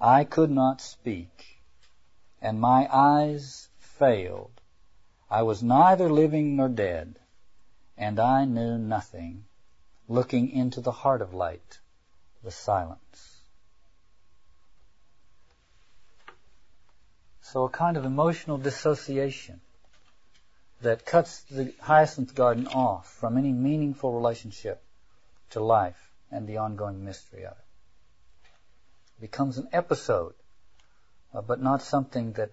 I 0.00 0.24
could 0.24 0.50
not 0.50 0.80
speak, 0.80 1.62
and 2.42 2.60
my 2.60 2.88
eyes 2.92 3.68
failed. 3.78 4.60
I 5.30 5.42
was 5.42 5.62
neither 5.62 6.10
living 6.10 6.56
nor 6.56 6.68
dead, 6.68 7.18
and 7.96 8.20
I 8.20 8.44
knew 8.44 8.76
nothing, 8.76 9.46
looking 10.08 10.50
into 10.50 10.80
the 10.80 10.92
heart 10.92 11.22
of 11.22 11.34
light, 11.34 11.78
the 12.42 12.50
silence. 12.50 13.40
So 17.40 17.64
a 17.64 17.70
kind 17.70 17.96
of 17.96 18.04
emotional 18.04 18.58
dissociation 18.58 19.60
that 20.82 21.06
cuts 21.06 21.42
the 21.42 21.72
hyacinth 21.80 22.34
garden 22.34 22.66
off 22.66 23.08
from 23.08 23.38
any 23.38 23.52
meaningful 23.52 24.12
relationship 24.12 24.82
to 25.50 25.60
life 25.60 26.10
and 26.30 26.46
the 26.46 26.58
ongoing 26.58 27.04
mystery 27.04 27.44
of 27.44 27.52
it. 27.52 27.64
it 29.16 29.20
becomes 29.20 29.56
an 29.56 29.68
episode, 29.72 30.34
uh, 31.32 31.40
but 31.40 31.62
not 31.62 31.80
something 31.80 32.32
that 32.32 32.50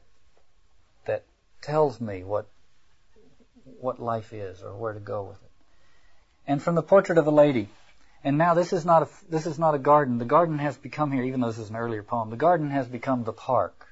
that 1.06 1.24
tells 1.62 2.00
me 2.00 2.24
what 2.24 2.48
what 3.80 4.00
life 4.00 4.34
is 4.34 4.62
or 4.62 4.76
where 4.76 4.94
to 4.94 5.00
go 5.00 5.24
with 5.24 5.42
it. 5.44 5.51
And 6.52 6.62
from 6.62 6.76
the 6.76 6.84
portrait 6.84 7.18
of 7.18 7.28
a 7.28 7.32
lady, 7.32 7.70
and 8.26 8.38
now 8.38 8.54
this 8.56 8.74
is 8.74 8.84
not 8.84 9.04
a 9.04 9.10
this 9.30 9.46
is 9.46 9.58
not 9.58 9.74
a 9.74 9.80
garden. 9.80 10.18
The 10.18 10.26
garden 10.26 10.58
has 10.58 10.76
become 10.76 11.10
here, 11.14 11.24
even 11.24 11.40
though 11.40 11.48
this 11.48 11.60
is 11.60 11.70
an 11.70 11.78
earlier 11.78 12.04
poem. 12.04 12.30
The 12.30 12.36
garden 12.36 12.72
has 12.72 12.88
become 12.88 13.24
the 13.24 13.32
park. 13.32 13.88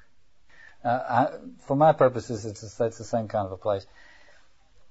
Uh, 0.84 0.88
I, 0.88 1.28
for 1.60 1.74
my 1.74 1.92
purposes, 1.92 2.44
it's 2.44 2.62
it's 2.62 2.98
the 2.98 3.04
same 3.04 3.28
kind 3.28 3.46
of 3.46 3.52
a 3.52 3.56
place. 3.56 3.86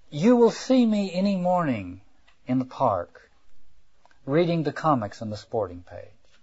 You 0.09 0.35
will 0.35 0.49
see 0.49 0.83
me 0.83 1.13
any 1.13 1.35
morning 1.35 2.01
in 2.47 2.57
the 2.57 2.65
park 2.65 3.29
reading 4.25 4.63
the 4.63 4.73
comics 4.73 5.21
on 5.21 5.29
the 5.29 5.37
sporting 5.37 5.83
page. 5.83 6.41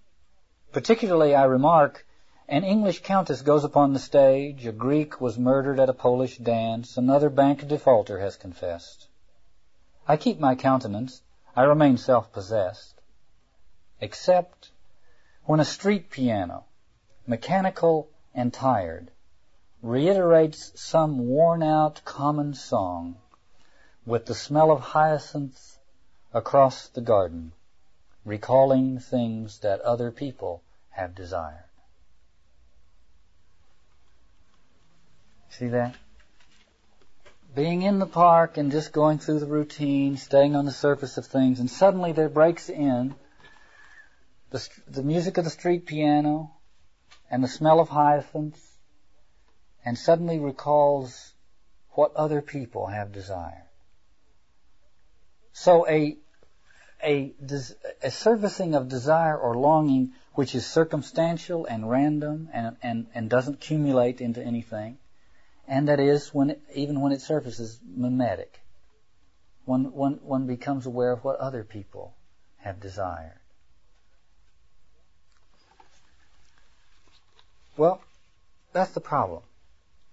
Particularly, 0.71 1.35
I 1.35 1.47
remark, 1.47 2.07
an 2.49 2.63
English 2.63 3.03
countess 3.03 3.43
goes 3.43 3.65
upon 3.65 3.95
the 3.95 3.99
stage, 3.99 4.65
a 4.65 4.71
Greek 4.71 5.21
was 5.21 5.37
murdered 5.37 5.81
at 5.81 5.89
a 5.89 6.01
Polish 6.07 6.39
dance, 6.39 6.97
another 6.97 7.31
bank 7.31 7.67
defaulter 7.67 8.21
has 8.21 8.37
confessed. 8.37 9.09
I 10.09 10.17
keep 10.17 10.39
my 10.39 10.55
countenance, 10.55 11.23
I 11.57 11.63
remain 11.63 11.97
self-possessed, 11.97 13.01
except 14.01 14.71
when 15.45 15.59
a 15.59 15.65
street 15.65 16.11
piano, 16.11 16.65
mechanical 17.27 18.09
and 18.35 18.53
tired, 18.53 19.11
reiterates 19.83 20.81
some 20.81 21.27
worn 21.27 21.63
out 21.63 22.05
common 22.05 22.55
song 22.55 23.17
with 24.05 24.27
the 24.27 24.35
smell 24.35 24.71
of 24.71 24.81
hyacinths 24.81 25.79
across 26.33 26.89
the 26.89 27.01
garden, 27.01 27.53
recalling 28.25 29.01
things 29.01 29.59
that 29.61 29.81
other 29.81 30.13
people 30.13 30.63
have 30.91 31.15
desired. 31.15 31.65
See 35.49 35.69
that? 35.69 35.97
Being 37.57 37.81
in 37.81 37.99
the 38.01 38.07
park 38.07 38.59
and 38.59 38.71
just 38.71 38.93
going 38.93 39.19
through 39.19 39.41
the 39.41 39.47
routine, 39.47 40.19
staying 40.19 40.55
on 40.55 40.67
the 40.67 40.73
surface 40.73 41.17
of 41.17 41.25
things, 41.25 41.59
and 41.59 41.71
suddenly 41.71 42.13
there 42.13 42.29
breaks 42.29 42.69
in 42.69 43.15
the, 44.51 44.69
the 44.87 45.03
music 45.03 45.39
of 45.39 45.45
the 45.45 45.51
street 45.51 45.87
piano 45.87 46.53
and 47.31 47.43
the 47.43 47.49
smell 47.49 47.81
of 47.81 47.89
hyacinths, 47.89 48.61
and 49.87 49.97
suddenly 49.97 50.39
recalls 50.39 51.33
what 51.93 52.15
other 52.15 52.43
people 52.43 52.89
have 52.89 53.11
desired. 53.11 53.65
So 55.55 55.89
a, 55.89 56.19
a, 57.03 57.33
a 58.03 58.11
servicing 58.11 58.75
of 58.75 58.91
desire 58.91 59.39
or 59.39 59.57
longing 59.57 60.13
which 60.35 60.55
is 60.55 60.67
circumstantial 60.67 61.65
and 61.65 61.89
random 61.89 62.51
and, 62.53 62.77
and, 62.83 63.07
and 63.15 63.31
doesn't 63.31 63.55
accumulate 63.55 64.21
into 64.21 64.43
anything, 64.43 64.99
and 65.69 65.89
that 65.89 66.01
is 66.01 66.33
when 66.33 66.51
it, 66.51 66.63
even 66.75 67.01
when 67.01 67.13
it 67.13 67.21
surfaces 67.21 67.81
mimetic. 67.85 68.61
One, 69.65 69.93
one, 69.93 70.21
one 70.23 70.47
becomes 70.47 70.87
aware 70.87 71.13
of 71.13 71.25
what 71.25 71.37
other 71.41 71.65
people 71.65 72.15
have 72.59 72.81
desired. 72.81 73.41
Well, 77.77 78.01
that's 78.73 78.93
the 78.93 79.01
problem. 79.01 79.43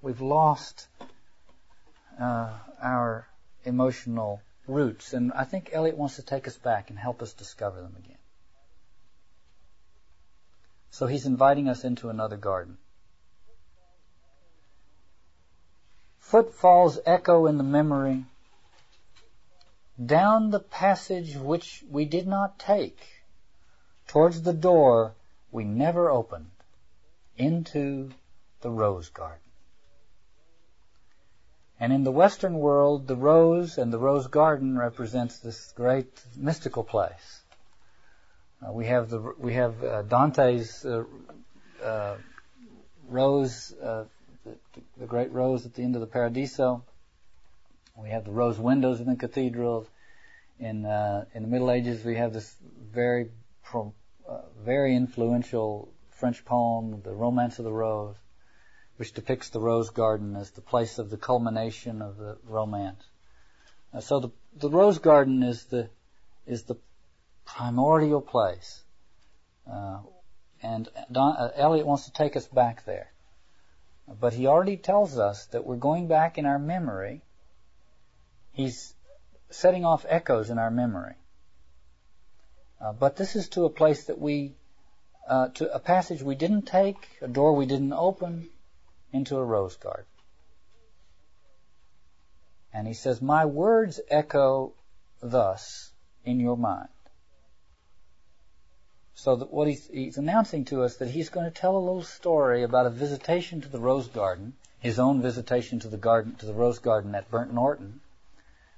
We've 0.02 0.22
lost 0.22 0.88
uh, 2.20 2.54
our 2.82 3.28
emotional 3.64 4.42
roots, 4.68 5.14
and 5.14 5.32
I 5.34 5.44
think 5.44 5.70
Eliot 5.72 5.98
wants 5.98 6.16
to 6.16 6.24
take 6.24 6.48
us 6.48 6.58
back 6.58 6.90
and 6.90 6.98
help 6.98 7.22
us 7.22 7.34
discover 7.34 7.82
them 7.82 7.96
again. 7.98 8.18
So 10.90 11.08
he's 11.08 11.26
inviting 11.26 11.70
us 11.70 11.84
into 11.84 12.10
another 12.10 12.38
garden. 12.38 12.78
Footfalls 16.24 17.00
echo 17.06 17.46
in 17.46 17.58
the 17.58 17.64
memory 17.64 18.26
down 20.04 20.50
the 20.50 20.60
passage 20.60 21.36
which 21.36 21.84
we 21.92 22.06
did 22.06 22.26
not 22.26 22.58
take, 22.58 23.00
towards 24.08 24.42
the 24.42 24.54
door 24.54 25.14
we 25.52 25.64
never 25.64 26.10
opened, 26.10 26.50
into 27.38 28.10
the 28.62 28.72
rose 28.72 29.10
garden. 29.10 29.38
And 31.80 31.94
in 31.94 32.04
the 32.04 32.12
Western 32.12 32.56
world, 32.56 33.06
the 33.06 33.18
rose 33.18 33.78
and 33.78 33.94
the 33.94 34.00
rose 34.00 34.28
garden 34.28 34.78
represents 34.78 35.38
this 35.38 35.72
great 35.74 36.24
mystical 36.36 36.84
place. 36.84 37.44
Uh, 38.66 38.72
we 38.72 38.88
have 38.88 39.10
the 39.10 39.20
we 39.38 39.54
have 39.54 39.84
uh, 39.84 40.02
Dante's 40.04 40.86
uh, 40.86 41.04
uh 41.84 42.16
rose, 43.10 43.74
uh, 43.74 44.06
the, 44.46 44.82
the, 44.98 45.06
great 45.06 45.32
rose 45.32 45.66
at 45.66 45.74
the 45.74 45.84
end 45.84 45.96
of 45.96 46.02
the 46.02 46.08
Paradiso. 46.08 46.84
We 47.96 48.10
have 48.10 48.26
the 48.26 48.32
rose 48.32 48.60
windows 48.60 49.00
in 49.00 49.08
the 49.08 49.16
cathedrals. 49.16 49.88
In 50.60 50.86
uh, 50.86 51.26
in 51.34 51.44
the 51.44 51.48
Middle 51.48 51.72
Ages, 51.72 52.04
we 52.04 52.16
have 52.16 52.34
this 52.34 52.56
very 52.92 53.30
pro, 53.64 53.94
very 54.64 54.96
influential 54.96 55.90
French 56.12 56.46
poem, 56.46 57.02
The 57.04 57.14
Romance 57.14 57.60
of 57.60 57.66
the 57.66 57.72
Rose 57.72 58.16
which 58.98 59.14
depicts 59.14 59.50
the 59.50 59.60
rose 59.60 59.90
garden 59.90 60.36
as 60.36 60.52
the 60.52 60.62
place 60.62 61.00
of 61.00 61.10
the 61.10 61.18
culmination 61.18 62.02
of 62.02 62.18
the 62.18 62.38
romance. 62.46 63.04
Uh, 63.94 64.00
so 64.00 64.20
the, 64.20 64.30
the 64.58 64.70
rose 64.70 65.00
garden 65.00 65.44
is 65.44 65.66
the 65.66 65.90
is 66.46 66.64
the 66.64 66.76
primordial 67.46 68.22
place, 68.22 68.84
uh, 69.72 70.00
and 70.62 70.90
Don, 71.12 71.36
uh, 71.38 71.52
Eliot 71.56 71.86
wants 71.86 72.06
to 72.06 72.12
take 72.12 72.36
us 72.36 72.48
back 72.48 72.86
there. 72.86 73.13
But 74.08 74.34
he 74.34 74.48
already 74.48 74.78
tells 74.78 75.18
us 75.18 75.46
that 75.48 75.66
we're 75.66 75.78
going 75.78 76.08
back 76.08 76.38
in 76.38 76.46
our 76.46 76.60
memory. 76.60 77.22
He's 78.52 78.94
setting 79.50 79.86
off 79.86 80.06
echoes 80.08 80.50
in 80.50 80.58
our 80.58 80.72
memory. 80.72 81.16
Uh, 82.82 82.92
but 82.92 83.16
this 83.16 83.36
is 83.36 83.50
to 83.50 83.64
a 83.66 83.70
place 83.70 84.06
that 84.06 84.20
we, 84.20 84.56
uh, 85.28 85.48
to 85.50 85.74
a 85.74 85.80
passage 85.80 86.22
we 86.22 86.36
didn't 86.36 86.64
take, 86.64 87.08
a 87.22 87.28
door 87.28 87.56
we 87.56 87.66
didn't 87.66 87.94
open, 87.94 88.50
into 89.14 89.38
a 89.38 89.44
rose 89.44 89.78
garden. 89.78 90.06
And 92.74 92.88
he 92.88 92.94
says, 92.94 93.22
My 93.22 93.46
words 93.46 94.02
echo 94.10 94.74
thus 95.22 95.92
in 96.26 96.40
your 96.40 96.58
mind. 96.58 96.90
So 99.16 99.36
that 99.36 99.52
what 99.52 99.68
he's, 99.68 99.88
he's 99.88 100.18
announcing 100.18 100.66
to 100.66 100.84
us 100.84 100.98
that 100.98 101.10
he's 101.10 101.30
going 101.30 101.46
to 101.46 101.52
tell 101.52 101.78
a 101.78 101.80
little 101.80 102.04
story 102.04 102.64
about 102.64 102.86
a 102.86 102.90
visitation 102.90 103.62
to 103.62 103.70
the 103.70 103.80
rose 103.80 104.08
garden, 104.08 104.54
his 104.80 105.00
own 105.00 105.22
visitation 105.22 105.80
to 105.80 105.88
the 105.88 105.98
garden, 105.98 106.36
to 106.36 106.46
the 106.46 106.54
rose 106.54 106.80
garden 106.80 107.16
at 107.16 107.30
Burnt 107.30 107.54
Norton. 107.54 108.02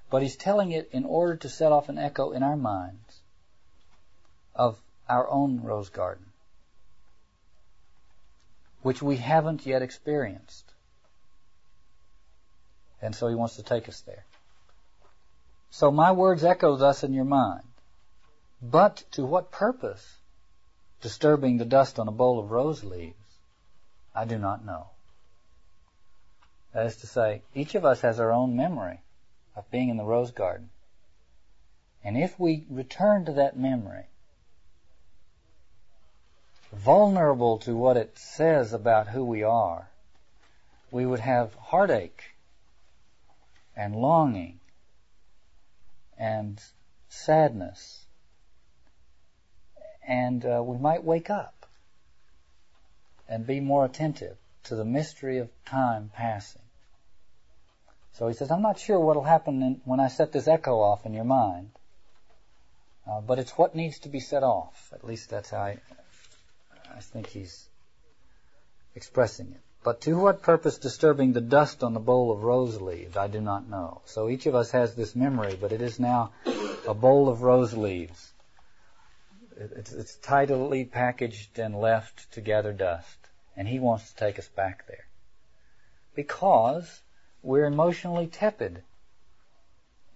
But 0.10 0.22
he's 0.22 0.36
telling 0.36 0.72
it 0.72 0.90
in 0.92 1.06
order 1.06 1.36
to 1.38 1.50
set 1.50 1.72
off 1.72 1.90
an 1.90 1.98
echo 1.98 2.32
in 2.32 2.44
our 2.44 2.58
minds 2.58 3.22
of 4.54 4.80
our 5.10 5.30
own 5.30 5.62
rose 5.62 5.90
garden 5.90 6.26
which 8.86 9.02
we 9.02 9.18
haven't 9.18 9.66
yet 9.66 9.82
experienced. 9.82 10.72
And 13.02 13.16
so 13.16 13.28
he 13.28 13.34
wants 13.34 13.56
to 13.56 13.64
take 13.64 13.90
us 13.90 14.02
there. 14.02 14.24
So 15.72 15.90
my 15.90 16.12
words 16.12 16.44
echo 16.44 16.76
thus 16.76 17.04
in 17.04 17.12
your 17.12 17.26
mind. 17.26 17.64
But 18.62 19.04
to 19.14 19.26
what 19.26 19.50
purpose? 19.50 20.06
Disturbing 21.06 21.58
the 21.58 21.66
dust 21.66 22.00
on 22.00 22.08
a 22.08 22.12
bowl 22.12 22.40
of 22.40 22.50
rose 22.50 22.84
leaves? 22.84 23.38
I 24.16 24.26
do 24.26 24.40
not 24.40 24.66
know. 24.66 24.88
That 26.74 26.88
is 26.88 26.98
to 26.98 27.06
say, 27.06 27.44
each 27.54 27.76
of 27.76 27.86
us 27.86 28.02
has 28.02 28.20
our 28.20 28.32
own 28.32 28.56
memory 28.56 29.02
of 29.56 29.70
being 29.70 29.90
in 29.90 29.98
the 29.98 30.04
rose 30.04 30.32
garden. 30.32 30.72
And 32.04 32.18
if 32.18 32.40
we 32.40 32.66
return 32.72 33.24
to 33.26 33.34
that 33.34 33.56
memory, 33.56 34.08
vulnerable 36.74 37.60
to 37.60 37.78
what 37.78 37.98
it 37.98 38.18
says 38.18 38.74
about 38.74 39.10
who 39.10 39.24
we 39.24 39.44
are, 39.44 39.92
we 40.90 41.06
would 41.06 41.20
have 41.20 41.54
heartache 41.54 42.36
and 43.76 43.96
longing 43.96 44.60
and 46.18 46.60
sadness. 47.10 48.05
And 50.08 50.46
uh, 50.46 50.62
we 50.64 50.78
might 50.78 51.04
wake 51.04 51.30
up 51.30 51.66
and 53.28 53.46
be 53.46 53.60
more 53.60 53.86
attentive 53.86 54.38
to 54.66 54.76
the 54.76 54.86
mystery 54.86 55.40
of 55.40 55.50
time 55.66 56.12
passing. 56.14 56.62
So 58.14 58.28
he 58.28 58.34
says, 58.34 58.50
I'm 58.52 58.62
not 58.62 58.80
sure 58.80 59.00
what 59.00 59.16
will 59.16 59.24
happen 59.24 59.62
in, 59.62 59.82
when 59.84 60.00
I 60.00 60.08
set 60.08 60.32
this 60.32 60.48
echo 60.48 60.80
off 60.80 61.06
in 61.06 61.14
your 61.14 61.26
mind, 61.26 61.72
uh, 63.08 63.22
but 63.22 63.40
it's 63.40 63.52
what 63.52 63.76
needs 63.76 64.00
to 64.00 64.10
be 64.10 64.20
set 64.20 64.44
off. 64.44 64.92
At 64.94 65.04
least 65.04 65.30
that's 65.30 65.50
how 65.50 65.58
I, 65.58 65.78
I 66.96 67.00
think 67.02 67.28
he's 67.28 67.68
expressing 68.96 69.52
it. 69.52 69.60
But 69.84 70.02
to 70.02 70.18
what 70.18 70.42
purpose 70.42 70.78
disturbing 70.80 71.34
the 71.34 71.42
dust 71.42 71.84
on 71.84 71.94
the 71.94 72.00
bowl 72.00 72.32
of 72.32 72.44
rose 72.44 72.82
leaves, 72.82 73.18
I 73.18 73.28
do 73.28 73.42
not 73.42 73.70
know. 73.70 74.02
So 74.06 74.30
each 74.30 74.48
of 74.48 74.56
us 74.56 74.72
has 74.72 74.96
this 74.96 75.16
memory, 75.16 75.58
but 75.60 75.72
it 75.72 75.82
is 75.82 76.00
now 76.00 76.32
a 76.88 76.94
bowl 76.94 77.30
of 77.30 77.44
rose 77.44 77.74
leaves. 77.74 78.32
It's, 79.58 79.92
it's 79.94 80.16
tidily 80.16 80.86
packaged 80.86 81.60
and 81.60 81.80
left 81.80 82.32
to 82.34 82.42
gather 82.42 82.74
dust. 82.74 83.18
And 83.56 83.68
he 83.68 83.80
wants 83.80 84.12
to 84.12 84.16
take 84.16 84.38
us 84.38 84.48
back 84.50 84.88
there. 84.88 85.08
Because 86.14 87.02
we're 87.42 87.66
emotionally 87.66 88.28
tepid. 88.28 88.84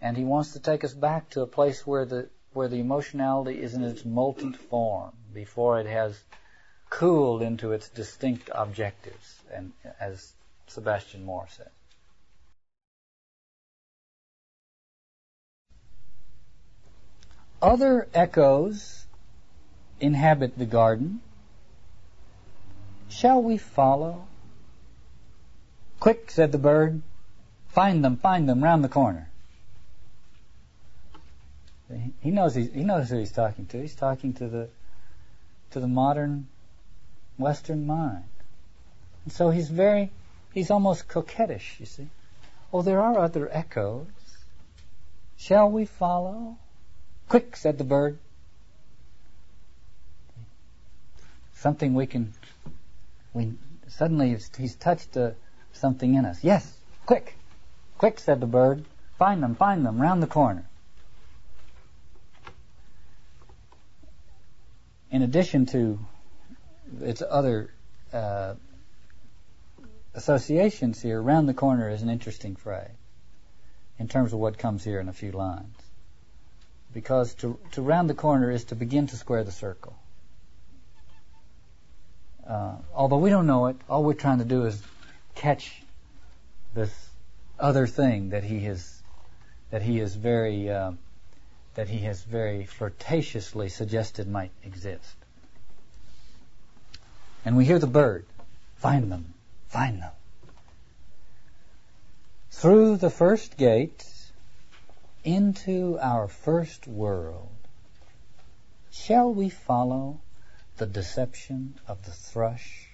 And 0.02 0.18
he 0.18 0.24
wants 0.24 0.54
to 0.54 0.60
take 0.60 0.84
us 0.84 0.94
back 0.94 1.30
to 1.32 1.42
a 1.42 1.48
place 1.48 1.86
where 1.86 2.06
the, 2.06 2.30
where 2.54 2.68
the 2.68 2.80
emotionality 2.80 3.62
is 3.62 3.74
in 3.74 3.84
its 3.84 4.04
molten 4.04 4.54
form, 4.54 5.12
before 5.34 5.80
it 5.80 5.88
has 5.88 6.22
cooled 6.90 7.42
into 7.42 7.72
its 7.72 7.90
distinct 7.90 8.50
objectives, 8.54 9.40
and 9.54 9.72
as 10.00 10.34
Sebastian 10.68 11.26
Moore 11.26 11.48
said. 11.50 11.70
Other 17.62 18.08
echoes 18.14 18.99
inhabit 20.00 20.58
the 20.58 20.66
garden. 20.66 21.22
Shall 23.10 23.42
we 23.42 23.58
follow? 23.58 24.28
Quick, 26.00 26.32
said 26.32 26.52
the 26.52 26.58
bird. 26.58 27.02
Find 27.70 28.04
them, 28.04 28.18
find 28.18 28.48
them 28.48 28.64
round 28.64 28.84
the 28.84 28.90
corner. 28.90 29.30
He 32.22 32.30
knows 32.30 32.54
he 32.54 32.84
knows 32.84 33.10
who 33.10 33.18
he's 33.18 33.32
talking 33.32 33.66
to. 33.68 33.82
He's 33.82 33.96
talking 33.96 34.34
to 34.34 34.48
the 34.48 34.70
to 35.72 35.80
the 35.80 35.88
modern 35.88 36.48
Western 37.38 37.88
mind. 37.88 38.26
And 39.26 39.34
so 39.34 39.50
he's 39.50 39.70
very 39.70 40.12
He's 40.54 40.72
almost 40.72 41.08
coquettish, 41.08 41.80
you 41.80 41.86
see. 41.86 42.08
Oh, 42.74 42.82
there 42.82 43.02
are 43.02 43.18
other 43.20 43.50
echoes. 43.52 44.08
Shall 45.38 45.70
we 45.70 45.86
follow? 45.86 46.58
Quick, 47.28 47.56
said 47.56 47.78
the 47.78 47.84
bird. 47.84 48.18
Something 51.60 51.94
we 51.94 52.08
can, 52.08 52.34
we 53.34 53.54
suddenly 53.90 54.38
he's 54.58 54.76
touched 54.76 55.18
uh, 55.18 55.32
something 55.74 56.14
in 56.16 56.26
us. 56.26 56.42
Yes, 56.42 56.74
quick, 57.06 57.36
quick, 57.98 58.20
said 58.20 58.40
the 58.40 58.48
bird. 58.48 58.86
Find 59.18 59.44
them, 59.44 59.56
find 59.56 59.86
them, 59.86 60.02
round 60.02 60.24
the 60.24 60.28
corner. 60.28 60.66
In 65.12 65.22
addition 65.22 65.66
to 65.68 66.00
its 67.02 67.22
other 67.28 67.72
uh, 68.14 68.54
associations 70.14 71.02
here, 71.02 71.22
round 71.22 71.50
the 71.50 71.54
corner 71.54 71.90
is 71.90 72.02
an 72.02 72.10
interesting 72.10 72.56
phrase 72.56 72.88
in 73.98 74.08
terms 74.08 74.32
of 74.32 74.40
what 74.40 74.58
comes 74.58 74.86
here 74.86 75.02
in 75.02 75.10
a 75.10 75.14
few 75.14 75.34
lines. 75.34 75.76
Because 76.94 77.34
to, 77.36 77.60
to 77.74 77.82
round 77.82 78.10
the 78.10 78.14
corner 78.14 78.50
is 78.50 78.64
to 78.66 78.76
begin 78.76 79.08
to 79.08 79.18
square 79.18 79.44
the 79.44 79.52
circle. 79.52 79.98
Uh, 82.50 82.78
although 82.96 83.20
we 83.20 83.30
don't 83.30 83.46
know 83.46 83.68
it, 83.68 83.76
all 83.88 84.04
we're 84.04 84.14
trying 84.16 84.40
to 84.40 84.46
do 84.46 84.66
is 84.66 84.82
catch 85.36 85.84
this 86.74 86.92
other 87.60 87.86
thing 87.86 88.30
that 88.30 88.44
he 88.44 88.62
has 88.62 89.04
that 89.70 89.84
he 89.84 90.00
is 90.00 90.16
very 90.16 90.68
uh, 90.68 90.94
that 91.76 91.88
he 91.90 92.00
has 92.00 92.24
very 92.24 92.66
flirtatiously 92.66 93.70
suggested 93.70 94.28
might 94.28 94.50
exist. 94.64 95.16
And 97.46 97.56
we 97.56 97.66
hear 97.66 97.78
the 97.78 97.88
bird, 97.88 98.26
find 98.78 99.12
them, 99.12 99.36
find 99.68 100.02
them. 100.02 100.12
Through 102.50 102.98
the 102.98 103.12
first 103.12 103.58
gate 103.58 104.04
into 105.24 106.00
our 106.02 106.28
first 106.28 106.88
world, 106.88 107.50
shall 108.92 109.32
we 109.32 109.50
follow 109.50 110.20
the 110.80 110.86
deception 110.86 111.78
of 111.88 112.04
the 112.06 112.12
thrush 112.12 112.88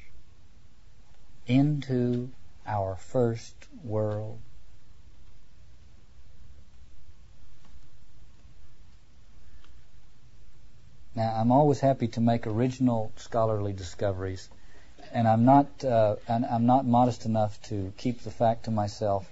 into 1.47 2.29
our 2.65 2.95
first 2.95 3.55
world? 3.83 4.39
Now, 11.15 11.33
I'm 11.37 11.51
always 11.51 11.79
happy 11.79 12.09
to 12.09 12.21
make 12.21 12.45
original 12.45 13.13
scholarly 13.15 13.71
discoveries, 13.71 14.49
and 15.13 15.27
I'm 15.27 15.45
not 15.45 15.85
uh, 15.85 16.17
and 16.27 16.45
I'm 16.45 16.65
not 16.65 16.85
modest 16.85 17.25
enough 17.25 17.61
to 17.69 17.93
keep 17.97 18.23
the 18.23 18.31
fact 18.31 18.65
to 18.65 18.71
myself. 18.71 19.25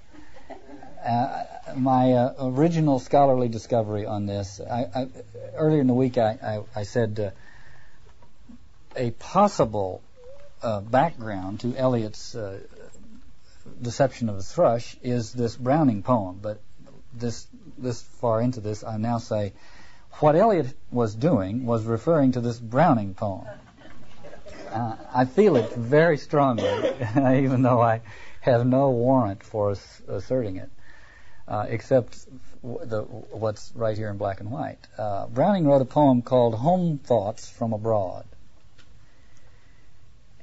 Uh, 1.03 1.43
my 1.75 2.13
uh, 2.13 2.33
original 2.39 2.99
scholarly 2.99 3.49
discovery 3.49 4.05
on 4.05 4.25
this, 4.25 4.61
I, 4.61 4.87
I, 4.95 5.07
earlier 5.55 5.81
in 5.81 5.87
the 5.87 5.93
week, 5.93 6.17
I, 6.17 6.61
I 6.73 6.83
said 6.83 7.19
uh, 7.19 7.31
a 8.95 9.11
possible 9.11 10.01
uh, 10.61 10.81
background 10.81 11.61
to 11.61 11.75
Eliot's 11.75 12.35
uh, 12.35 12.59
deception 13.81 14.29
of 14.29 14.37
the 14.37 14.43
thrush 14.43 14.95
is 15.01 15.33
this 15.33 15.55
Browning 15.55 16.03
poem, 16.03 16.39
but 16.41 16.59
this 17.13 17.47
this 17.77 18.01
far 18.01 18.41
into 18.41 18.59
this, 18.59 18.83
I 18.83 18.97
now 18.97 19.17
say 19.17 19.53
what 20.19 20.35
Eliot 20.35 20.67
was 20.91 21.15
doing 21.15 21.65
was 21.65 21.83
referring 21.83 22.33
to 22.33 22.41
this 22.41 22.59
Browning 22.59 23.13
poem. 23.13 23.47
Uh, 24.71 24.95
I 25.13 25.25
feel 25.25 25.55
it 25.55 25.73
very 25.73 26.17
strongly, 26.17 26.65
even 27.15 27.61
though 27.61 27.81
I 27.81 28.01
have 28.41 28.65
no 28.65 28.89
warrant 28.89 29.43
for 29.43 29.75
asserting 30.07 30.57
it, 30.57 30.69
uh, 31.47 31.65
except 31.69 32.17
the, 32.63 33.01
what's 33.01 33.71
right 33.75 33.97
here 33.97 34.09
in 34.09 34.17
black 34.17 34.39
and 34.39 34.51
white. 34.51 34.79
Uh, 34.97 35.27
Browning 35.27 35.67
wrote 35.67 35.81
a 35.81 35.85
poem 35.85 36.21
called 36.21 36.55
Home 36.55 36.97
Thoughts 36.97 37.49
from 37.49 37.73
Abroad. 37.73 38.25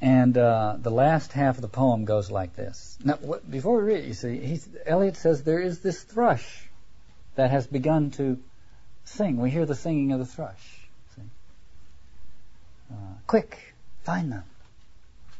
And 0.00 0.36
uh, 0.36 0.76
the 0.78 0.90
last 0.90 1.32
half 1.32 1.56
of 1.56 1.62
the 1.62 1.68
poem 1.68 2.06
goes 2.06 2.30
like 2.30 2.56
this. 2.56 2.96
Now, 3.04 3.18
before 3.48 3.78
we 3.78 3.92
read 3.92 4.04
you 4.06 4.14
see, 4.14 4.58
Eliot 4.86 5.16
says 5.16 5.42
there 5.42 5.60
is 5.60 5.80
this 5.80 6.02
thrush 6.02 6.68
that 7.34 7.50
has 7.50 7.66
begun 7.66 8.10
to 8.12 8.38
sing. 9.04 9.36
We 9.36 9.50
hear 9.50 9.66
the 9.66 9.74
singing 9.74 10.12
of 10.12 10.18
the 10.18 10.26
thrush. 10.26 10.80
Uh, 12.90 12.96
quick, 13.26 13.74
find 14.02 14.32
them. 14.32 14.44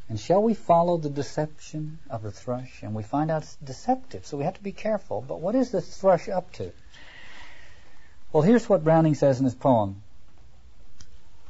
And 0.08 0.18
shall 0.18 0.42
we 0.42 0.54
follow 0.54 0.98
the 0.98 1.08
deception 1.08 1.98
of 2.08 2.22
the 2.22 2.30
thrush? 2.30 2.82
And 2.82 2.94
we 2.94 3.02
find 3.02 3.30
out 3.30 3.42
it's 3.42 3.56
deceptive, 3.56 4.26
so 4.26 4.36
we 4.36 4.44
have 4.44 4.54
to 4.54 4.62
be 4.62 4.72
careful. 4.72 5.24
But 5.26 5.40
what 5.40 5.54
is 5.54 5.70
the 5.70 5.80
thrush 5.80 6.28
up 6.28 6.52
to? 6.54 6.72
Well, 8.32 8.42
here's 8.42 8.68
what 8.68 8.84
Browning 8.84 9.14
says 9.14 9.38
in 9.38 9.44
his 9.44 9.54
poem. 9.54 10.02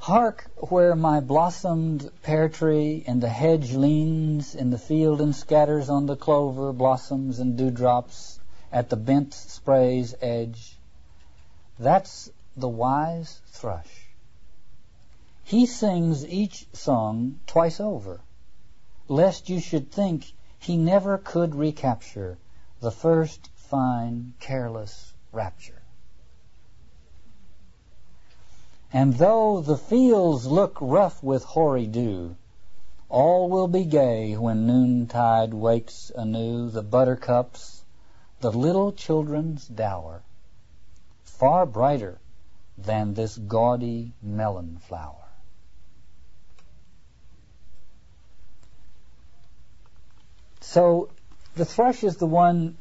Hark 0.04 0.50
where 0.56 0.96
my 0.96 1.20
blossomed 1.20 2.10
pear 2.22 2.48
tree 2.48 3.04
in 3.06 3.20
the 3.20 3.28
hedge 3.28 3.74
leans 3.74 4.54
in 4.54 4.70
the 4.70 4.78
field 4.78 5.20
and 5.20 5.36
scatters 5.36 5.90
on 5.90 6.06
the 6.06 6.16
clover 6.16 6.72
blossoms 6.72 7.38
and 7.38 7.58
dewdrops 7.58 8.40
at 8.72 8.88
the 8.88 8.96
bent 8.96 9.34
spray's 9.34 10.14
edge. 10.22 10.78
That's 11.78 12.30
the 12.56 12.66
wise 12.66 13.42
thrush. 13.48 14.08
He 15.44 15.66
sings 15.66 16.26
each 16.26 16.66
song 16.72 17.38
twice 17.46 17.78
over, 17.78 18.22
lest 19.06 19.50
you 19.50 19.60
should 19.60 19.92
think 19.92 20.32
he 20.58 20.78
never 20.78 21.18
could 21.18 21.54
recapture 21.54 22.38
the 22.80 22.90
first 22.90 23.50
fine, 23.54 24.32
careless 24.40 25.12
rapture. 25.30 25.79
And 28.92 29.14
though 29.14 29.60
the 29.60 29.76
fields 29.76 30.46
look 30.46 30.76
rough 30.80 31.22
with 31.22 31.44
hoary 31.44 31.86
dew, 31.86 32.36
all 33.08 33.48
will 33.48 33.68
be 33.68 33.84
gay 33.84 34.36
when 34.36 34.66
noontide 34.66 35.54
wakes 35.54 36.10
anew 36.16 36.70
the 36.70 36.82
buttercups, 36.82 37.82
the 38.40 38.50
little 38.50 38.92
children's 38.92 39.66
dower 39.66 40.22
far 41.40 41.64
brighter 41.64 42.18
than 42.76 43.14
this 43.14 43.38
gaudy 43.38 44.12
melon 44.22 44.78
flower. 44.86 45.14
So 50.60 51.08
the 51.56 51.64
thrush 51.64 52.04
is 52.04 52.18
the 52.18 52.26
one 52.26 52.76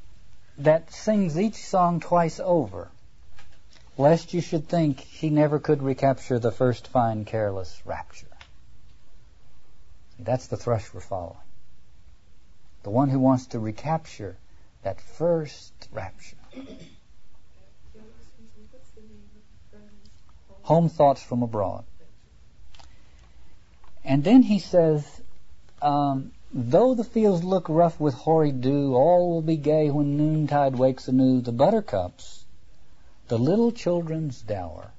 that 0.58 0.92
sings 0.92 1.40
each 1.40 1.66
song 1.66 2.02
twice 2.02 2.42
over, 2.42 2.90
lest 4.00 4.34
you 4.34 4.40
should 4.40 4.66
think 4.66 5.02
he 5.02 5.30
never 5.30 5.60
could 5.60 5.84
recapture 5.84 6.40
the 6.40 6.52
first 6.52 6.88
fine, 6.88 7.26
careless 7.26 7.82
rapture. 7.84 8.28
That's 10.18 10.48
the 10.48 10.56
thrush 10.56 10.94
we're 10.94 11.02
following. 11.02 11.36
The 12.84 12.92
one 12.92 13.10
who 13.10 13.20
wants 13.20 13.48
to 13.48 13.60
recapture 13.60 14.38
that 14.84 15.02
first 15.02 15.74
rapture. 15.92 16.38
Home 20.62 20.88
Thoughts 20.88 21.22
from 21.22 21.44
Abroad. 21.44 21.84
And 24.06 24.24
then 24.24 24.44
he 24.44 24.60
says, 24.60 25.22
um, 25.82 26.32
Though 26.54 26.94
the 26.96 27.04
fields 27.04 27.44
look 27.44 27.68
rough 27.68 28.00
with 28.00 28.14
hoary 28.14 28.54
dew, 28.54 28.96
all 28.96 29.30
will 29.30 29.42
be 29.42 29.58
gay 29.58 29.90
when 29.90 30.16
noontide 30.16 30.78
wakes 30.78 31.10
anew. 31.10 31.42
The 31.42 31.52
buttercups, 31.52 32.39
the 33.30 33.38
little 33.38 33.72
children's 33.72 34.42
dower, 34.42 34.92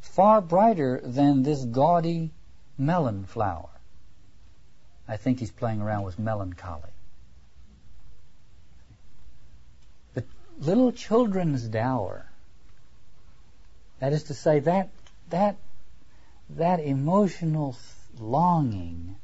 far 0.00 0.40
brighter 0.40 1.00
than 1.04 1.44
this 1.44 1.64
gaudy 1.64 2.32
melon 2.76 3.24
flower. 3.24 3.68
I 5.06 5.16
think 5.16 5.38
he's 5.38 5.52
playing 5.52 5.80
around 5.80 6.02
with 6.02 6.18
melancholy. 6.18 6.90
The 10.14 10.24
little 10.58 10.90
children's 10.90 11.62
dower 11.62 12.26
that 14.00 14.12
is 14.12 14.24
to 14.24 14.34
say, 14.34 14.58
that 14.60 14.90
that 15.30 15.56
that 16.50 16.80
emotional 16.80 17.76
longing 18.18 19.16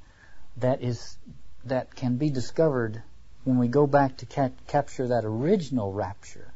that 0.58 0.82
is 0.82 1.16
that 1.64 1.94
can 1.96 2.16
be 2.16 2.30
discovered 2.30 3.02
when 3.42 3.58
we 3.58 3.66
go 3.66 3.88
back 3.88 4.18
to 4.18 4.26
ca- 4.26 4.50
capture 4.68 5.08
that 5.08 5.24
original 5.24 5.92
rapture 5.92 6.53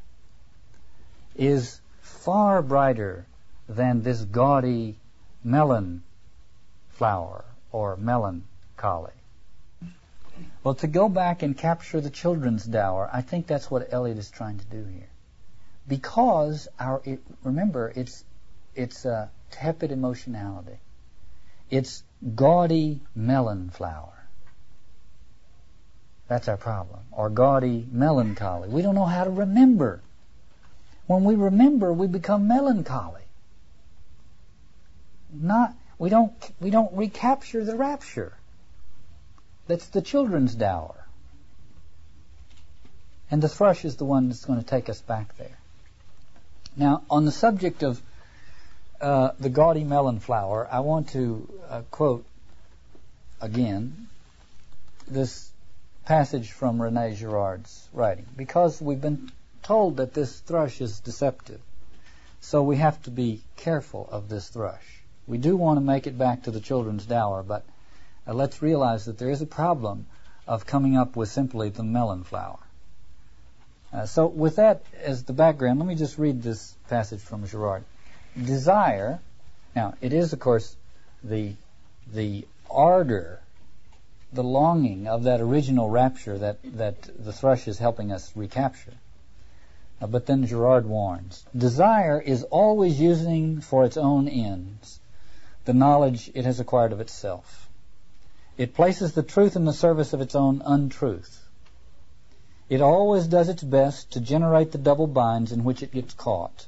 is 1.39 1.79
far 2.01 2.61
brighter 2.61 3.25
than 3.67 4.01
this 4.01 4.23
gaudy 4.25 4.97
melon 5.43 6.03
flower 6.89 7.45
or 7.71 7.95
melancholy. 7.97 9.13
Well, 10.63 10.75
to 10.75 10.87
go 10.87 11.09
back 11.09 11.41
and 11.41 11.57
capture 11.57 12.01
the 12.01 12.09
children's 12.09 12.65
dower, 12.65 13.09
I 13.11 13.21
think 13.21 13.47
that's 13.47 13.71
what 13.71 13.91
Eliot 13.93 14.17
is 14.17 14.29
trying 14.29 14.59
to 14.59 14.65
do 14.65 14.83
here 14.85 15.09
because 15.89 16.67
our 16.79 17.01
it, 17.03 17.19
remember 17.43 17.91
it's 17.93 18.23
it's 18.75 19.03
a 19.03 19.29
tepid 19.51 19.91
emotionality. 19.91 20.77
It's 21.69 22.03
gaudy 22.35 23.01
melon 23.15 23.71
flower. 23.71 24.13
That's 26.27 26.47
our 26.47 26.57
problem. 26.57 26.99
Or 27.11 27.29
gaudy 27.29 27.87
melancholy. 27.91 28.69
We 28.69 28.83
don't 28.83 28.95
know 28.95 29.05
how 29.05 29.23
to 29.23 29.31
remember. 29.31 30.01
When 31.09 31.23
we 31.23 31.33
remember, 31.33 31.91
we 31.91 32.05
become 32.05 32.47
melancholy. 32.47 33.23
Not 35.33 35.73
we 35.97 36.11
don't 36.11 36.31
we 36.61 36.69
don't 36.69 36.93
recapture 36.93 37.65
the 37.65 37.75
rapture. 37.75 38.33
That's 39.65 39.87
the 39.87 40.03
children's 40.03 40.53
dower. 40.53 41.07
And 43.31 43.41
the 43.41 43.49
thrush 43.49 43.85
is 43.85 43.95
the 43.95 44.05
one 44.05 44.27
that's 44.27 44.45
going 44.45 44.59
to 44.59 44.65
take 44.65 44.87
us 44.87 45.01
back 45.01 45.35
there. 45.37 45.57
Now, 46.77 47.01
on 47.09 47.25
the 47.25 47.31
subject 47.31 47.81
of 47.81 47.99
uh, 49.01 49.31
the 49.39 49.49
gaudy 49.49 49.83
melon 49.83 50.19
flower, 50.19 50.67
I 50.71 50.81
want 50.81 51.09
to 51.09 51.49
uh, 51.67 51.81
quote 51.89 52.23
again 53.41 54.09
this 55.07 55.49
passage 56.05 56.51
from 56.51 56.79
Rene 56.79 57.15
Girard's 57.15 57.89
writing, 57.93 58.27
because 58.37 58.79
we've 58.79 59.01
been 59.01 59.31
told 59.63 59.97
that 59.97 60.13
this 60.13 60.39
thrush 60.39 60.81
is 60.81 60.99
deceptive. 60.99 61.61
So 62.41 62.63
we 62.63 62.77
have 62.77 63.01
to 63.03 63.11
be 63.11 63.41
careful 63.57 64.07
of 64.11 64.29
this 64.29 64.47
thrush. 64.47 65.03
We 65.27 65.37
do 65.37 65.55
want 65.55 65.77
to 65.77 65.81
make 65.81 66.07
it 66.07 66.17
back 66.17 66.43
to 66.43 66.51
the 66.51 66.59
children's 66.59 67.05
dower, 67.05 67.43
but 67.43 67.65
uh, 68.27 68.33
let's 68.33 68.61
realize 68.61 69.05
that 69.05 69.17
there 69.17 69.29
is 69.29 69.41
a 69.41 69.45
problem 69.45 70.07
of 70.47 70.65
coming 70.65 70.97
up 70.97 71.15
with 71.15 71.29
simply 71.29 71.69
the 71.69 71.83
melon 71.83 72.23
flower. 72.23 72.59
Uh, 73.91 74.05
so, 74.05 74.27
with 74.27 74.55
that 74.57 74.83
as 75.03 75.23
the 75.23 75.33
background, 75.33 75.79
let 75.79 75.87
me 75.87 75.95
just 75.95 76.17
read 76.17 76.41
this 76.41 76.75
passage 76.89 77.19
from 77.19 77.45
Girard. 77.45 77.83
Desire, 78.35 79.19
now 79.75 79.95
it 80.01 80.13
is, 80.13 80.33
of 80.33 80.39
course, 80.39 80.75
the 81.23 81.53
the 82.11 82.47
ardor, 82.69 83.41
the 84.31 84.43
longing 84.43 85.07
of 85.07 85.23
that 85.23 85.41
original 85.41 85.89
rapture 85.89 86.37
that 86.37 86.57
that 86.77 87.01
the 87.23 87.33
thrush 87.33 87.67
is 87.67 87.77
helping 87.79 88.11
us 88.11 88.31
recapture. 88.35 88.93
Uh, 90.01 90.07
but 90.07 90.25
then 90.27 90.45
Girard 90.45 90.85
warns: 90.85 91.45
desire 91.55 92.21
is 92.21 92.43
always 92.43 93.01
using 93.01 93.59
for 93.59 93.83
its 93.83 93.97
own 93.97 94.27
ends 94.27 94.99
the 95.65 95.73
knowledge 95.73 96.31
it 96.33 96.45
has 96.45 96.59
acquired 96.59 96.93
of 96.93 97.01
itself. 97.01 97.69
It 98.57 98.73
places 98.73 99.13
the 99.13 99.23
truth 99.23 99.55
in 99.55 99.65
the 99.65 99.73
service 99.73 100.13
of 100.13 100.21
its 100.21 100.35
own 100.35 100.61
untruth. 100.65 101.47
It 102.69 102.81
always 102.81 103.27
does 103.27 103.49
its 103.49 103.61
best 103.61 104.11
to 104.13 104.19
generate 104.19 104.71
the 104.71 104.77
double 104.77 105.07
binds 105.07 105.51
in 105.51 105.63
which 105.63 105.83
it 105.83 105.91
gets 105.91 106.13
caught, 106.13 106.67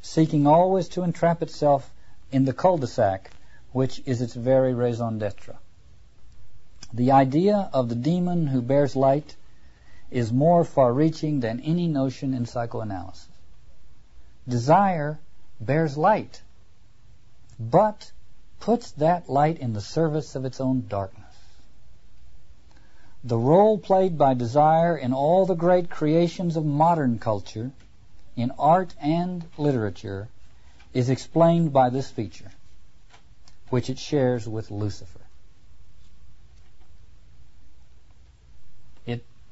seeking 0.00 0.46
always 0.46 0.88
to 0.90 1.02
entrap 1.02 1.42
itself 1.42 1.92
in 2.30 2.44
the 2.44 2.52
cul-de-sac, 2.52 3.30
which 3.72 4.02
is 4.06 4.22
its 4.22 4.34
very 4.34 4.72
raison 4.72 5.18
d'etre. 5.18 5.56
The 6.92 7.10
idea 7.10 7.70
of 7.72 7.88
the 7.88 7.94
demon 7.94 8.46
who 8.46 8.62
bears 8.62 8.94
light 8.94 9.36
is 10.10 10.32
more 10.32 10.64
far-reaching 10.64 11.40
than 11.40 11.60
any 11.60 11.86
notion 11.86 12.34
in 12.34 12.46
psychoanalysis. 12.46 13.28
Desire 14.48 15.18
bears 15.60 15.96
light, 15.96 16.42
but 17.58 18.10
puts 18.60 18.92
that 18.92 19.28
light 19.28 19.58
in 19.58 19.72
the 19.72 19.80
service 19.80 20.34
of 20.34 20.44
its 20.44 20.60
own 20.60 20.86
darkness. 20.88 21.24
The 23.24 23.36
role 23.36 23.78
played 23.78 24.16
by 24.16 24.34
desire 24.34 24.96
in 24.96 25.12
all 25.12 25.44
the 25.44 25.54
great 25.54 25.90
creations 25.90 26.56
of 26.56 26.64
modern 26.64 27.18
culture, 27.18 27.72
in 28.36 28.52
art 28.58 28.94
and 29.00 29.44
literature, 29.58 30.28
is 30.94 31.10
explained 31.10 31.72
by 31.72 31.90
this 31.90 32.10
feature, 32.10 32.50
which 33.68 33.90
it 33.90 33.98
shares 33.98 34.48
with 34.48 34.70
Lucifer. 34.70 35.17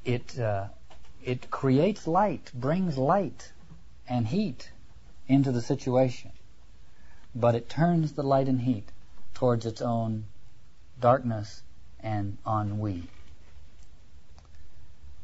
It, 0.06 0.38
uh, 0.38 0.68
it 1.24 1.50
creates 1.50 2.06
light, 2.06 2.52
brings 2.54 2.96
light 2.96 3.52
and 4.08 4.24
heat 4.24 4.70
into 5.26 5.50
the 5.50 5.60
situation, 5.60 6.30
but 7.34 7.56
it 7.56 7.68
turns 7.68 8.12
the 8.12 8.22
light 8.22 8.46
and 8.46 8.60
heat 8.60 8.88
towards 9.34 9.66
its 9.66 9.82
own 9.82 10.26
darkness 11.00 11.60
and 11.98 12.38
ennui. 12.46 13.02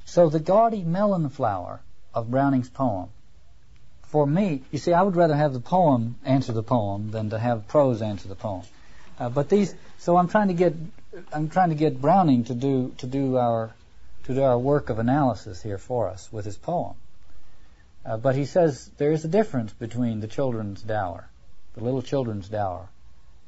So 0.04 0.28
the 0.28 0.40
gaudy 0.40 0.82
melon 0.82 1.28
flower 1.28 1.80
of 2.12 2.32
Browning's 2.32 2.68
poem, 2.68 3.10
for 4.02 4.26
me, 4.26 4.62
you 4.72 4.80
see, 4.80 4.92
I 4.92 5.02
would 5.02 5.14
rather 5.14 5.36
have 5.36 5.52
the 5.52 5.60
poem 5.60 6.16
answer 6.24 6.52
the 6.52 6.64
poem 6.64 7.12
than 7.12 7.30
to 7.30 7.38
have 7.38 7.68
prose 7.68 8.02
answer 8.02 8.26
the 8.26 8.34
poem. 8.34 8.62
Uh, 9.16 9.28
but 9.28 9.48
these, 9.48 9.76
so 9.98 10.16
I'm 10.16 10.26
trying 10.26 10.48
to 10.48 10.54
get, 10.54 10.74
I'm 11.32 11.48
trying 11.48 11.68
to 11.68 11.76
get 11.76 12.00
Browning 12.00 12.44
to 12.44 12.54
do 12.54 12.92
to 12.98 13.06
do 13.06 13.36
our 13.36 13.72
to 14.24 14.34
do 14.34 14.42
our 14.42 14.58
work 14.58 14.90
of 14.90 14.98
analysis 14.98 15.62
here 15.62 15.78
for 15.78 16.08
us 16.08 16.32
with 16.32 16.44
his 16.44 16.56
poem. 16.56 16.94
Uh, 18.04 18.16
but 18.16 18.34
he 18.34 18.44
says 18.44 18.90
there 18.98 19.12
is 19.12 19.24
a 19.24 19.28
difference 19.28 19.72
between 19.72 20.20
the 20.20 20.26
children's 20.26 20.82
dower, 20.82 21.28
the 21.74 21.84
little 21.84 22.02
children's 22.02 22.48
dower, 22.48 22.88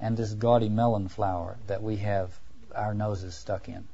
and 0.01 0.17
this 0.17 0.33
gaudy 0.33 0.69
melon 0.69 1.09
flower 1.09 1.57
that 1.67 1.83
we 1.83 1.97
have 1.97 2.31
our 2.75 2.95
noses 2.95 3.35
stuck 3.35 3.69
in. 3.69 3.85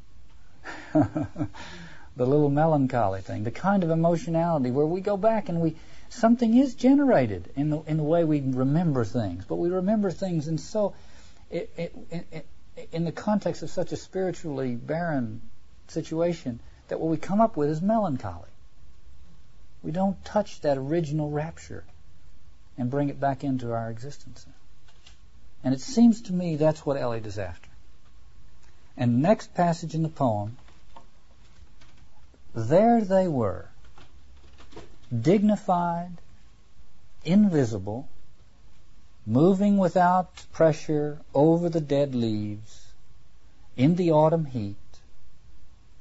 the 0.92 2.26
little 2.26 2.50
melancholy 2.50 3.20
thing, 3.20 3.44
the 3.44 3.50
kind 3.50 3.84
of 3.84 3.90
emotionality 3.90 4.70
where 4.70 4.86
we 4.86 5.00
go 5.00 5.16
back 5.16 5.48
and 5.48 5.60
we 5.60 5.76
something 6.08 6.56
is 6.56 6.74
generated 6.74 7.50
in 7.56 7.70
the 7.70 7.80
in 7.82 7.96
the 7.96 8.02
way 8.02 8.24
we 8.24 8.40
remember 8.40 9.04
things, 9.04 9.44
but 9.44 9.56
we 9.56 9.70
remember 9.70 10.10
things 10.10 10.48
and 10.48 10.60
so 10.60 10.94
it, 11.50 11.70
it, 11.76 11.94
it, 12.32 12.46
in 12.92 13.04
the 13.04 13.12
context 13.12 13.62
of 13.62 13.70
such 13.70 13.92
a 13.92 13.96
spiritually 13.96 14.74
barren 14.74 15.40
situation 15.88 16.60
that 16.91 17.01
what 17.01 17.11
we 17.11 17.16
come 17.16 17.41
up 17.41 17.57
with 17.57 17.70
is 17.70 17.80
melancholy. 17.80 18.49
We 19.82 19.91
don't 19.91 20.22
touch 20.24 20.61
that 20.61 20.76
original 20.76 21.30
rapture 21.30 21.84
and 22.76 22.91
bring 22.91 23.09
it 23.09 23.18
back 23.18 23.43
into 23.43 23.72
our 23.72 23.91
existence. 23.91 24.45
And 25.64 25.72
it 25.72 25.80
seems 25.80 26.22
to 26.22 26.32
me 26.32 26.57
that's 26.57 26.84
what 26.84 26.97
Eliot 26.97 27.26
is 27.26 27.38
after. 27.38 27.68
And 28.97 29.22
next 29.22 29.55
passage 29.55 29.95
in 29.95 30.03
the 30.03 30.09
poem 30.09 30.57
there 32.55 33.01
they 33.03 33.28
were, 33.28 33.68
dignified, 35.16 36.11
invisible, 37.24 38.09
moving 39.24 39.78
without 39.78 40.45
pressure 40.53 41.20
over 41.32 41.68
the 41.68 41.80
dead 41.80 42.14
leaves, 42.14 42.86
in 43.76 43.95
the 43.95 44.11
autumn 44.11 44.47
heat, 44.47 44.76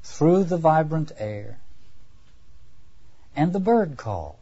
through 0.03 0.43
the 0.43 0.57
vibrant 0.57 1.11
air. 1.17 1.59
And 3.35 3.53
the 3.53 3.59
bird 3.59 3.97
called, 3.97 4.35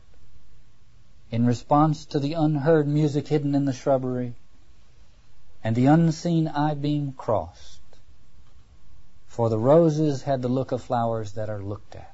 in 1.30 1.46
response 1.46 2.06
to 2.06 2.20
the 2.20 2.34
unheard 2.34 2.88
music 2.88 3.28
hidden 3.28 3.54
in 3.56 3.66
the 3.66 3.74
shrubbery, 3.74 4.36
and 5.64 5.76
the 5.76 5.88
unseen 5.88 6.48
eye-beam 6.48 7.14
crossed 7.14 7.82
for 9.38 9.52
the 9.52 9.60
roses 9.60 10.24
had 10.24 10.42
the 10.42 10.48
look 10.48 10.72
of 10.72 10.82
flowers 10.82 11.34
that 11.34 11.48
are 11.48 11.62
looked 11.62 11.96
at. 11.96 12.12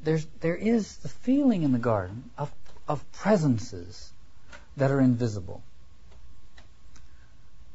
There's, 0.00 0.24
there 0.38 0.54
is 0.54 0.98
the 0.98 1.08
feeling 1.08 1.64
in 1.64 1.72
the 1.72 1.78
garden 1.80 2.30
of, 2.38 2.52
of 2.86 3.02
presences 3.10 4.12
that 4.76 4.92
are 4.92 5.00
invisible. 5.00 5.60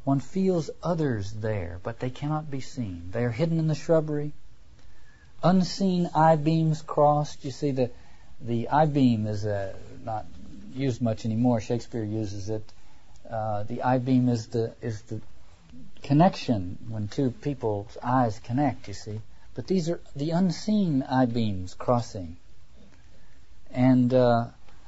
One 0.04 0.20
feels 0.20 0.70
others 0.82 1.32
there, 1.32 1.80
but 1.82 1.99
they 1.99 2.10
cannot 2.10 2.51
be 2.51 2.60
seen. 2.60 3.10
They 3.12 3.24
are 3.24 3.32
hidden 3.32 3.60
in 3.60 3.68
the 3.68 3.76
shrubbery. 3.76 4.34
Unseen 5.41 6.10
eye 6.14 6.36
beams 6.36 6.82
crossed. 6.82 7.45
You 7.45 7.51
see, 7.51 7.72
the 7.72 7.89
the 8.41 8.70
eye 8.70 8.86
beam 8.86 9.28
is 9.28 9.45
uh, 9.45 9.74
not 10.04 10.26
used 10.74 11.01
much 11.01 11.26
anymore. 11.26 11.62
Shakespeare 11.62 12.04
uses 12.04 12.49
it. 12.49 12.64
Uh, 13.30 13.64
the 13.64 13.84
eye 13.84 13.99
beam 13.99 14.28
is 14.28 14.47
the 14.47 14.74
is 14.82 15.01
the 15.04 15.22
connection 16.01 16.78
when 16.89 17.08
two 17.08 17.32
people's 17.32 17.97
eyes 18.04 18.39
connect, 18.39 18.88
you 18.89 18.93
see. 18.93 19.22
But 19.56 19.68
these 19.68 19.89
are 19.89 20.01
the 20.16 20.32
unseen 20.32 21.04
eye 21.04 21.26
beams 21.26 21.74
crossing. 21.74 22.38
And 23.72 24.14
uh, 24.14 24.47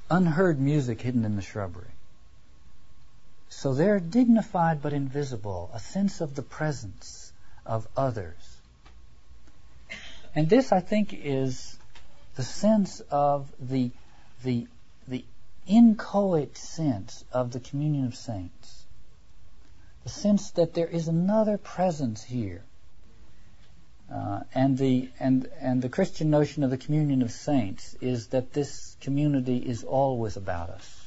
unheard 0.10 0.60
music 0.60 1.02
hidden 1.02 1.24
in 1.24 1.36
the 1.36 1.42
shrubbery. 1.42 1.95
So 3.50 3.74
they're 3.74 4.00
dignified 4.00 4.82
but 4.82 4.94
invisible, 4.94 5.70
a 5.74 5.80
sense 5.80 6.22
of 6.22 6.36
the 6.36 6.42
presence 6.42 7.32
of 7.66 7.88
others. 7.96 8.58
And 10.36 10.50
this, 10.50 10.72
I 10.72 10.82
think, 10.82 11.14
is 11.14 11.78
the 12.36 12.44
sense 12.44 13.00
of 13.10 13.52
the, 13.60 13.92
the, 14.44 14.68
the 15.08 15.24
inchoate 15.66 16.58
sense 16.58 17.24
of 17.32 17.52
the 17.52 17.60
communion 17.60 18.06
of 18.06 18.16
saints 18.16 18.86
the 20.06 20.12
sense 20.12 20.52
that 20.52 20.76
there 20.76 20.88
is 20.88 21.08
another 21.08 21.58
presence 21.58 22.24
here. 22.24 22.64
Uh, 24.14 24.42
and 24.54 24.78
the 24.78 25.10
and 25.20 25.50
and 25.60 25.82
the 25.82 25.90
Christian 25.90 26.30
notion 26.30 26.64
of 26.64 26.70
the 26.70 26.78
communion 26.78 27.24
of 27.24 27.32
saints 27.32 27.96
is 28.02 28.28
that 28.28 28.54
this 28.54 28.96
community 29.02 29.58
is 29.58 29.84
always 29.84 30.38
about 30.38 30.70
us, 30.70 31.05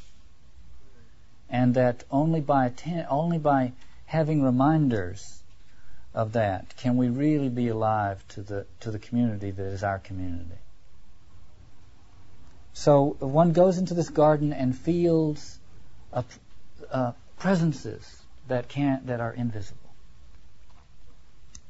and 1.51 1.74
that 1.74 2.05
only 2.11 2.40
by 2.40 2.66
atten- 2.66 3.07
only 3.09 3.38
by 3.38 3.72
having 4.07 4.42
reminders 4.42 5.42
of 6.14 6.32
that 6.32 6.76
can 6.76 6.96
we 6.96 7.09
really 7.09 7.49
be 7.49 7.68
alive 7.68 8.26
to 8.28 8.42
the 8.42 8.66
to 8.80 8.90
the 8.90 8.99
community 8.99 9.51
that 9.51 9.66
is 9.66 9.82
our 9.82 9.99
community. 9.99 10.59
So 12.72 13.16
one 13.18 13.53
goes 13.53 13.78
into 13.78 13.94
this 13.94 14.09
garden 14.09 14.53
and 14.53 14.76
feels 14.76 15.59
a, 16.12 16.24
uh, 16.90 17.12
presences 17.38 18.22
that 18.49 18.68
can 18.68 19.03
that 19.07 19.20
are 19.20 19.32
invisible. 19.32 19.90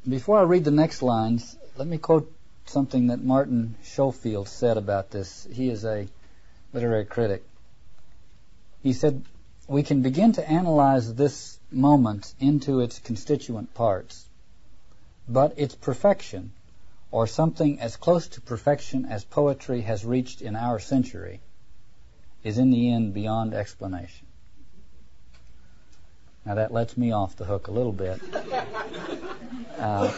Before 0.09 0.39
I 0.39 0.43
read 0.43 0.65
the 0.65 0.71
next 0.71 1.03
lines, 1.03 1.57
let 1.77 1.87
me 1.87 1.99
quote 1.99 2.33
something 2.67 3.09
that 3.09 3.23
Martin 3.23 3.75
Scofield 3.83 4.49
said 4.49 4.77
about 4.77 5.11
this. 5.11 5.47
He 5.51 5.69
is 5.69 5.85
a 5.85 6.09
literary 6.73 7.05
critic. 7.05 7.43
He 8.83 8.93
said, 8.93 9.25
We 9.69 9.83
can 9.83 10.01
begin 10.01 10.33
to 10.33 10.51
analyze 10.51 11.15
this 11.15 11.59
moment 11.71 12.35
into 12.41 12.81
its 12.81 12.99
constituent 12.99 13.75
parts, 13.75 14.25
but 15.29 15.59
its 15.59 15.75
perfection, 15.75 16.53
or 17.11 17.27
something 17.27 17.79
as 17.79 17.97
close 17.97 18.29
to 18.29 18.41
perfection 18.41 19.05
as 19.05 19.25
poetry 19.25 19.83
has 19.83 20.07
reached 20.07 20.41
in 20.41 20.57
our 20.57 20.79
century, 20.79 21.41
is 22.43 22.57
in 22.57 22.71
the 22.71 22.91
end 22.91 23.13
beyond 23.13 23.53
explanation. 23.53 24.27
Now 26.47 26.55
that 26.55 26.73
lets 26.73 26.97
me 26.97 27.13
off 27.13 27.37
the 27.37 27.45
hook 27.45 27.69
a 27.69 27.73
little 27.73 27.93
bit. 27.93 28.21
Uh, 29.79 30.13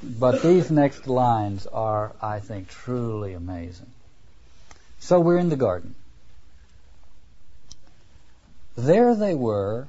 but 0.00 0.40
these 0.40 0.70
next 0.70 1.08
lines 1.08 1.66
are, 1.66 2.12
I 2.22 2.38
think, 2.38 2.68
truly 2.68 3.32
amazing. 3.32 3.90
So 5.00 5.18
we're 5.18 5.38
in 5.38 5.48
the 5.48 5.56
garden. 5.56 5.96
There 8.78 9.16
they 9.16 9.34
were 9.34 9.88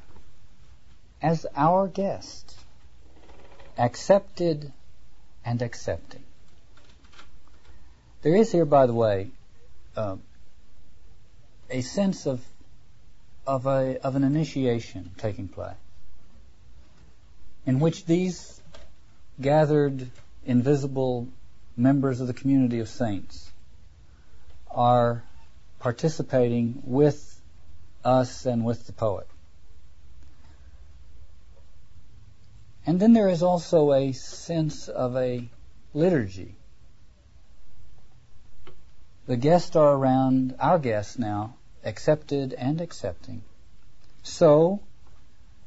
as 1.22 1.46
our 1.56 1.88
guests, 1.88 2.56
accepted 3.78 4.74
and 5.46 5.62
accepting. 5.62 6.24
There 8.24 8.36
is 8.36 8.52
here, 8.52 8.66
by 8.66 8.88
the 8.88 8.94
way, 8.96 9.30
uh, 9.96 10.16
a 11.70 11.82
sense 11.82 12.26
of 12.26 12.44
of 13.46 13.68
a 13.68 14.00
of 14.00 14.16
an 14.16 14.24
initiation 14.24 15.12
taking 15.18 15.50
place, 15.50 15.76
in 17.68 17.80
which 17.80 18.06
these 18.06 18.60
gathered 19.40 20.10
invisible 20.48 21.28
members 21.78 22.22
of 22.22 22.26
the 22.26 22.34
community 22.34 22.80
of 22.80 22.90
saints 22.90 23.52
are 24.72 25.24
participating 25.78 26.82
with 26.84 27.29
us 28.04 28.46
and 28.46 28.66
with 28.66 28.86
the 28.86 28.94
poet. 28.94 29.28
And 32.86 33.00
then 33.00 33.14
there 33.14 33.30
is 33.30 33.44
also 33.44 33.94
a 33.94 34.14
sense 34.14 34.88
of 34.88 35.16
a 35.16 35.48
liturgy. 35.94 36.56
The 39.28 39.38
guests 39.38 39.76
are 39.76 39.94
around, 39.94 40.56
our 40.60 40.80
guests 40.80 41.20
now, 41.20 41.56
accepted 41.84 42.54
and 42.54 42.82
accepting. 42.82 43.44
So, 44.24 44.80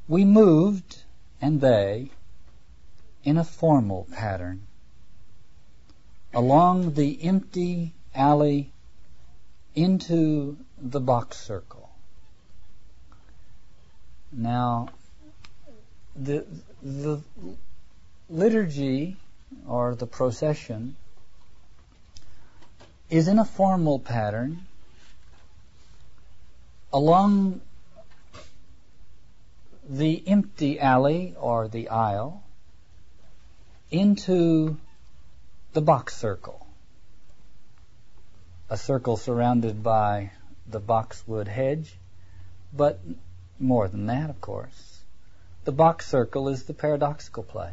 we 0.08 0.24
moved, 0.24 1.02
and 1.40 1.60
they, 1.60 2.10
in 3.22 3.38
a 3.38 3.44
formal 3.44 4.08
pattern, 4.10 4.66
along 6.34 6.94
the 6.94 7.22
empty 7.22 7.94
alley 8.14 8.72
into 9.74 10.56
the 10.80 11.00
box 11.00 11.38
circle. 11.38 11.81
Now, 14.32 14.88
the, 16.16 16.46
the 16.82 17.20
liturgy 18.30 19.16
or 19.68 19.94
the 19.94 20.06
procession 20.06 20.96
is 23.10 23.28
in 23.28 23.38
a 23.38 23.44
formal 23.44 23.98
pattern 23.98 24.66
along 26.92 27.60
the 29.88 30.22
empty 30.26 30.80
alley 30.80 31.34
or 31.38 31.68
the 31.68 31.90
aisle 31.90 32.42
into 33.90 34.78
the 35.74 35.82
box 35.82 36.16
circle. 36.16 36.66
A 38.70 38.78
circle 38.78 39.18
surrounded 39.18 39.82
by 39.82 40.30
the 40.66 40.80
boxwood 40.80 41.48
hedge, 41.48 41.94
but 42.72 42.98
more 43.62 43.88
than 43.88 44.06
that, 44.06 44.28
of 44.30 44.40
course. 44.40 45.00
The 45.64 45.72
box 45.72 46.06
circle 46.06 46.48
is 46.48 46.64
the 46.64 46.74
paradoxical 46.74 47.44
place. 47.44 47.72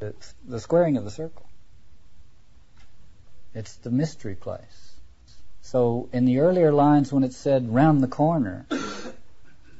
It's 0.00 0.34
the 0.46 0.60
squaring 0.60 0.96
of 0.96 1.04
the 1.04 1.10
circle. 1.10 1.46
It's 3.54 3.74
the 3.76 3.90
mystery 3.90 4.34
place. 4.34 4.94
So 5.62 6.08
in 6.12 6.24
the 6.24 6.40
earlier 6.40 6.72
lines 6.72 7.12
when 7.12 7.24
it 7.24 7.32
said 7.32 7.72
round 7.72 8.02
the 8.02 8.08
corner, 8.08 8.66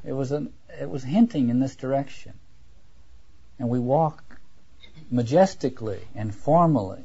it 0.04 0.12
was 0.12 0.32
an, 0.32 0.52
it 0.80 0.88
was 0.88 1.04
hinting 1.04 1.48
in 1.48 1.61
this 1.61 1.76
direction. 1.76 2.32
And 3.58 3.68
we 3.68 3.78
walk 3.78 4.22
majestically 5.11 6.00
and 6.14 6.34
formally 6.34 7.02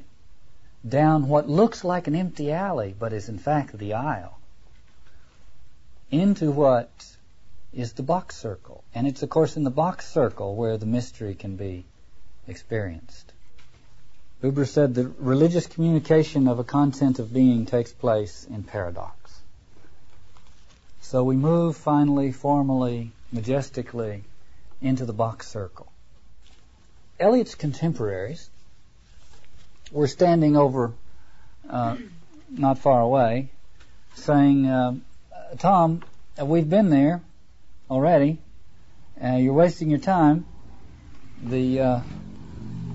down 0.87 1.27
what 1.27 1.49
looks 1.49 1.83
like 1.83 2.07
an 2.07 2.15
empty 2.15 2.51
alley, 2.51 2.95
but 2.97 3.13
is 3.13 3.27
in 3.29 3.39
fact 3.39 3.77
the 3.77 3.93
aisle, 3.93 4.37
into 6.11 6.51
what 6.51 7.14
is 7.75 7.93
the 7.93 8.03
box 8.03 8.37
circle. 8.37 8.83
And 8.93 9.05
it's, 9.05 9.21
of 9.21 9.29
course, 9.29 9.57
in 9.57 9.63
the 9.63 9.69
box 9.69 10.11
circle 10.11 10.55
where 10.55 10.77
the 10.77 10.85
mystery 10.85 11.35
can 11.35 11.57
be 11.57 11.85
experienced. 12.47 13.33
Buber 14.41 14.67
said 14.67 14.93
the 14.93 15.11
religious 15.19 15.67
communication 15.67 16.47
of 16.47 16.59
a 16.59 16.63
content 16.63 17.19
of 17.19 17.33
being 17.33 17.65
takes 17.65 17.91
place 17.91 18.45
in 18.49 18.63
paradox. 18.63 19.39
So 21.01 21.23
we 21.23 21.35
move 21.35 21.77
finally, 21.77 22.31
formally, 22.31 23.11
majestically 23.31 24.23
into 24.81 25.05
the 25.05 25.13
box 25.13 25.47
circle. 25.47 25.91
Eliot's 27.19 27.55
contemporaries 27.55 28.49
were 29.91 30.07
standing 30.07 30.55
over 30.57 30.91
uh, 31.69 31.97
not 32.49 32.79
far 32.79 33.01
away 33.01 33.49
saying, 34.15 34.65
uh, 34.65 34.95
Tom, 35.57 36.03
we've 36.41 36.69
been 36.69 36.89
there 36.89 37.21
already. 37.89 38.39
Uh, 39.21 39.35
you're 39.35 39.53
wasting 39.53 39.89
your 39.89 39.99
time. 39.99 40.45
The 41.43 41.79
uh, 41.79 42.01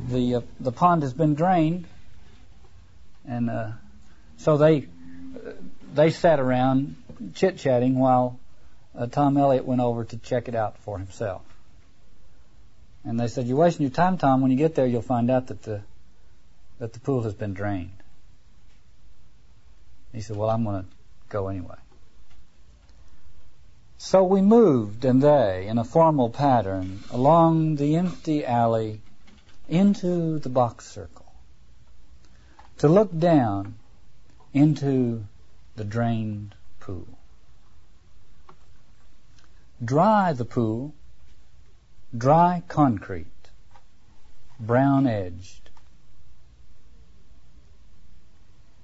the 0.08 0.36
uh, 0.36 0.40
the 0.58 0.72
pond 0.72 1.02
has 1.02 1.12
been 1.12 1.34
drained, 1.34 1.86
and 3.26 3.48
uh, 3.48 3.70
so 4.38 4.56
they 4.56 4.86
they 5.94 6.10
sat 6.10 6.40
around 6.40 6.96
chit 7.34 7.58
chatting 7.58 7.98
while 7.98 8.38
uh, 8.96 9.06
Tom 9.06 9.36
Eliot 9.36 9.64
went 9.64 9.80
over 9.80 10.04
to 10.04 10.16
check 10.18 10.48
it 10.48 10.54
out 10.54 10.78
for 10.78 10.98
himself. 10.98 11.42
And 13.04 13.18
they 13.18 13.28
said, 13.28 13.46
"You're 13.46 13.58
wasting 13.58 13.84
your 13.84 13.94
time, 13.94 14.18
Tom. 14.18 14.40
When 14.42 14.50
you 14.50 14.56
get 14.56 14.74
there, 14.74 14.86
you'll 14.86 15.02
find 15.02 15.30
out 15.30 15.46
that 15.48 15.62
the 15.62 15.82
that 16.78 16.92
the 16.92 17.00
pool 17.00 17.22
has 17.22 17.34
been 17.34 17.54
drained." 17.54 17.92
He 20.12 20.20
said, 20.20 20.36
"Well, 20.36 20.50
I'm 20.50 20.64
going 20.64 20.82
to 20.82 20.88
go 21.28 21.48
anyway." 21.48 21.76
So 24.02 24.24
we 24.24 24.40
moved, 24.40 25.04
and 25.04 25.22
they, 25.22 25.66
in 25.68 25.76
a 25.76 25.84
formal 25.84 26.30
pattern, 26.30 27.00
along 27.10 27.76
the 27.76 27.96
empty 27.96 28.46
alley 28.46 29.02
into 29.68 30.38
the 30.38 30.48
box 30.48 30.86
circle 30.86 31.30
to 32.78 32.88
look 32.88 33.16
down 33.16 33.74
into 34.54 35.26
the 35.76 35.84
drained 35.84 36.54
pool. 36.80 37.06
Dry 39.84 40.32
the 40.32 40.46
pool, 40.46 40.94
dry 42.16 42.62
concrete, 42.68 43.50
brown 44.58 45.06
edged. 45.06 45.68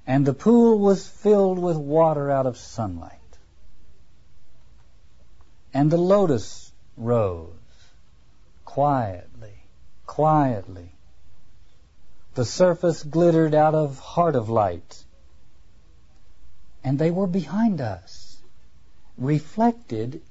And 0.07 0.27
the 0.27 0.35
pool 0.35 0.79
was 0.79 1.09
filled 1.09 1.59
with 1.59 1.79
water 1.79 2.31
out 2.31 2.45
of 2.45 2.59
sunlight. 2.59 3.26
And 5.77 5.91
the 5.91 5.99
lotus 5.99 6.73
rose 6.97 7.53
quietly, 8.65 9.59
quietly. 10.07 10.91
The 12.33 12.47
surface 12.47 13.03
glittered 13.03 13.55
out 13.55 13.75
of 13.75 13.99
heart 13.99 14.37
of 14.37 14.49
light. 14.49 15.05
And 16.83 16.99
they 16.99 17.11
were 17.11 17.27
behind 17.27 17.83
us, 17.83 18.39
reflected 19.19 20.23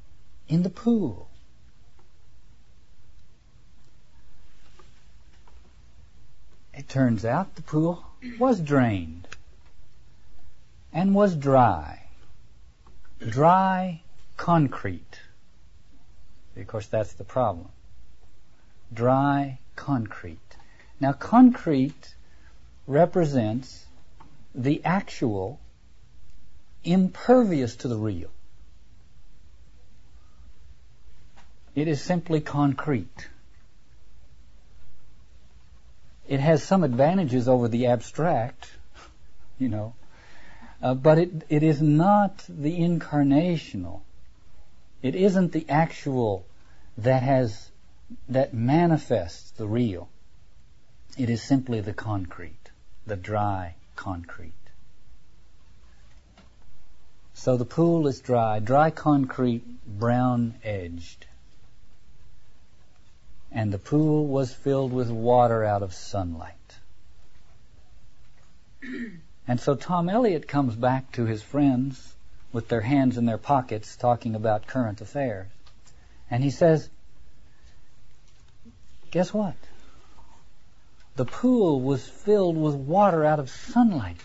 in 0.47 0.63
the 0.63 0.71
pool. 0.71 1.29
It 6.73 6.89
turns 6.89 7.23
out 7.23 7.53
the 7.53 7.61
pool 7.61 8.03
was 8.39 8.59
drained 8.59 9.27
and 10.91 11.13
was 11.13 11.35
dry. 11.35 12.01
Dry 13.19 14.01
concrete. 14.37 15.19
Of 16.57 16.67
course, 16.67 16.87
that's 16.87 17.13
the 17.13 17.23
problem. 17.23 17.69
Dry 18.93 19.59
concrete. 19.75 20.39
Now, 20.99 21.11
concrete 21.11 22.15
represents 22.87 23.85
the 24.53 24.83
actual, 24.85 25.59
impervious 26.83 27.75
to 27.77 27.87
the 27.87 27.97
real. 27.97 28.29
It 31.73 31.89
is 31.89 32.01
simply 32.01 32.39
concrete. 32.39 33.27
It 36.27 36.39
has 36.39 36.63
some 36.63 36.83
advantages 36.83 37.49
over 37.49 37.67
the 37.67 37.87
abstract, 37.87 38.69
you 39.59 39.67
know, 39.67 39.93
uh, 40.81 40.93
but 40.93 41.17
it, 41.17 41.43
it 41.49 41.63
is 41.63 41.81
not 41.81 42.43
the 42.47 42.79
incarnational. 42.79 44.01
It 45.05 45.13
isn't 45.13 45.51
the 45.51 45.69
actual 45.69 46.47
that 46.97 47.21
has 47.21 47.69
that 48.27 48.55
manifests 48.55 49.51
the 49.51 49.67
real. 49.67 50.09
It 51.15 51.29
is 51.29 51.43
simply 51.43 51.79
the 51.79 51.93
concrete, 51.93 52.71
the 53.05 53.15
dry 53.15 53.75
concrete. 53.95 54.65
So 57.35 57.55
the 57.55 57.65
pool 57.65 58.07
is 58.07 58.19
dry, 58.19 58.57
dry 58.57 58.89
concrete, 58.89 59.63
brown 59.85 60.55
edged. 60.63 61.27
And 63.51 63.71
the 63.71 63.77
pool 63.77 64.25
was 64.25 64.51
filled 64.51 64.91
with 64.91 65.11
water 65.11 65.63
out 65.63 65.83
of 65.83 65.93
sunlight. 65.93 66.79
And 69.47 69.59
so 69.59 69.75
Tom 69.75 70.09
Eliot 70.09 70.47
comes 70.47 70.75
back 70.75 71.11
to 71.11 71.25
his 71.25 71.43
friends 71.43 72.14
with 72.55 72.69
their 72.69 72.79
hands 72.79 73.17
in 73.17 73.25
their 73.25 73.37
pockets 73.37 73.97
talking 73.97 74.33
about 74.33 74.65
current 74.65 75.01
affairs. 75.01 75.47
And 76.31 76.41
he 76.41 76.51
says, 76.51 76.89
Guess 79.11 79.33
what? 79.33 79.55
The 81.17 81.25
pool 81.25 81.81
was 81.81 82.07
filled 82.07 82.55
with 82.55 82.75
water 82.75 83.25
out 83.25 83.39
of 83.39 83.49
sunlight. 83.49 84.21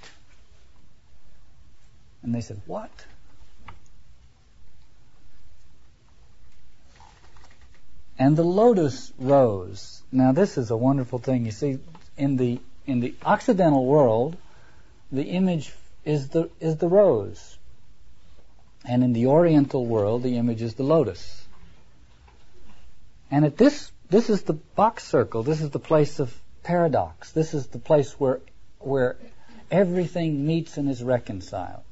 And 2.22 2.32
they 2.32 2.40
said, 2.40 2.60
What? 2.66 2.92
And 8.16 8.36
the 8.36 8.44
lotus 8.44 9.12
rose. 9.18 10.02
Now 10.12 10.30
this 10.30 10.56
is 10.56 10.70
a 10.70 10.76
wonderful 10.76 11.18
thing. 11.18 11.46
You 11.46 11.50
see, 11.50 11.80
in 12.16 12.36
the 12.36 12.60
in 12.86 13.00
the 13.00 13.12
Occidental 13.24 13.84
world, 13.84 14.36
the 15.10 15.24
image 15.24 15.72
is 16.04 16.28
the 16.28 16.48
is 16.60 16.76
the 16.76 16.86
rose. 16.88 17.56
And 18.84 19.04
in 19.04 19.12
the 19.12 19.26
Oriental 19.26 19.84
world, 19.84 20.22
the 20.22 20.36
image 20.36 20.62
is 20.62 20.74
the 20.74 20.82
lotus. 20.82 21.46
And 23.30 23.44
at 23.44 23.56
this 23.56 23.92
this 24.08 24.28
is 24.28 24.42
the 24.42 24.54
box 24.54 25.04
circle. 25.04 25.44
This 25.44 25.60
is 25.60 25.70
the 25.70 25.78
place 25.78 26.18
of 26.18 26.36
paradox. 26.64 27.30
This 27.30 27.54
is 27.54 27.68
the 27.68 27.78
place 27.78 28.12
where 28.18 28.40
where 28.80 29.16
everything 29.70 30.46
meets 30.46 30.76
and 30.76 30.88
is 30.90 31.02
reconciled. 31.02 31.84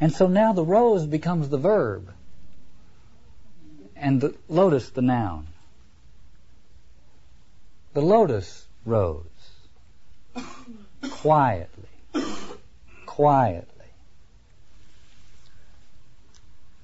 And 0.00 0.12
so 0.12 0.26
now 0.26 0.52
the 0.52 0.64
rose 0.64 1.06
becomes 1.06 1.48
the 1.48 1.58
verb 1.58 2.12
and 3.96 4.20
the 4.20 4.34
lotus 4.48 4.90
the 4.90 5.02
noun. 5.02 5.46
The 7.94 8.02
lotus 8.02 8.66
rose 8.86 9.26
quietly, 11.10 11.88
quietly. 13.06 13.71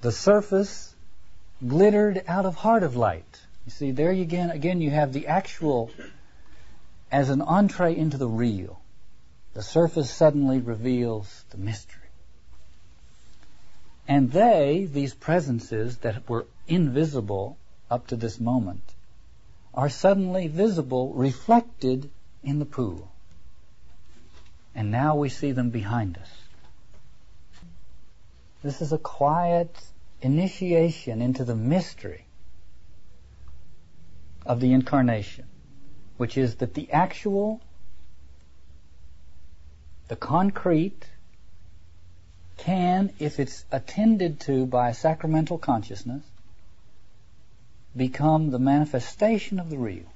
The 0.01 0.11
surface 0.11 0.95
glittered 1.65 2.23
out 2.27 2.45
of 2.45 2.55
heart 2.55 2.83
of 2.83 2.95
light. 2.95 3.41
You 3.65 3.71
see, 3.71 3.91
there 3.91 4.11
you 4.11 4.23
again, 4.23 4.49
again 4.49 4.81
you 4.81 4.89
have 4.91 5.11
the 5.11 5.27
actual 5.27 5.91
as 7.11 7.29
an 7.29 7.41
entree 7.41 7.95
into 7.95 8.17
the 8.17 8.27
real. 8.27 8.79
The 9.53 9.63
surface 9.63 10.09
suddenly 10.09 10.59
reveals 10.59 11.43
the 11.49 11.57
mystery. 11.57 11.99
And 14.07 14.31
they, 14.31 14.87
these 14.89 15.13
presences 15.13 15.97
that 15.97 16.29
were 16.29 16.45
invisible 16.67 17.57
up 17.91 18.07
to 18.07 18.15
this 18.15 18.39
moment, 18.39 18.83
are 19.73 19.89
suddenly 19.89 20.47
visible, 20.47 21.13
reflected 21.13 22.09
in 22.43 22.59
the 22.59 22.65
pool. 22.65 23.11
And 24.73 24.91
now 24.91 25.15
we 25.15 25.29
see 25.29 25.51
them 25.51 25.69
behind 25.69 26.17
us. 26.17 26.38
This 28.61 28.81
is 28.81 28.91
a 28.91 28.97
quiet 28.97 29.75
initiation 30.21 31.21
into 31.21 31.45
the 31.45 31.55
mystery 31.55 32.25
of 34.45 34.59
the 34.59 34.73
incarnation, 34.73 35.45
which 36.17 36.37
is 36.37 36.55
that 36.55 36.73
the 36.73 36.91
actual, 36.91 37.61
the 40.09 40.15
concrete, 40.15 41.05
can, 42.57 43.13
if 43.19 43.39
it's 43.39 43.63
attended 43.71 44.41
to 44.41 44.65
by 44.65 44.91
sacramental 44.91 45.57
consciousness, 45.57 46.23
become 47.95 48.51
the 48.51 48.59
manifestation 48.59 49.59
of 49.59 49.69
the 49.69 49.77
real. 49.77 50.11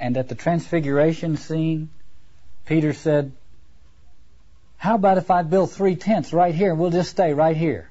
And 0.00 0.16
at 0.16 0.28
the 0.28 0.34
transfiguration 0.34 1.36
scene, 1.36 1.90
Peter 2.64 2.92
said, 2.92 3.32
How 4.76 4.94
about 4.94 5.18
if 5.18 5.30
I 5.30 5.42
build 5.42 5.70
three 5.72 5.96
tents 5.96 6.32
right 6.32 6.54
here 6.54 6.70
and 6.70 6.78
we'll 6.78 6.90
just 6.90 7.10
stay 7.10 7.32
right 7.32 7.56
here? 7.56 7.90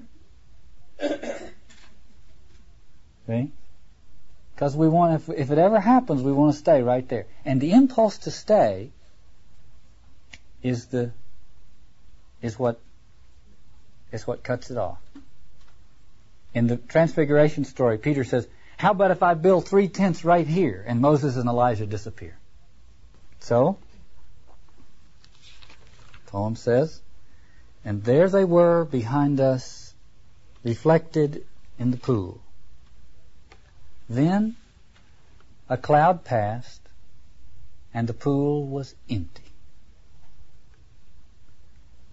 See? 3.27 3.51
Because 4.55 4.75
we 4.75 4.87
want, 4.87 5.15
if, 5.15 5.29
if 5.37 5.51
it 5.51 5.57
ever 5.57 5.79
happens, 5.79 6.21
we 6.21 6.31
want 6.31 6.53
to 6.53 6.59
stay 6.59 6.81
right 6.81 7.07
there. 7.09 7.25
And 7.43 7.59
the 7.59 7.73
impulse 7.73 8.19
to 8.19 8.31
stay 8.31 8.91
is 10.63 10.85
the, 10.87 11.11
is 12.41 12.57
what, 12.57 12.79
is 14.11 14.25
what 14.25 14.43
cuts 14.43 14.71
it 14.71 14.77
off. 14.77 14.99
In 16.53 16.67
the 16.67 16.77
Transfiguration 16.77 17.65
story, 17.65 17.97
Peter 17.97 18.23
says, 18.23 18.47
How 18.77 18.91
about 18.91 19.11
if 19.11 19.21
I 19.21 19.33
build 19.33 19.67
three 19.67 19.89
tents 19.89 20.23
right 20.23 20.47
here? 20.47 20.85
And 20.87 21.01
Moses 21.01 21.35
and 21.35 21.49
Elijah 21.49 21.85
disappear. 21.85 22.37
So, 23.39 23.77
poem 26.25 26.55
says, 26.55 27.01
And 27.83 28.03
there 28.03 28.29
they 28.29 28.45
were 28.45 28.85
behind 28.85 29.39
us, 29.39 29.93
reflected 30.63 31.45
in 31.77 31.91
the 31.91 31.97
pool. 31.97 32.41
Then 34.09 34.55
a 35.69 35.77
cloud 35.77 36.23
passed, 36.23 36.81
and 37.93 38.07
the 38.07 38.13
pool 38.13 38.67
was 38.67 38.93
empty. 39.09 39.51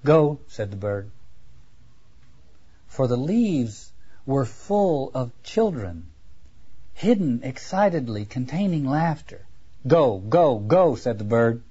Go, 0.05 0.41
said 0.49 0.71
the 0.71 0.77
bird, 0.77 1.11
for 2.87 3.07
the 3.07 3.17
leaves 3.17 3.93
were 4.27 4.45
full 4.45 5.11
of 5.15 5.31
children, 5.43 6.09
hidden 6.95 7.41
excitedly, 7.43 8.25
containing 8.25 8.85
laughter. 8.85 9.47
Go, 9.87 10.19
go, 10.19 10.59
go, 10.59 10.95
said 10.95 11.19
the 11.19 11.25
bird. 11.25 11.63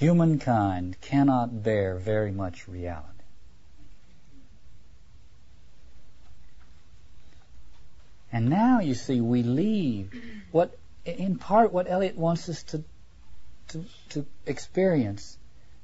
Humankind 0.00 0.98
cannot 1.02 1.62
bear 1.62 1.98
very 1.98 2.32
much 2.32 2.66
reality. 2.66 3.06
And 8.32 8.48
now 8.48 8.80
you 8.80 8.94
see 8.94 9.20
we 9.20 9.42
leave 9.42 10.10
what 10.52 10.74
in 11.04 11.36
part 11.36 11.74
what 11.74 11.86
Eliot 11.86 12.16
wants 12.16 12.48
us 12.48 12.62
to 12.62 12.82
to, 13.68 13.84
to 14.08 14.26
experience 14.46 15.36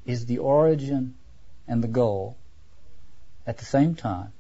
is 0.07 0.25
the 0.25 0.39
origin 0.39 1.15
and 1.69 1.85
the 1.85 1.89
goal 2.03 2.39
at 3.47 3.59
the 3.59 3.67
same 3.67 3.97
time 3.97 4.33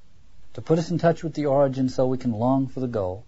to 0.54 0.62
put 0.62 0.78
us 0.78 0.90
in 0.90 0.96
touch 0.96 1.22
with 1.22 1.34
the 1.34 1.44
origin 1.44 1.90
so 1.90 2.06
we 2.06 2.16
can 2.16 2.32
long 2.32 2.66
for 2.66 2.80
the 2.80 2.88
goal, 2.88 3.26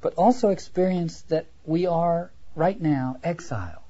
but 0.00 0.14
also 0.14 0.48
experience 0.48 1.20
that 1.28 1.46
we 1.64 1.86
are 1.86 2.32
right 2.56 2.80
now 2.80 3.20
exiles 3.22 3.87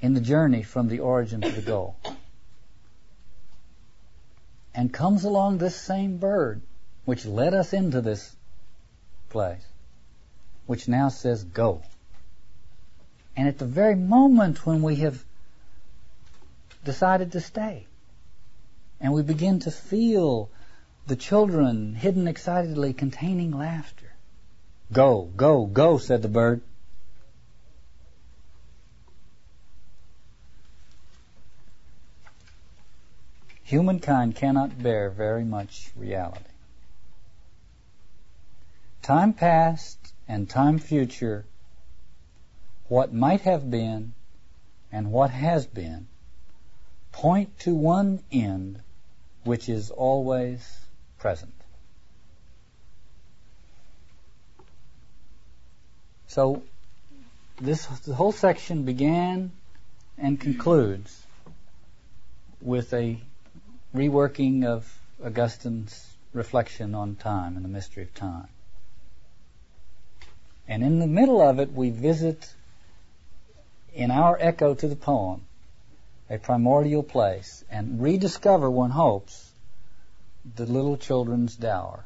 in 0.00 0.14
the 0.14 0.20
journey 0.20 0.62
from 0.62 0.88
the 0.88 1.00
origin 1.00 1.40
to 1.40 1.50
the 1.50 1.62
goal. 1.62 1.96
And 4.74 4.92
comes 4.92 5.24
along 5.24 5.58
this 5.58 5.76
same 5.76 6.18
bird, 6.18 6.62
which 7.04 7.26
led 7.26 7.54
us 7.54 7.72
into 7.72 8.00
this 8.00 8.34
place, 9.28 9.64
which 10.66 10.88
now 10.88 11.08
says 11.08 11.44
go. 11.44 11.82
And 13.36 13.48
at 13.48 13.58
the 13.58 13.66
very 13.66 13.94
moment 13.94 14.64
when 14.64 14.82
we 14.82 14.96
have 14.96 15.22
decided 16.84 17.32
to 17.32 17.40
stay, 17.40 17.86
and 19.00 19.12
we 19.12 19.22
begin 19.22 19.60
to 19.60 19.70
feel 19.70 20.50
the 21.06 21.16
children 21.16 21.94
hidden 21.94 22.28
excitedly 22.28 22.92
containing 22.92 23.50
laughter. 23.50 24.12
Go, 24.92 25.30
go, 25.36 25.66
go, 25.66 25.98
said 25.98 26.22
the 26.22 26.28
bird. 26.28 26.62
Humankind 33.70 34.34
cannot 34.34 34.82
bear 34.82 35.10
very 35.10 35.44
much 35.44 35.92
reality. 35.94 36.42
Time 39.00 39.32
past 39.32 39.96
and 40.26 40.50
time 40.50 40.80
future, 40.80 41.46
what 42.88 43.14
might 43.14 43.42
have 43.42 43.70
been 43.70 44.12
and 44.90 45.12
what 45.12 45.30
has 45.30 45.66
been, 45.66 46.08
point 47.12 47.60
to 47.60 47.72
one 47.72 48.24
end 48.32 48.82
which 49.44 49.68
is 49.68 49.92
always 49.92 50.80
present. 51.20 51.54
So 56.26 56.64
this 57.60 57.84
whole 57.84 58.32
section 58.32 58.82
began 58.82 59.52
and 60.18 60.40
concludes 60.40 61.22
with 62.60 62.92
a 62.92 63.20
reworking 63.94 64.64
of 64.64 64.98
Augustine's 65.24 66.06
reflection 66.32 66.94
on 66.94 67.16
time 67.16 67.56
and 67.56 67.64
the 67.64 67.68
mystery 67.68 68.04
of 68.04 68.14
time. 68.14 68.48
And 70.68 70.82
in 70.84 71.00
the 71.00 71.06
middle 71.06 71.40
of 71.40 71.58
it, 71.58 71.72
we 71.72 71.90
visit, 71.90 72.54
in 73.92 74.10
our 74.10 74.36
echo 74.40 74.74
to 74.74 74.86
the 74.86 74.96
poem, 74.96 75.42
a 76.28 76.38
primordial 76.38 77.02
place 77.02 77.64
and 77.70 78.00
rediscover, 78.00 78.70
one 78.70 78.90
hopes, 78.90 79.50
the 80.54 80.66
little 80.66 80.96
children's 80.96 81.56
dower 81.56 82.04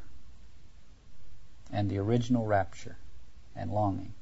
and 1.71 1.89
the 1.89 1.99
original 1.99 2.45
rapture 2.45 2.97
and 3.55 3.71
longing. 3.71 4.13